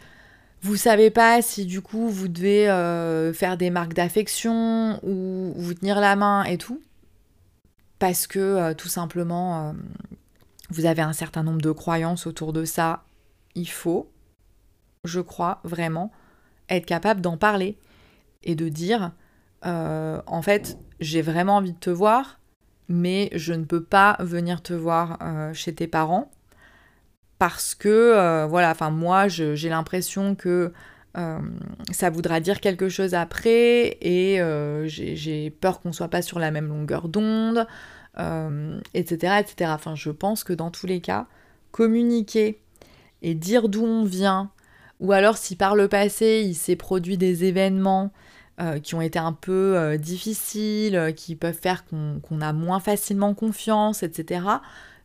vous 0.60 0.76
savez 0.76 1.10
pas 1.10 1.42
si 1.42 1.66
du 1.66 1.80
coup 1.80 2.08
vous 2.08 2.28
devez 2.28 2.70
euh, 2.70 3.32
faire 3.32 3.56
des 3.56 3.70
marques 3.70 3.94
d'affection 3.94 5.00
ou 5.02 5.52
vous 5.56 5.74
tenir 5.74 5.98
la 5.98 6.14
main 6.14 6.44
et 6.44 6.56
tout, 6.56 6.80
parce 7.98 8.28
que 8.28 8.72
tout 8.74 8.88
simplement 8.88 9.74
vous 10.70 10.86
avez 10.86 11.02
un 11.02 11.12
certain 11.12 11.42
nombre 11.42 11.60
de 11.60 11.72
croyances 11.72 12.28
autour 12.28 12.52
de 12.52 12.64
ça, 12.64 13.02
il 13.56 13.68
faut, 13.68 14.08
je 15.02 15.18
crois 15.20 15.60
vraiment, 15.64 16.12
être 16.68 16.86
capable 16.86 17.20
d'en 17.20 17.36
parler 17.36 17.76
et 18.44 18.54
de 18.54 18.68
dire 18.68 19.12
euh, 19.64 20.20
en 20.26 20.42
fait 20.42 20.78
j'ai 21.00 21.22
vraiment 21.22 21.56
envie 21.56 21.72
de 21.72 21.78
te 21.78 21.90
voir 21.90 22.40
mais 22.88 23.30
je 23.32 23.52
ne 23.52 23.64
peux 23.64 23.82
pas 23.82 24.16
venir 24.20 24.62
te 24.62 24.72
voir 24.72 25.18
euh, 25.22 25.54
chez 25.54 25.74
tes 25.74 25.86
parents 25.86 26.30
parce 27.38 27.74
que 27.74 27.88
euh, 27.88 28.46
voilà 28.46 28.70
enfin 28.70 28.90
moi 28.90 29.28
j'ai 29.28 29.68
l'impression 29.68 30.34
que 30.34 30.72
ça 31.90 32.08
voudra 32.08 32.40
dire 32.40 32.58
quelque 32.58 32.88
chose 32.88 33.12
après 33.12 33.98
et 34.00 34.40
j'ai 34.86 35.50
peur 35.50 35.80
qu'on 35.80 35.92
soit 35.92 36.08
pas 36.08 36.22
sur 36.22 36.38
la 36.38 36.50
même 36.50 36.68
longueur 36.68 37.06
d'onde 37.08 37.66
etc 38.94 39.34
etc 39.40 39.72
enfin 39.74 39.94
je 39.94 40.08
pense 40.08 40.42
que 40.42 40.54
dans 40.54 40.70
tous 40.70 40.86
les 40.86 41.02
cas 41.02 41.26
communiquer 41.70 42.62
et 43.20 43.34
dire 43.34 43.68
d'où 43.68 43.84
on 43.84 44.04
vient 44.04 44.50
ou 45.00 45.12
alors 45.12 45.36
si 45.36 45.54
par 45.54 45.76
le 45.76 45.86
passé 45.86 46.42
il 46.46 46.54
s'est 46.54 46.76
produit 46.76 47.18
des 47.18 47.44
événements 47.44 48.10
euh, 48.62 48.78
qui 48.78 48.94
ont 48.94 49.00
été 49.00 49.18
un 49.18 49.32
peu 49.32 49.76
euh, 49.76 49.96
difficiles, 49.96 50.94
euh, 50.94 51.10
qui 51.10 51.34
peuvent 51.34 51.58
faire 51.58 51.84
qu'on 51.84 52.40
a 52.40 52.52
moins 52.52 52.78
facilement 52.78 53.34
confiance, 53.34 54.04
etc., 54.04 54.44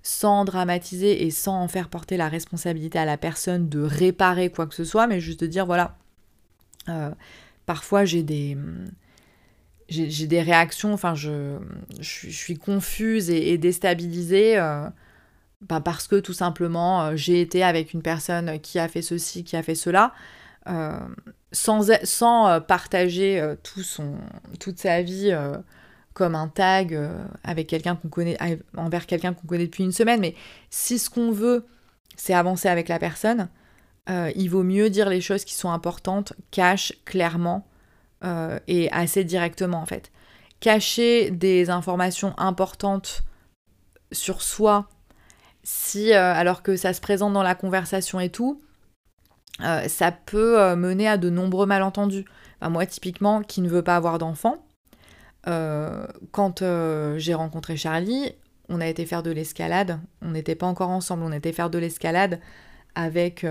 sans 0.04 0.46
dramatiser 0.46 1.26
et 1.26 1.32
sans 1.32 1.64
en 1.64 1.68
faire 1.68 1.90
porter 1.90 2.18
la 2.18 2.30
responsabilité 2.30 3.00
à 3.00 3.06
la 3.06 3.18
personne 3.18 3.68
de 3.68 3.82
réparer 3.82 4.52
quoi 4.52 4.68
que 4.68 4.76
ce 4.76 4.84
soit, 4.84 5.08
mais 5.08 5.20
juste 5.20 5.40
de 5.42 5.48
dire, 5.48 5.66
voilà, 5.66 5.98
parfois 7.66 8.06
j'ai 8.06 8.24
des... 8.24 8.58
J'ai 9.90 10.28
des 10.28 10.42
réactions, 10.42 10.94
enfin 10.94 11.16
je, 11.16 11.58
suis 12.02 12.58
confuse 12.58 13.30
et, 13.30 13.58
déstabilisée 13.58 14.58
bah, 15.62 15.80
parce 15.80 16.08
que 16.08 16.18
tout 16.18 16.34
simplement 16.34 17.16
j'ai 17.16 17.40
été 17.40 17.64
avec 17.64 17.94
une 17.94 18.02
personne 18.02 18.60
qui 18.60 18.80
a 18.80 18.90
fait 18.90 19.02
ceci, 19.02 19.46
qui 19.46 19.56
a 19.56 19.64
fait 19.64 19.76
cela, 19.76 20.14
euh, 20.70 21.00
sans, 21.52 21.90
sans 22.04 22.48
euh, 22.48 22.60
partager 22.60 23.40
euh, 23.40 23.56
tout 23.64 23.84
son, 23.84 24.16
toute 24.60 24.80
sa 24.80 25.02
vie 25.02 25.34
comme 26.14 26.36
un 26.36 26.48
tag 26.48 27.00
avec 27.44 27.68
quelqu'un 27.68 27.96
qu'on 27.96 28.10
connaît, 28.10 28.38
envers 28.76 29.06
quelqu'un 29.06 29.34
qu'on 29.34 29.48
connaît 29.48 29.68
depuis 29.68 29.84
une 29.84 29.92
semaine. 29.92 30.20
Mais 30.20 30.36
si 30.72 30.98
ce 30.98 31.10
qu'on 31.10 31.32
veut, 31.32 31.66
c'est 32.16 32.34
avancer 32.34 32.68
avec 32.68 32.88
la 32.88 32.98
personne, 32.98 33.50
il 34.10 34.48
vaut 34.50 34.64
mieux 34.64 34.90
dire 34.90 35.10
les 35.10 35.22
choses 35.22 35.46
qui 35.46 35.54
sont 35.54 35.70
importantes, 35.70 36.34
cache 36.50 36.94
clairement 37.06 37.68
et 38.68 38.92
assez 38.92 39.24
directement 39.24 39.80
en 39.80 39.86
fait. 39.86 40.12
Cacher 40.60 41.30
des 41.30 41.70
informations 41.70 42.34
importantes 42.40 43.22
sur 44.12 44.42
soi, 44.42 44.90
si 45.62 46.14
alors 46.14 46.64
que 46.64 46.78
ça 46.78 46.94
se 46.94 47.02
présente 47.02 47.34
dans 47.34 47.44
la 47.44 47.54
conversation 47.54 48.20
et 48.20 48.30
tout, 48.30 48.60
euh, 49.62 49.88
ça 49.88 50.12
peut 50.12 50.60
euh, 50.62 50.76
mener 50.76 51.08
à 51.08 51.18
de 51.18 51.30
nombreux 51.30 51.66
malentendus. 51.66 52.26
moi, 52.62 52.86
typiquement, 52.86 53.42
qui 53.42 53.62
ne 53.62 53.70
veut 53.70 53.82
pas 53.82 53.96
avoir 53.96 54.18
d'enfant, 54.18 54.64
euh, 55.48 56.06
quand 56.32 56.64
j'ai 57.18 57.34
rencontré 57.34 57.78
Charlie, 57.78 58.34
on 58.70 58.82
a 58.82 58.88
été 58.88 59.06
faire 59.06 59.24
de 59.24 59.32
l'escalade. 59.32 60.00
On 60.22 60.32
n'était 60.32 60.56
pas 60.56 60.68
encore 60.68 60.90
ensemble, 60.90 61.24
on 61.24 61.32
était 61.32 61.54
faire 61.54 61.70
de 61.70 61.78
l'escalade 61.78 62.40
avec 62.96 63.46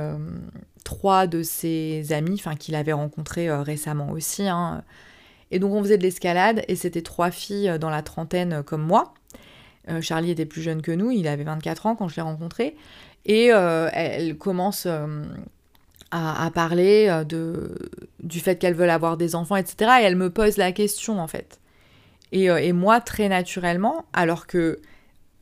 trois 0.85 1.27
de 1.27 1.43
ses 1.43 2.13
amis, 2.13 2.35
enfin 2.35 2.57
qu'il 2.57 2.75
avait 2.75 2.93
rencontrés 2.93 3.51
récemment 3.51 4.11
aussi. 4.11 4.49
Hein. 4.49 4.83
Et 5.53 5.59
donc 5.61 5.73
on 5.73 5.83
faisait 5.83 5.99
de 5.99 6.03
l'escalade 6.03 6.65
et 6.69 6.75
c'était 6.75 7.03
trois 7.03 7.31
filles 7.31 7.79
dans 7.79 7.91
la 7.91 8.03
trentaine 8.03 8.63
comme 8.65 8.83
moi. 8.83 9.15
Charlie 10.01 10.33
était 10.33 10.47
plus 10.47 10.63
jeune 10.63 10.83
que 10.83 10.91
nous, 10.91 11.13
il 11.13 11.29
avait 11.29 11.45
24 11.45 11.87
ans 11.87 11.95
quand 11.95 12.09
je 12.09 12.17
l'ai 12.17 12.23
rencontré. 12.23 12.77
Et 13.25 13.47
elle 13.47 14.37
commence 14.37 14.87
à, 16.11 16.51
parler 16.55 17.09
euh, 17.09 17.25
de, 17.25 17.75
du 18.23 18.41
fait 18.41 18.57
qu'elles 18.57 18.75
veulent 18.75 18.91
avoir 18.91 19.17
des 19.17 19.35
enfants, 19.35 19.57
etc. 19.57 19.93
Et 20.01 20.05
elles 20.05 20.17
me 20.17 20.31
posent 20.31 20.57
la 20.57 20.73
question 20.73 21.21
en 21.21 21.27
fait. 21.27 21.59
Et, 22.33 22.51
euh, 22.51 22.59
et 22.59 22.73
moi, 22.73 23.01
très 23.01 23.29
naturellement, 23.29 24.05
alors 24.13 24.47
que 24.47 24.81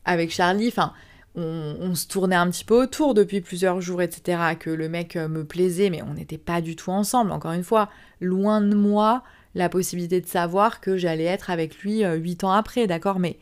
avec 0.05 0.31
Charlie, 0.31 0.69
enfin, 0.69 0.93
on, 1.35 1.95
se 1.95 2.07
tournait 2.07 2.37
un 2.37 2.49
petit 2.51 2.65
peu 2.65 2.75
autour 2.75 3.15
depuis 3.15 3.41
plusieurs 3.41 3.81
jours, 3.81 4.03
etc., 4.03 4.39
que 4.59 4.71
le 4.71 4.89
mec 4.89 5.17
euh, 5.17 5.29
me 5.29 5.45
plaisait, 5.45 5.91
mais 5.91 6.03
on 6.03 6.15
n'était 6.15 6.39
pas 6.39 6.61
du 6.61 6.77
tout 6.77 6.91
ensemble. 6.91 7.33
Encore 7.33 7.53
une 7.53 7.65
fois, 7.65 7.91
loin 8.21 8.61
de 8.61 8.75
moi 8.75 9.23
la 9.55 9.69
possibilité 9.69 10.21
de 10.21 10.27
savoir 10.27 10.81
que 10.81 10.97
j'allais 10.97 11.25
être 11.25 11.51
avec 11.51 11.79
lui 11.79 12.03
huit 12.03 12.43
ans 12.43 12.51
après, 12.51 12.89
d'accord? 12.89 13.21
Mais 13.21 13.39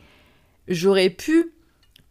j'aurais 0.67 1.09
pu 1.09 1.51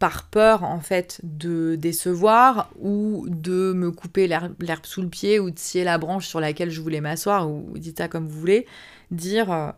par 0.03 0.23
peur 0.23 0.65
en 0.65 0.81
fait 0.81 1.21
de 1.23 1.75
décevoir 1.75 2.69
ou 2.77 3.25
de 3.29 3.71
me 3.71 3.89
couper 3.89 4.27
l'herbe 4.27 4.83
sous 4.83 5.01
le 5.01 5.07
pied 5.07 5.39
ou 5.39 5.49
de 5.49 5.57
scier 5.57 5.85
la 5.85 5.97
branche 5.97 6.27
sur 6.27 6.41
laquelle 6.41 6.71
je 6.71 6.81
voulais 6.81 6.99
m'asseoir 6.99 7.49
ou 7.49 7.71
dites 7.77 7.99
ça 7.99 8.09
comme 8.09 8.27
vous 8.27 8.37
voulez, 8.37 8.67
dire 9.11 9.49
euh, 9.49 9.71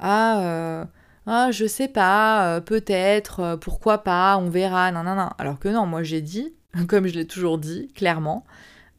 ah, 0.00 0.40
euh, 0.40 0.84
ah 1.28 1.52
je 1.52 1.64
sais 1.64 1.86
pas, 1.86 2.56
euh, 2.56 2.60
peut-être, 2.60 3.56
pourquoi 3.60 3.98
pas, 3.98 4.36
on 4.38 4.50
verra, 4.50 4.90
non 4.90 5.04
non 5.04 5.14
non. 5.14 5.28
Alors 5.38 5.60
que 5.60 5.68
non, 5.68 5.86
moi 5.86 6.02
j'ai 6.02 6.22
dit, 6.22 6.56
comme 6.88 7.06
je 7.06 7.14
l'ai 7.14 7.28
toujours 7.28 7.56
dit 7.56 7.86
clairement, 7.94 8.44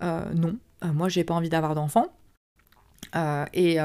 non, 0.02 0.58
moi 0.82 1.10
j'ai 1.10 1.26
pas 1.26 1.34
envie 1.34 1.50
d'avoir 1.50 1.76
d'enfant. 1.76 2.08
Et 3.54 3.80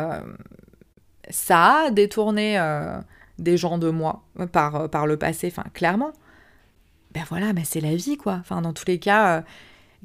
ça 1.29 1.87
a 1.87 1.91
détourné 1.91 2.57
des 3.41 3.57
gens 3.57 3.79
de 3.79 3.91
moi 3.91 4.23
par, 4.53 4.89
par 4.91 5.09
le 5.09 5.17
passé, 5.17 5.49
enfin 5.49 5.69
clairement 5.75 6.13
ben 7.15 7.23
voilà, 7.29 7.53
mais 7.53 7.63
c'est 7.65 7.81
la 7.81 7.95
vie, 7.95 8.17
quoi. 8.17 8.39
Enfin, 8.41 8.61
dans 8.61 8.73
tous 8.73 8.87
les 8.89 8.99
cas, 8.99 9.39
euh, 9.39 9.43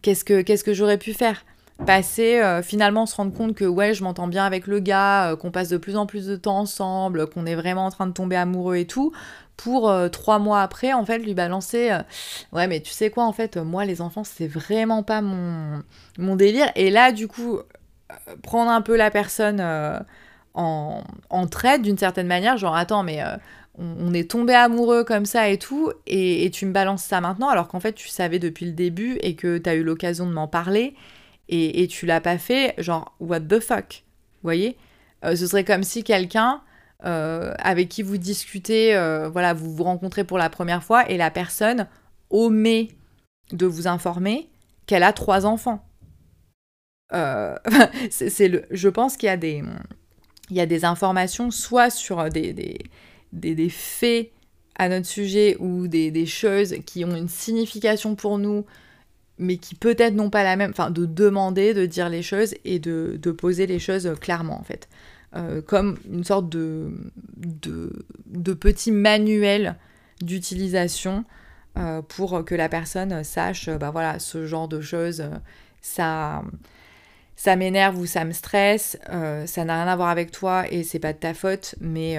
qu'est-ce 0.03 0.23
que, 0.23 0.41
que 0.41 0.73
j'aurais 0.73 0.99
pu 0.99 1.13
faire? 1.13 1.43
Passer, 1.85 2.39
euh, 2.39 2.61
finalement, 2.61 3.05
se 3.05 3.15
rendre 3.15 3.33
compte 3.33 3.55
que, 3.55 3.65
ouais, 3.65 3.93
je 3.93 4.03
m'entends 4.03 4.27
bien 4.27 4.45
avec 4.45 4.67
le 4.67 4.79
gars, 4.79 5.31
euh, 5.31 5.35
qu'on 5.35 5.49
passe 5.49 5.69
de 5.69 5.77
plus 5.77 5.95
en 5.95 6.05
plus 6.05 6.27
de 6.27 6.35
temps 6.35 6.59
ensemble, 6.59 7.27
qu'on 7.27 7.45
est 7.45 7.55
vraiment 7.55 7.85
en 7.85 7.89
train 7.89 8.05
de 8.05 8.11
tomber 8.13 8.35
amoureux 8.35 8.75
et 8.75 8.85
tout, 8.85 9.11
pour 9.57 9.91
trois 10.11 10.39
mois 10.39 10.61
après, 10.61 10.93
en 10.93 11.03
fait, 11.03 11.17
lui 11.17 11.33
balancer, 11.33 11.91
ouais, 12.53 12.67
mais 12.67 12.79
tu 12.79 12.91
sais 12.91 13.09
quoi, 13.09 13.25
en 13.25 13.33
fait, 13.33 13.57
moi, 13.57 13.83
les 13.83 13.99
enfants, 13.99 14.23
c'est 14.23 14.47
vraiment 14.47 15.03
pas 15.03 15.19
mon, 15.19 15.83
mon 16.17 16.37
délire. 16.37 16.71
Et 16.75 16.89
là, 16.89 17.11
du 17.11 17.27
coup, 17.27 17.59
prendre 18.41 18.71
un 18.71 18.81
peu 18.81 18.95
la 18.95 19.11
personne 19.11 19.61
en, 20.53 21.03
en 21.29 21.47
traite 21.47 21.81
d'une 21.81 21.97
certaine 21.97 22.27
manière, 22.27 22.57
genre, 22.57 22.73
attends, 22.73 23.03
mais 23.03 23.21
on, 23.79 24.13
est 24.13 24.29
tombé 24.29 24.53
amoureux 24.53 25.03
comme 25.03 25.25
ça 25.25 25.49
et 25.49 25.57
tout, 25.57 25.91
et, 26.05 26.49
tu 26.51 26.65
me 26.65 26.73
balances 26.73 27.03
ça 27.03 27.21
maintenant, 27.21 27.49
alors 27.49 27.67
qu'en 27.67 27.79
fait 27.79 27.93
tu 27.93 28.09
savais 28.09 28.39
depuis 28.39 28.65
le 28.65 28.73
début 28.73 29.17
et 29.21 29.35
que 29.35 29.57
tu 29.57 29.69
as 29.69 29.75
eu 29.75 29.83
l'occasion 29.83 30.27
de 30.27 30.33
m'en 30.33 30.47
parler, 30.47 30.95
et, 31.47 31.87
tu 31.87 32.05
l'as 32.05 32.21
pas 32.21 32.37
fait, 32.37 32.75
genre, 32.77 33.15
what 33.19 33.39
the 33.41 33.59
fuck 33.59 34.03
Vous 34.33 34.43
voyez? 34.43 34.77
Euh, 35.25 35.35
Ce 35.35 35.47
serait 35.47 35.63
comme 35.63 35.81
si 35.81 36.03
quelqu'un 36.03 36.61
euh, 37.05 37.53
avec 37.57 37.89
qui 37.89 38.03
vous 38.03 38.17
discutez, 38.17 38.95
euh, 38.95 39.29
voilà, 39.29 39.53
vous 39.53 39.73
vous 39.73 39.83
rencontrez 39.83 40.23
pour 40.23 40.37
la 40.37 40.49
première 40.49 40.83
fois, 40.83 41.09
et 41.09 41.17
la 41.17 41.31
personne 41.31 41.87
omet 42.29 42.89
de 43.51 43.65
vous 43.65 43.87
informer 43.87 44.49
qu'elle 44.85 45.03
a 45.03 45.13
trois 45.13 45.45
enfants. 45.45 45.85
c'est 48.11 48.47
le, 48.47 48.65
je 48.69 48.87
pense 48.87 49.17
qu'il 49.17 49.25
y 49.25 49.31
a 49.31 49.37
des, 49.37 49.63
il 50.51 50.55
y 50.55 50.61
a 50.61 50.67
des 50.67 50.85
informations 50.85 51.49
soit 51.49 51.89
sur 51.89 52.29
des, 52.29 52.77
faits 53.69 54.31
à 54.79 54.87
notre 54.87 55.05
sujet 55.05 55.57
ou 55.59 55.87
des, 55.87 56.25
choses 56.25 56.75
qui 56.85 57.03
ont 57.03 57.15
une 57.15 57.27
signification 57.27 58.15
pour 58.15 58.37
nous, 58.37 58.65
mais 59.37 59.57
qui 59.57 59.75
peut-être 59.75 60.15
n'ont 60.15 60.29
pas 60.29 60.43
la 60.43 60.55
même, 60.55 60.71
enfin 60.71 60.89
de 60.89 61.05
demander, 61.05 61.73
de 61.73 61.85
dire 61.85 62.09
les 62.09 62.23
choses 62.23 62.55
et 62.63 62.79
de, 62.79 63.31
poser 63.37 63.67
les 63.67 63.79
choses 63.79 64.11
clairement 64.19 64.59
en 64.59 64.63
fait. 64.63 64.87
Euh, 65.35 65.61
comme 65.61 65.99
une 66.11 66.23
sorte 66.23 66.49
de, 66.49 66.91
petit 68.59 68.91
manuel 68.91 69.75
d'utilisation 70.21 71.23
euh, 71.77 72.01
pour 72.01 72.43
que 72.45 72.55
la 72.55 72.69
personne 72.69 73.23
sache, 73.23 73.69
bah 73.69 73.91
voilà, 73.91 74.17
ce 74.17 74.45
genre 74.45 74.67
de 74.67 74.81
choses, 74.81 75.23
ça, 75.81 76.41
ça 77.35 77.55
m'énerve 77.57 77.99
ou 77.99 78.05
ça 78.05 78.23
me 78.23 78.31
stresse, 78.31 78.97
euh, 79.09 79.45
ça 79.45 79.65
n'a 79.65 79.83
rien 79.83 79.91
à 79.91 79.95
voir 79.95 80.09
avec 80.09 80.31
toi 80.31 80.63
et 80.71 80.83
c'est 80.83 80.99
pas 80.99 81.13
de 81.13 81.19
ta 81.19 81.33
faute, 81.33 81.75
mais 81.79 82.17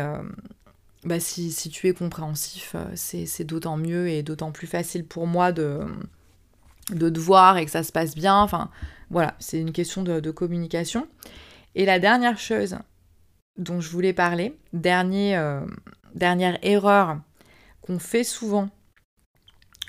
bah, 1.04 1.18
si, 1.18 1.50
tu 1.70 1.88
es 1.88 1.94
compréhensif, 1.94 2.74
euh, 2.74 2.92
c'est 2.94 3.44
d'autant 3.44 3.78
mieux 3.78 4.08
et 4.08 4.22
d'autant 4.22 4.52
plus 4.52 4.66
facile 4.66 5.06
pour 5.06 5.26
moi 5.26 5.50
de, 5.50 5.80
de 6.90 7.08
te 7.08 7.18
voir 7.18 7.56
et 7.56 7.64
que 7.64 7.70
ça 7.70 7.82
se 7.82 7.92
passe 7.92 8.14
bien. 8.14 8.36
Enfin, 8.36 8.70
voilà, 9.08 9.34
c'est 9.38 9.58
une 9.58 9.72
question 9.72 10.02
de, 10.02 10.30
communication. 10.30 11.08
Et 11.74 11.86
la 11.86 11.98
dernière 11.98 12.38
chose 12.38 12.78
dont 13.56 13.80
je 13.80 13.88
voulais 13.88 14.12
parler, 14.12 14.58
euh, 14.74 15.66
dernière 16.14 16.58
erreur 16.62 17.18
qu'on 17.80 17.98
fait 17.98 18.24
souvent 18.24 18.68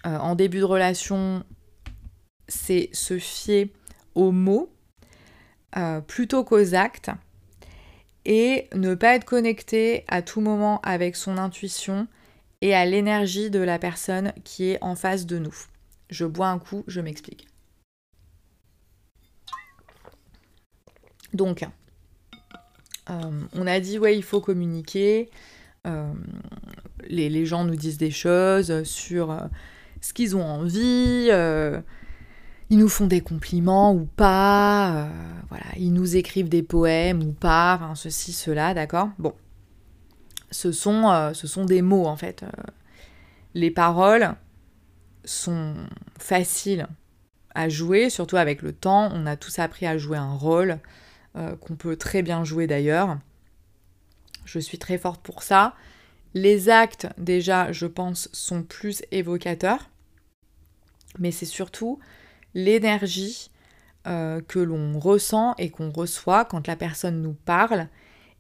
euh, 0.06 0.18
en 0.18 0.36
début 0.36 0.60
de 0.60 0.66
relation, 0.66 1.44
c'est 2.48 2.90
se 2.94 3.20
fier 3.20 3.74
aux 4.16 4.32
mots 4.32 4.74
plutôt 6.08 6.44
qu'aux 6.44 6.76
actes 6.76 7.12
et 8.26 8.68
ne 8.76 8.96
pas 8.96 9.16
être 9.16 9.26
connecté 9.26 10.04
à 10.08 10.22
tout 10.22 10.42
moment 10.42 10.80
avec 10.82 11.16
son 11.16 11.38
intuition 11.38 12.08
et 12.62 12.76
à 12.76 12.86
l'énergie 12.86 13.50
de 13.50 13.60
la 13.60 13.80
personne 13.80 14.34
qui 14.44 14.70
est 14.70 14.78
en 14.82 14.96
face 14.96 15.26
de 15.26 15.40
nous. 15.40 15.56
Je 16.10 16.26
bois 16.26 16.48
un 16.48 16.60
coup, 16.60 16.84
je 16.88 17.02
m'explique. 17.02 17.48
Donc, 21.34 21.66
euh, 23.10 23.42
on 23.54 23.68
a 23.68 23.80
dit, 23.80 23.98
ouais, 23.98 24.16
il 24.16 24.24
faut 24.24 24.42
communiquer. 24.42 25.30
Euh, 25.88 26.12
les, 27.08 27.46
gens 27.46 27.64
nous 27.64 27.76
disent 27.76 27.98
des 27.98 28.12
choses 28.12 28.84
sur 28.84 29.32
euh, 29.32 29.40
ce 30.02 30.14
qu'ils 30.14 30.36
ont 30.36 30.44
envie 30.44 31.30
ils 32.72 32.78
nous 32.78 32.88
font 32.88 33.06
des 33.06 33.20
compliments 33.20 33.94
ou 33.94 34.06
pas, 34.06 34.96
euh, 34.96 35.10
voilà, 35.50 35.66
ils 35.76 35.92
nous 35.92 36.16
écrivent 36.16 36.48
des 36.48 36.64
poèmes 36.64 37.22
ou 37.22 37.34
pas, 37.34 37.76
enfin 37.76 37.96
ceci, 37.96 38.32
cela, 38.32 38.74
d'accord 38.74 39.10
Bon, 39.20 39.34
ce 40.52 40.72
sont, 40.72 41.10
euh, 41.10 41.66
des 41.66 41.82
mots 41.82 42.06
en 42.06 42.16
fait. 42.16 42.44
Euh, 42.44 42.48
les 43.56 43.72
paroles 43.72 44.36
sont 45.26 45.76
faciles 46.18 46.88
à 47.54 47.68
jouer, 47.68 48.10
surtout 48.10 48.38
avec 48.38 48.62
le 48.62 48.72
temps. 48.72 49.10
On 49.14 49.26
a 49.26 49.36
tous 49.36 49.60
appris 49.60 49.86
à 49.86 49.98
jouer 49.98 50.18
un 50.18 50.34
rôle 50.34 50.80
qu'on 51.34 51.76
peut 51.76 51.96
très 51.98 52.22
bien 52.22 52.44
jouer 52.44 52.68
d'ailleurs. 52.68 53.18
Je 54.46 54.60
suis 54.60 54.78
très 54.78 54.98
forte 54.98 55.22
pour 55.22 55.44
ça. 55.44 55.76
Les 56.34 56.70
actes, 56.70 57.08
déjà, 57.18 57.72
je 57.74 57.86
pense, 57.86 58.30
sont 58.32 58.64
plus 58.64 59.04
évocateurs. 59.12 59.90
Mais 61.20 61.32
c'est 61.32 61.46
surtout 61.46 62.00
l'énergie 62.54 63.50
euh, 64.08 64.42
que 64.42 64.60
l'on 64.60 65.00
ressent 65.00 65.56
et 65.58 65.70
qu'on 65.70 65.92
reçoit 65.92 66.46
quand 66.46 66.68
la 66.68 66.76
personne 66.76 67.22
nous 67.22 67.34
parle 67.34 67.88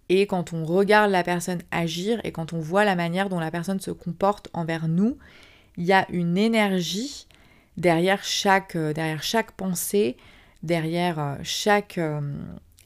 et 0.09 0.27
quand 0.27 0.53
on 0.53 0.65
regarde 0.65 1.11
la 1.11 1.23
personne 1.23 1.61
agir 1.71 2.19
et 2.23 2.31
quand 2.31 2.53
on 2.53 2.59
voit 2.59 2.83
la 2.83 2.95
manière 2.95 3.29
dont 3.29 3.39
la 3.39 3.51
personne 3.51 3.79
se 3.79 3.91
comporte 3.91 4.49
envers 4.53 4.87
nous, 4.87 5.17
il 5.77 5.85
y 5.85 5.93
a 5.93 6.05
une 6.09 6.37
énergie 6.37 7.27
derrière 7.77 8.23
chaque, 8.23 8.75
euh, 8.75 8.93
derrière 8.93 9.23
chaque 9.23 9.51
pensée, 9.51 10.17
derrière 10.63 11.19
euh, 11.19 11.35
chaque 11.43 11.99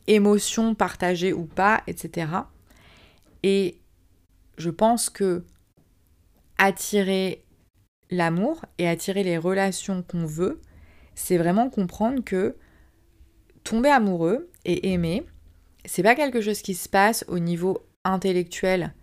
émotion 0.07 0.75
partagée 0.75 1.33
ou 1.33 1.45
pas, 1.45 1.81
etc. 1.87 2.27
Et 3.41 3.79
je 4.57 4.69
pense 4.69 5.09
que 5.09 5.43
attirer 6.57 7.43
l'amour 8.09 8.65
et 8.77 8.87
attirer 8.87 9.23
les 9.23 9.37
relations 9.37 10.03
qu'on 10.03 10.25
veut, 10.25 10.61
c'est 11.15 11.37
vraiment 11.37 11.69
comprendre 11.69 12.23
que 12.23 12.55
tomber 13.63 13.89
amoureux 13.89 14.49
et 14.65 14.91
aimer, 14.93 15.25
c'est 15.85 16.03
pas 16.03 16.15
quelque 16.15 16.41
chose 16.41 16.61
qui 16.61 16.75
se 16.75 16.87
passe 16.89 17.25
au 17.27 17.39
niveau 17.39 17.85
intellectuel, 18.03 18.93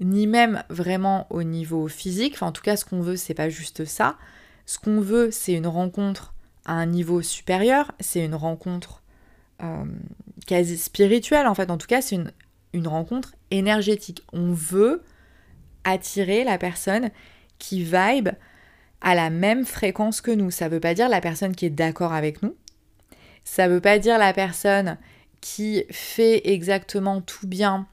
ni 0.00 0.26
même 0.26 0.62
vraiment 0.70 1.26
au 1.30 1.42
niveau 1.42 1.88
physique. 1.88 2.34
Enfin, 2.34 2.46
en 2.46 2.52
tout 2.52 2.62
cas, 2.62 2.76
ce 2.76 2.84
qu'on 2.84 3.00
veut, 3.00 3.16
c'est 3.16 3.34
pas 3.34 3.48
juste 3.48 3.84
ça. 3.84 4.16
Ce 4.66 4.78
qu'on 4.78 5.00
veut, 5.00 5.30
c'est 5.30 5.52
une 5.52 5.66
rencontre 5.66 6.34
à 6.64 6.74
un 6.74 6.86
niveau 6.86 7.22
supérieur, 7.22 7.92
c'est 8.00 8.24
une 8.24 8.34
rencontre 8.34 9.02
euh, 9.62 9.84
quasi 10.46 10.78
spirituelle, 10.78 11.46
en 11.46 11.54
fait. 11.54 11.70
En 11.70 11.76
tout 11.76 11.86
cas, 11.86 12.00
c'est 12.00 12.16
une, 12.16 12.32
une 12.72 12.88
rencontre 12.88 13.34
énergétique. 13.50 14.22
On 14.32 14.52
veut 14.52 15.02
attirer 15.84 16.44
la 16.44 16.58
personne 16.58 17.10
qui 17.58 17.82
vibe 17.82 18.30
à 19.00 19.14
la 19.14 19.30
même 19.30 19.64
fréquence 19.64 20.20
que 20.20 20.30
nous. 20.30 20.50
Ça 20.50 20.66
ne 20.66 20.74
veut 20.74 20.80
pas 20.80 20.94
dire 20.94 21.08
la 21.08 21.20
personne 21.20 21.54
qui 21.54 21.66
est 21.66 21.70
d'accord 21.70 22.12
avec 22.12 22.42
nous. 22.42 22.54
Ça 23.44 23.68
ne 23.68 23.74
veut 23.74 23.80
pas 23.80 23.98
dire 23.98 24.18
la 24.18 24.32
personne 24.32 24.98
qui 25.40 25.84
fait 25.90 26.48
exactement 26.52 27.20
tout 27.20 27.46
bien 27.46 27.86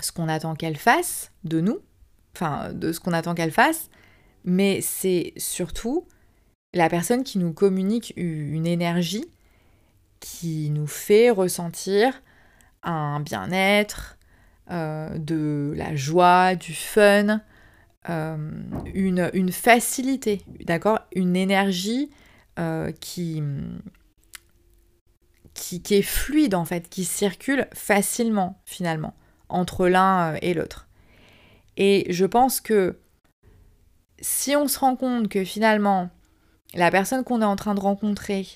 ce 0.00 0.10
qu'on 0.12 0.28
attend 0.28 0.54
qu'elle 0.54 0.76
fasse 0.76 1.30
de 1.44 1.60
nous, 1.60 1.78
enfin 2.34 2.72
de 2.72 2.92
ce 2.92 2.98
qu'on 2.98 3.12
attend 3.12 3.34
qu'elle 3.34 3.52
fasse, 3.52 3.90
mais 4.44 4.80
c'est 4.80 5.32
surtout 5.36 6.06
la 6.72 6.88
personne 6.88 7.22
qui 7.22 7.38
nous 7.38 7.52
communique 7.52 8.12
une 8.16 8.66
énergie 8.66 9.24
qui 10.18 10.70
nous 10.70 10.88
fait 10.88 11.30
ressentir 11.30 12.22
un 12.82 13.20
bien-être, 13.20 14.18
euh, 14.70 15.16
de 15.18 15.74
la 15.76 15.94
joie, 15.94 16.54
du 16.54 16.74
fun, 16.74 17.40
euh, 18.10 18.36
une, 18.94 19.52
facilité, 19.52 20.42
d'accord 20.60 21.00
Une 21.14 21.36
énergie 21.36 22.10
euh, 22.58 22.92
qui, 23.00 23.42
qui, 25.54 25.82
qui, 25.82 25.94
est 25.94 26.02
fluide 26.02 26.54
en 26.54 26.64
fait, 26.64 26.88
qui 26.88 27.04
circule 27.04 27.66
facilement 27.72 28.60
finalement 28.66 29.14
entre 29.48 29.88
l'un 29.88 30.34
et 30.42 30.54
l'autre. 30.54 30.88
Et 31.76 32.06
je 32.10 32.26
pense 32.26 32.60
que 32.60 32.98
si 34.20 34.54
on 34.56 34.68
se 34.68 34.78
rend 34.78 34.96
compte 34.96 35.28
que 35.28 35.44
finalement 35.44 36.10
la 36.74 36.90
personne 36.90 37.24
qu'on 37.24 37.42
est 37.42 37.46
en 37.46 37.56
train 37.56 37.74
de 37.74 37.80
rencontrer 37.80 38.46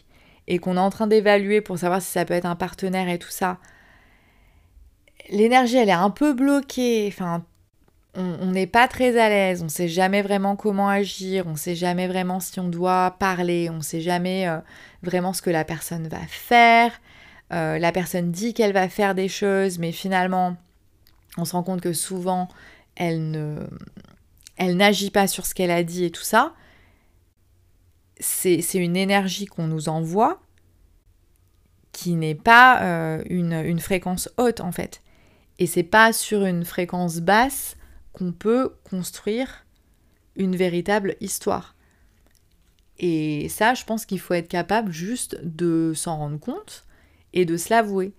et 0.47 0.59
qu'on 0.59 0.77
est 0.77 0.81
en 0.81 0.91
train 0.91 1.07
d'évaluer 1.07 1.61
pour 1.61 1.79
savoir 1.79 2.03
si 2.03 2.11
ça 2.11 2.25
peut 2.25 2.35
être 2.35 2.47
un 2.47 2.57
partenaire 2.57 3.09
et 3.09 3.19
tout 3.19 3.31
ça, 3.31 3.59
l'énergie 5.31 5.77
elle 5.77 5.89
est 5.89 5.93
un 5.93 6.11
peu 6.11 6.33
bloquée, 6.33 7.09
enfin 7.13 7.45
on 8.19 8.51
n'est 8.51 8.67
pas 8.67 8.89
très 8.89 9.19
à 9.19 9.29
l'aise, 9.29 9.63
on 9.63 9.69
sait 9.69 9.87
jamais 9.87 10.23
vraiment 10.23 10.57
comment 10.57 10.89
agir, 10.89 11.47
on 11.47 11.55
sait 11.55 11.77
jamais 11.77 12.09
vraiment 12.09 12.41
si 12.41 12.59
on 12.59 12.69
doit 12.69 13.15
parler, 13.19 13.71
on 13.71 13.81
sait 13.81 14.01
jamais 14.01 14.49
euh, 14.49 14.59
vraiment 15.03 15.33
ce 15.33 15.41
que 15.41 15.51
la 15.51 15.65
personne 15.65 16.09
va 16.09 16.21
faire. 16.27 16.93
Euh, 17.53 17.79
la 17.79 17.93
personne 17.93 18.33
dit 18.33 18.55
qu'elle 18.55 18.73
va 18.73 18.89
faire 18.89 19.15
des 19.15 19.29
choses, 19.29 19.79
mais 19.79 19.93
finalement, 19.93 20.57
on 21.37 21.45
se 21.45 21.53
rend 21.53 21.63
compte 21.63 21.81
que 21.81 21.93
souvent, 21.93 22.49
elle 22.97 23.31
ne, 23.31 23.61
elle 24.57 24.77
n'agit 24.77 25.11
pas 25.11 25.29
sur 25.29 25.47
ce 25.47 25.55
qu'elle 25.55 25.71
a 25.71 25.85
dit 25.85 26.05
et 26.05 26.11
tout 26.11 26.23
ça. 26.23 26.55
C'est 28.19 28.61
une 28.75 28.97
énergie 28.97 29.47
qu'on 29.47 29.69
nous 29.69 29.89
envoie 29.89 30.43
qui 31.93 32.15
n'est 32.15 32.35
pas 32.35 32.83
euh, 32.83 33.23
une, 33.31 33.53
une, 33.53 33.79
fréquence 33.79 34.29
haute 34.39 34.61
en 34.61 34.73
fait. 34.73 35.03
Et 35.61 35.67
c'est 35.67 35.85
pas 35.85 36.13
sur 36.13 36.45
une 36.45 36.65
fréquence 36.65 37.21
basse 37.21 37.78
qu'on 38.13 38.33
peut 38.33 38.75
construire 38.85 39.65
une 40.37 40.57
véritable 40.57 41.17
histoire. 41.21 41.75
Et 42.99 43.49
ça, 43.49 43.75
je 43.75 43.85
pense 43.85 44.07
qu'il 44.07 44.19
faut 44.19 44.35
être 44.35 44.49
capable 44.49 44.91
juste 44.91 45.39
de 45.43 45.93
s'en 45.95 46.17
rendre 46.17 46.39
compte 46.39 46.85
et 47.33 47.45
de 47.45 47.57
se 47.57 47.71
l'avouer. 47.71 48.13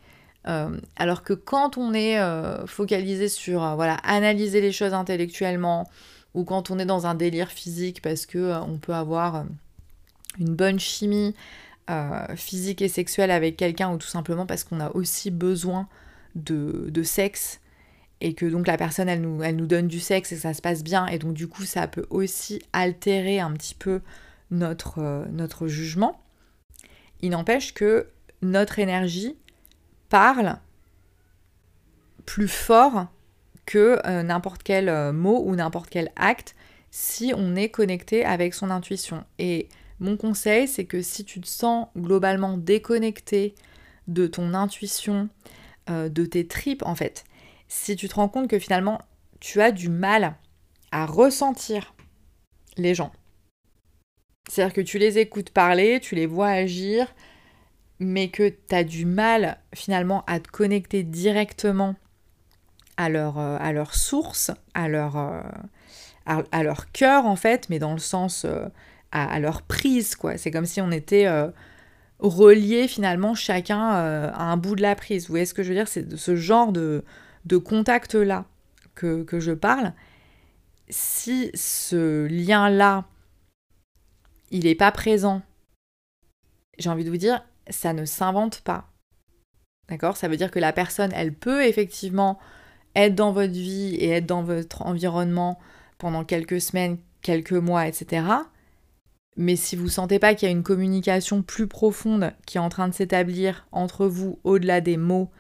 Euh, 0.48 0.80
alors 0.96 1.24
que 1.24 1.34
quand 1.34 1.78
on 1.78 1.94
est 1.94 2.18
euh, 2.20 2.66
focalisé 2.66 3.28
sur 3.28 3.64
euh, 3.64 3.96
analyser 4.04 4.62
les 4.62 4.72
choses 4.72 4.94
intellectuellement, 4.94 5.90
ou 6.34 6.44
quand 6.44 6.72
on 6.72 6.80
est 6.80 6.86
dans 6.86 7.08
un 7.08 7.16
délire 7.16 7.50
physique 7.50 8.02
parce 8.02 8.26
que 8.26 8.62
on 8.62 8.78
peut 8.78 8.94
avoir 8.94 9.46
une 10.38 10.56
bonne 10.56 10.80
chimie 10.80 11.34
physique 12.36 12.84
et 12.84 12.88
sexuelle 12.88 13.32
avec 13.32 13.58
quelqu'un, 13.58 13.92
ou 13.92 13.98
tout 13.98 14.08
simplement 14.08 14.46
parce 14.46 14.64
qu'on 14.64 14.80
a 14.80 14.92
aussi 14.92 15.32
besoin 15.32 15.88
de 16.36 17.02
sexe 17.04 17.60
et 18.22 18.34
que 18.34 18.46
donc 18.46 18.68
la 18.68 18.78
personne 18.78 19.10
elle 19.10 19.22
nous, 19.22 19.44
elle 19.44 19.56
nous 19.56 19.68
donne 19.68 19.88
du 19.88 20.00
sexe 20.00 20.32
et 20.32 20.38
ça 20.38 20.54
se 20.54 20.62
passe 20.62 20.84
bien 20.84 21.08
et 21.08 21.20
donc 21.20 21.34
du 21.34 21.48
coup 21.48 21.64
ça 21.64 21.88
peut 21.88 22.06
aussi 22.10 22.62
altérer 22.74 23.40
un 23.40 23.52
petit 23.54 23.76
peu 23.76 24.02
notre, 24.52 25.00
euh, 25.00 25.26
notre 25.32 25.68
jugement. 25.68 26.22
Il 27.22 27.32
n'empêche 27.32 27.74
que 27.74 28.08
notre 28.42 28.80
énergie 28.80 29.36
parle 30.10 30.58
plus 32.26 32.48
fort 32.48 33.08
que 33.66 34.00
euh, 34.06 34.24
n'importe 34.24 34.64
quel 34.64 34.90
euh, 34.90 35.12
mot 35.12 35.44
ou 35.46 35.56
n'importe 35.56 35.90
quel 35.90 36.12
acte 36.16 36.56
si 36.92 37.34
on 37.36 37.56
est 37.56 37.70
connecté 37.70 38.26
avec 38.26 38.54
son 38.54 38.72
intuition. 38.72 39.24
Et 39.38 39.70
mon 40.00 40.18
conseil, 40.18 40.68
c'est 40.68 40.86
que 40.86 41.02
si 41.02 41.24
tu 41.24 41.40
te 41.40 41.48
sens 41.48 41.88
globalement 41.96 42.58
déconnecté 42.58 43.54
de 44.08 44.26
ton 44.26 44.54
intuition, 44.54 45.30
de 45.88 46.26
tes 46.26 46.48
tripes 46.48 46.84
en 46.84 46.96
fait, 46.96 47.26
si 47.70 47.96
tu 47.96 48.10
te 48.10 48.16
rends 48.16 48.28
compte 48.28 48.50
que 48.50 48.60
finalement 48.60 49.00
tu 49.40 49.62
as 49.62 49.72
du 49.72 49.88
mal 49.88 50.36
à 50.92 51.06
ressentir 51.06 51.94
les 52.76 52.94
gens. 52.94 53.14
C'est-à-dire 54.50 54.74
que 54.74 54.82
tu 54.82 54.98
les 54.98 55.20
écoutes 55.20 55.52
parler, 55.52 56.00
tu 56.02 56.16
les 56.16 56.26
vois 56.26 56.50
agir, 56.50 57.14
mais 58.00 58.30
que 58.30 58.50
tu 58.50 58.76
as 58.76 58.84
du 58.84 59.06
mal 59.06 59.60
finalement 59.74 60.24
à 60.28 60.40
te 60.40 60.50
connecter 60.50 61.04
directement 61.04 61.96
à 62.98 63.10
leur, 63.10 63.38
euh, 63.38 63.58
à 63.60 63.72
leur 63.72 63.94
source, 63.94 64.52
à 64.74 64.88
leur, 64.90 65.18
euh, 65.18 65.42
à, 66.26 66.64
leur 66.64 66.92
cœur 66.92 67.26
en 67.26 67.36
fait, 67.36 67.70
mais 67.70 67.80
dans 67.80 67.94
le 67.94 68.00
sens 68.00 68.46
euh, 68.46 68.66
à, 69.12 69.40
leur 69.40 69.62
prise 69.62 70.16
quoi. 70.16 70.38
C'est 70.38 70.52
comme 70.52 70.66
si 70.66 70.82
on 70.82 70.92
était 70.92 71.28
reliés 72.20 72.88
finalement 72.88 73.36
chacun 73.36 73.80
à 73.80 74.44
un 74.44 74.58
bout 74.58 74.76
de 74.76 74.82
la 74.82 74.96
prise. 74.96 75.28
Vous 75.28 75.34
voyez 75.34 75.46
ce 75.46 75.54
que 75.54 75.64
je 75.64 75.70
veux 75.70 75.76
dire? 75.76 75.88
C'est 75.88 76.16
ce 76.18 76.36
genre 76.36 76.72
de, 76.72 77.04
de 77.46 77.58
contact-là 77.58 78.46
que, 78.96 79.26
je 79.40 79.52
parle, 79.52 79.94
si 80.90 81.52
ce 81.54 82.26
lien-là, 82.28 83.06
il 84.52 84.66
n'est 84.66 84.76
pas 84.76 84.92
présent, 84.92 85.42
j'ai 86.78 86.90
envie 86.90 87.06
de 87.06 87.10
vous 87.10 87.18
dire, 87.18 87.44
ça 87.70 87.94
ne 87.94 88.06
s'invente 88.06 88.62
pas. 88.62 88.90
D'accord? 89.88 90.18
Ça 90.18 90.28
veut 90.28 90.38
dire 90.38 90.52
que 90.52 90.60
la 90.60 90.74
personne, 90.74 91.12
elle 91.14 91.34
peut 91.34 91.64
effectivement 91.66 92.40
être 92.96 93.16
dans 93.16 93.32
votre 93.32 93.54
vie 93.54 93.96
et 93.96 94.10
être 94.10 94.26
dans 94.26 94.44
votre 94.44 94.82
environnement 94.82 95.60
pendant 95.98 96.24
quelques 96.24 96.62
semaines, 96.62 96.98
quelques 97.22 97.54
mois, 97.54 97.88
etc. 97.88 98.26
Mais 99.38 99.56
si 99.56 99.76
vous 99.76 99.86
ne 99.86 99.90
sentez 99.90 100.20
pas 100.20 100.36
qu'il 100.36 100.48
y 100.48 100.50
a 100.50 100.56
une 100.56 100.64
communication 100.64 101.42
plus 101.42 101.68
profonde 101.68 102.34
qui 102.46 102.58
est 102.58 102.62
en 102.62 102.70
train 102.70 102.88
de 102.88 102.94
s'établir 102.94 103.68
entre 103.72 104.06
vous, 104.06 104.40
au-delà 104.44 104.82
des 104.82 104.98
mots 104.98 105.32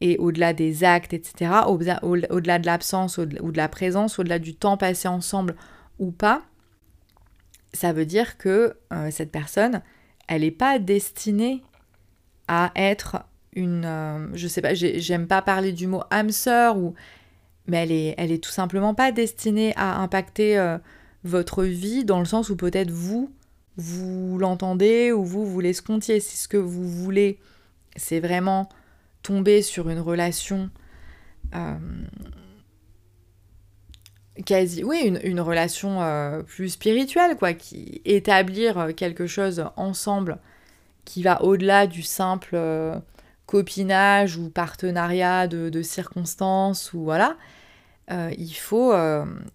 et 0.00 0.18
au-delà 0.18 0.52
des 0.52 0.84
actes, 0.84 1.12
etc., 1.12 1.50
au-delà 1.66 2.58
de 2.58 2.66
l'absence 2.66 3.18
ou 3.18 3.26
de 3.26 3.56
la 3.56 3.68
présence, 3.68 4.18
au-delà 4.18 4.38
du 4.38 4.54
temps 4.54 4.76
passé 4.76 5.08
ensemble 5.08 5.54
ou 5.98 6.10
pas, 6.10 6.42
ça 7.72 7.92
veut 7.92 8.06
dire 8.06 8.38
que 8.38 8.76
euh, 8.92 9.10
cette 9.10 9.30
personne, 9.30 9.82
elle 10.28 10.42
n'est 10.42 10.50
pas 10.50 10.78
destinée 10.78 11.62
à 12.48 12.70
être 12.76 13.24
une... 13.54 13.84
Euh, 13.84 14.28
je 14.34 14.48
sais 14.48 14.62
pas, 14.62 14.74
j'aime 14.74 15.26
pas 15.26 15.42
parler 15.42 15.72
du 15.72 15.86
mot 15.86 16.02
âme 16.10 16.30
sœur, 16.30 16.76
ou, 16.76 16.94
mais 17.66 17.78
elle 17.78 17.92
est, 17.92 18.14
elle 18.18 18.32
est 18.32 18.42
tout 18.42 18.50
simplement 18.50 18.94
pas 18.94 19.12
destinée 19.12 19.72
à 19.76 20.00
impacter 20.00 20.58
euh, 20.58 20.78
votre 21.24 21.64
vie 21.64 22.04
dans 22.04 22.18
le 22.18 22.26
sens 22.26 22.50
où 22.50 22.56
peut-être 22.56 22.90
vous, 22.90 23.30
vous 23.76 24.38
l'entendez 24.38 25.12
ou 25.12 25.24
vous 25.24 25.46
voulez 25.46 25.72
ce 25.72 25.82
comptier. 25.82 26.20
Si 26.20 26.36
ce 26.36 26.48
que 26.48 26.56
vous 26.56 26.88
voulez, 26.88 27.38
c'est 27.96 28.20
vraiment 28.20 28.68
tomber 29.24 29.62
sur 29.62 29.88
une 29.88 29.98
relation 29.98 30.70
euh, 31.56 31.78
quasi, 34.46 34.84
oui, 34.84 35.18
une, 35.24 35.40
relation 35.40 36.02
euh, 36.02 36.42
plus 36.42 36.68
spirituelle, 36.70 37.36
quoi, 37.36 37.54
qui 37.54 38.00
établir 38.04 38.94
quelque 38.96 39.26
chose 39.26 39.64
ensemble 39.76 40.38
qui 41.04 41.22
va 41.22 41.42
au-delà 41.42 41.86
du 41.86 42.02
simple 42.02 42.54
euh, 42.54 42.98
copinage 43.46 44.36
ou 44.36 44.50
partenariat 44.50 45.48
de, 45.48 45.82
circonstances 45.82 46.92
ou 46.92 47.04
voilà. 47.04 47.36
il, 48.10 48.54
faut, 48.54 48.94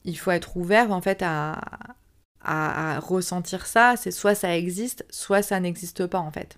il 0.05 0.17
faut 0.17 0.31
être 0.31 0.57
ouvert 0.57 0.91
en 0.91 1.01
fait 1.01 1.21
à, 1.23 1.59
à 2.41 2.99
ressentir 2.99 3.65
ça. 3.65 3.95
C'est 3.97 4.11
soit 4.11 4.35
ça 4.35 4.55
existe, 4.55 5.05
soit 5.09 5.41
ça 5.41 5.59
n'existe 5.59 6.05
pas 6.05 6.19
en 6.19 6.31
fait. 6.31 6.57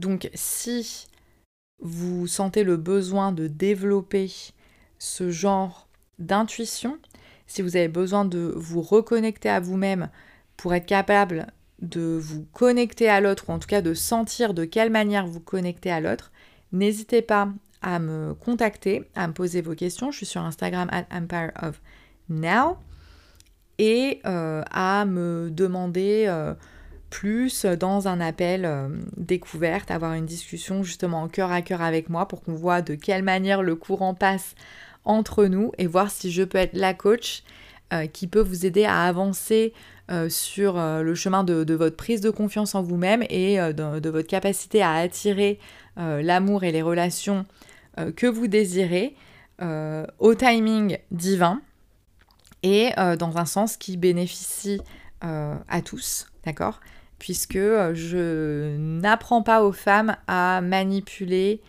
Donc 0.00 0.30
si 0.34 1.06
vous 1.78 2.26
sentez 2.26 2.64
le 2.64 2.78
besoin 2.78 3.32
de 3.32 3.46
développer 3.46 4.32
ce 4.98 5.30
genre 5.30 5.88
d'intuition, 6.18 6.98
si 7.46 7.60
vous 7.60 7.76
avez 7.76 7.88
besoin 7.88 8.24
de 8.24 8.52
vous 8.56 8.80
reconnecter 8.80 9.50
à 9.50 9.60
vous-même 9.60 10.08
pour 10.56 10.72
être 10.74 10.86
capable 10.86 11.48
de 11.82 12.18
vous 12.18 12.46
connecter 12.52 13.08
à 13.10 13.20
l'autre, 13.20 13.44
ou 13.48 13.52
en 13.52 13.58
tout 13.58 13.68
cas 13.68 13.82
de 13.82 13.92
sentir 13.92 14.54
de 14.54 14.64
quelle 14.64 14.90
manière 14.90 15.26
vous 15.26 15.40
connectez 15.40 15.90
à 15.90 16.00
l'autre, 16.00 16.32
n'hésitez 16.72 17.20
pas 17.20 17.50
à 17.82 17.98
me 17.98 18.32
contacter, 18.34 19.10
à 19.14 19.28
me 19.28 19.34
poser 19.34 19.60
vos 19.60 19.74
questions. 19.74 20.10
Je 20.10 20.18
suis 20.18 20.26
sur 20.26 20.40
Instagram 20.40 20.88
at 20.92 21.06
Empire 21.14 21.50
of 21.60 21.80
Now 22.30 22.78
et 23.78 24.20
euh, 24.26 24.62
à 24.70 25.04
me 25.04 25.50
demander 25.50 26.24
euh, 26.26 26.54
plus 27.10 27.66
dans 27.66 28.08
un 28.08 28.20
appel 28.20 28.64
euh, 28.64 28.88
découverte, 29.16 29.90
avoir 29.90 30.14
une 30.14 30.26
discussion 30.26 30.82
justement 30.82 31.28
cœur 31.28 31.50
à 31.50 31.60
cœur 31.60 31.82
avec 31.82 32.08
moi 32.08 32.26
pour 32.26 32.42
qu'on 32.42 32.54
voit 32.54 32.80
de 32.80 32.94
quelle 32.94 33.22
manière 33.22 33.62
le 33.62 33.74
courant 33.74 34.14
passe 34.14 34.54
entre 35.04 35.44
nous 35.46 35.72
et 35.76 35.86
voir 35.86 36.10
si 36.10 36.30
je 36.30 36.42
peux 36.42 36.58
être 36.58 36.74
la 36.74 36.94
coach 36.94 37.42
euh, 37.92 38.06
qui 38.06 38.26
peut 38.26 38.40
vous 38.40 38.64
aider 38.64 38.84
à 38.84 39.02
avancer 39.02 39.74
euh, 40.10 40.28
sur 40.28 40.74
le 40.76 41.14
chemin 41.14 41.44
de, 41.44 41.74
votre 41.74 41.96
prise 41.96 42.20
de 42.20 42.30
confiance 42.30 42.74
en 42.74 42.82
vous-même 42.82 43.24
et 43.28 43.58
de, 43.58 44.08
votre 44.08 44.28
capacité 44.28 44.82
à 44.82 44.94
attirer 44.94 45.58
l'amour 45.96 46.64
et 46.64 46.72
les 46.72 46.82
relations 46.82 47.44
que 48.16 48.26
vous 48.26 48.46
désirez 48.46 49.14
au 49.60 50.34
timing 50.34 50.98
divin 51.10 51.60
et 52.62 52.90
dans 53.18 53.36
un 53.36 53.44
sens 53.44 53.76
qui 53.76 53.96
bénéficie 53.96 54.80
à 55.20 55.82
tous, 55.84 56.26
d'accord? 56.44 56.80
Puisque 57.20 57.54
je 57.58 58.76
n'apprends 58.76 59.42
pas 59.42 59.62
aux 59.62 59.70
femmes 59.70 60.16
à 60.26 60.60
manipuler 60.60 61.62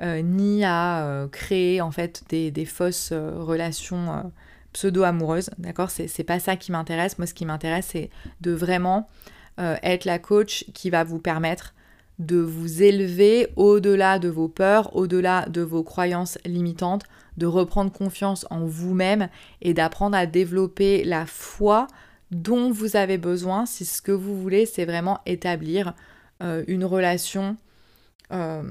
ni 0.00 0.64
à 0.64 1.26
créer 1.32 1.80
en 1.80 1.90
fait 1.90 2.22
des, 2.28 2.52
des 2.52 2.64
fausses 2.64 3.12
relations 3.12 4.30
pseudo-amoureuses. 4.72 5.50
D'accord? 5.58 5.90
C'est 5.90 6.22
pas 6.22 6.38
ça 6.38 6.54
qui 6.54 6.70
m'intéresse. 6.70 7.18
Moi, 7.18 7.26
ce 7.26 7.34
qui 7.34 7.44
m'intéresse, 7.44 7.88
c'est 7.90 8.10
de 8.40 8.52
vraiment 8.52 9.08
être 9.58 10.04
la 10.04 10.20
coach 10.20 10.64
qui 10.72 10.88
va 10.88 11.02
vous 11.02 11.18
permettre 11.18 11.74
de 12.18 12.36
vous 12.36 12.82
élever 12.82 13.48
au-delà 13.56 14.18
de 14.18 14.28
vos 14.28 14.48
peurs, 14.48 14.94
au-delà 14.96 15.46
de 15.48 15.62
vos 15.62 15.82
croyances 15.82 16.38
limitantes, 16.44 17.04
de 17.36 17.46
reprendre 17.46 17.92
confiance 17.92 18.46
en 18.50 18.66
vous-même 18.66 19.28
et 19.62 19.74
d'apprendre 19.74 20.16
à 20.16 20.26
développer 20.26 21.04
la 21.04 21.26
foi 21.26 21.86
dont 22.30 22.70
vous 22.70 22.96
avez 22.96 23.18
besoin 23.18 23.66
si 23.66 23.84
ce 23.84 24.02
que 24.02 24.12
vous 24.12 24.40
voulez, 24.40 24.66
c'est 24.66 24.84
vraiment 24.84 25.20
établir 25.26 25.94
euh, 26.42 26.62
une 26.66 26.84
relation 26.84 27.56
euh, 28.32 28.62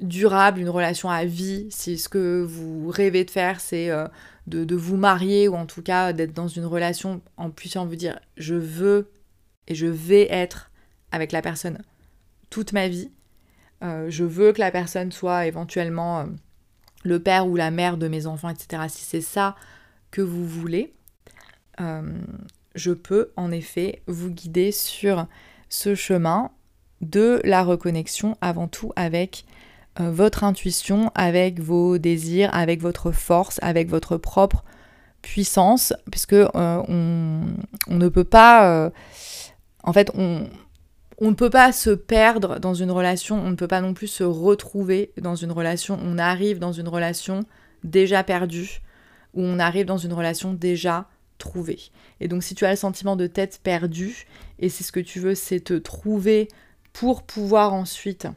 durable, 0.00 0.60
une 0.60 0.68
relation 0.68 1.10
à 1.10 1.24
vie, 1.24 1.66
si 1.70 1.98
ce 1.98 2.08
que 2.08 2.42
vous 2.42 2.88
rêvez 2.88 3.24
de 3.24 3.30
faire, 3.30 3.60
c'est 3.60 3.90
euh, 3.90 4.06
de, 4.46 4.64
de, 4.64 4.76
vous 4.76 4.96
marier 4.96 5.48
ou 5.48 5.54
en 5.54 5.66
tout 5.66 5.82
cas 5.82 6.12
d'être 6.12 6.32
dans 6.32 6.48
une 6.48 6.64
relation 6.64 7.20
en 7.36 7.50
puissant 7.50 7.86
vous 7.86 7.96
dire 7.96 8.18
je 8.36 8.54
veux 8.54 9.10
et 9.68 9.74
je 9.74 9.86
vais 9.86 10.26
être 10.32 10.70
avec 11.10 11.32
la 11.32 11.42
personne 11.42 11.78
toute 12.50 12.72
ma 12.72 12.88
vie. 12.88 13.10
Je 13.82 14.22
veux 14.22 14.52
que 14.52 14.60
la 14.60 14.70
personne 14.70 15.10
soit 15.10 15.46
éventuellement 15.46 16.26
le 17.02 17.18
père 17.18 17.48
ou 17.48 17.56
la 17.56 17.72
mère 17.72 17.96
de 17.96 18.06
mes 18.06 18.26
enfants, 18.28 18.48
etc. 18.48 18.84
Si 18.88 19.02
c'est 19.02 19.20
ça 19.20 19.56
que 20.12 20.22
vous 20.22 20.46
voulez, 20.46 20.94
je 22.74 22.92
peux 22.92 23.32
en 23.36 23.50
effet 23.50 24.02
vous 24.06 24.30
guider 24.30 24.72
sur 24.72 25.26
ce 25.68 25.94
chemin 25.94 26.50
de 27.00 27.40
la 27.44 27.62
reconnexion 27.62 28.36
avant 28.40 28.68
tout 28.68 28.92
avec 28.96 29.44
votre 29.98 30.44
intuition, 30.44 31.10
avec 31.14 31.60
vos 31.60 31.98
désirs, 31.98 32.48
avec 32.54 32.80
votre 32.80 33.12
force, 33.12 33.58
avec 33.62 33.88
votre 33.88 34.16
propre 34.16 34.64
puissance, 35.20 35.92
puisque 36.10 36.36
on, 36.54 37.44
on, 37.88 37.96
ne 37.96 38.08
peut 38.08 38.24
pas... 38.24 38.90
en 39.82 39.92
fait, 39.92 40.10
on, 40.14 40.48
on 41.22 41.30
ne 41.30 41.36
peut 41.36 41.50
pas 41.50 41.70
se 41.70 41.90
perdre 41.90 42.58
dans 42.58 42.74
une 42.74 42.90
relation, 42.90 43.36
on 43.36 43.50
ne 43.50 43.54
peut 43.54 43.68
pas 43.68 43.80
non 43.80 43.94
plus 43.94 44.08
se 44.08 44.24
retrouver 44.24 45.12
dans 45.20 45.36
une 45.36 45.52
relation. 45.52 45.96
On 46.02 46.18
arrive 46.18 46.58
dans 46.58 46.72
une 46.72 46.88
relation 46.88 47.44
déjà 47.84 48.24
perdue 48.24 48.80
ou 49.32 49.42
on 49.42 49.60
arrive 49.60 49.86
dans 49.86 49.98
une 49.98 50.12
relation 50.12 50.52
déjà 50.52 51.06
Et 52.20 52.28
donc 52.28 52.42
si 52.42 52.54
tu 52.54 52.64
as 52.64 52.70
le 52.70 52.76
sentiment 52.76 53.16
de 53.16 53.26
tête 53.26 53.60
perdue 53.62 54.26
et 54.58 54.68
c'est 54.68 54.84
ce 54.84 54.92
que 54.92 55.00
tu 55.00 55.20
veux, 55.20 55.34
c'est 55.34 55.60
te 55.60 55.74
trouver 55.74 56.48
pour 56.92 57.22
pouvoir 57.22 57.74
ensuite 57.74 58.28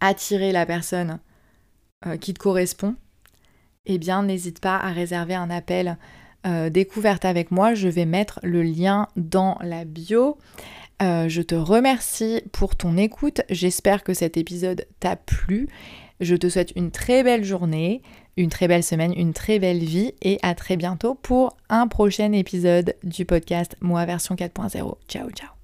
attirer 0.00 0.52
la 0.52 0.66
personne 0.66 1.20
euh, 2.06 2.16
qui 2.16 2.34
te 2.34 2.38
correspond, 2.38 2.94
eh 3.86 3.98
bien 3.98 4.22
n'hésite 4.22 4.60
pas 4.60 4.76
à 4.76 4.92
réserver 4.92 5.34
un 5.34 5.50
appel 5.50 5.98
euh, 6.46 6.68
découverte 6.68 7.24
avec 7.24 7.50
moi. 7.50 7.74
Je 7.74 7.88
vais 7.88 8.04
mettre 8.04 8.40
le 8.42 8.62
lien 8.62 9.08
dans 9.16 9.58
la 9.62 9.84
bio. 9.84 10.38
Euh, 11.02 11.28
je 11.28 11.42
te 11.42 11.54
remercie 11.54 12.42
pour 12.52 12.76
ton 12.76 12.96
écoute. 12.96 13.40
J'espère 13.50 14.04
que 14.04 14.14
cet 14.14 14.36
épisode 14.36 14.86
t'a 15.00 15.16
plu. 15.16 15.68
Je 16.20 16.36
te 16.36 16.48
souhaite 16.48 16.72
une 16.76 16.90
très 16.90 17.22
belle 17.24 17.44
journée, 17.44 18.02
une 18.36 18.50
très 18.50 18.68
belle 18.68 18.82
semaine, 18.82 19.12
une 19.16 19.32
très 19.32 19.58
belle 19.58 19.82
vie 19.82 20.12
et 20.22 20.38
à 20.42 20.54
très 20.54 20.76
bientôt 20.76 21.14
pour 21.14 21.56
un 21.68 21.86
prochain 21.88 22.32
épisode 22.32 22.94
du 23.02 23.24
podcast 23.24 23.76
Moi 23.80 24.04
version 24.04 24.34
4.0. 24.34 24.96
Ciao 25.08 25.30
ciao 25.30 25.63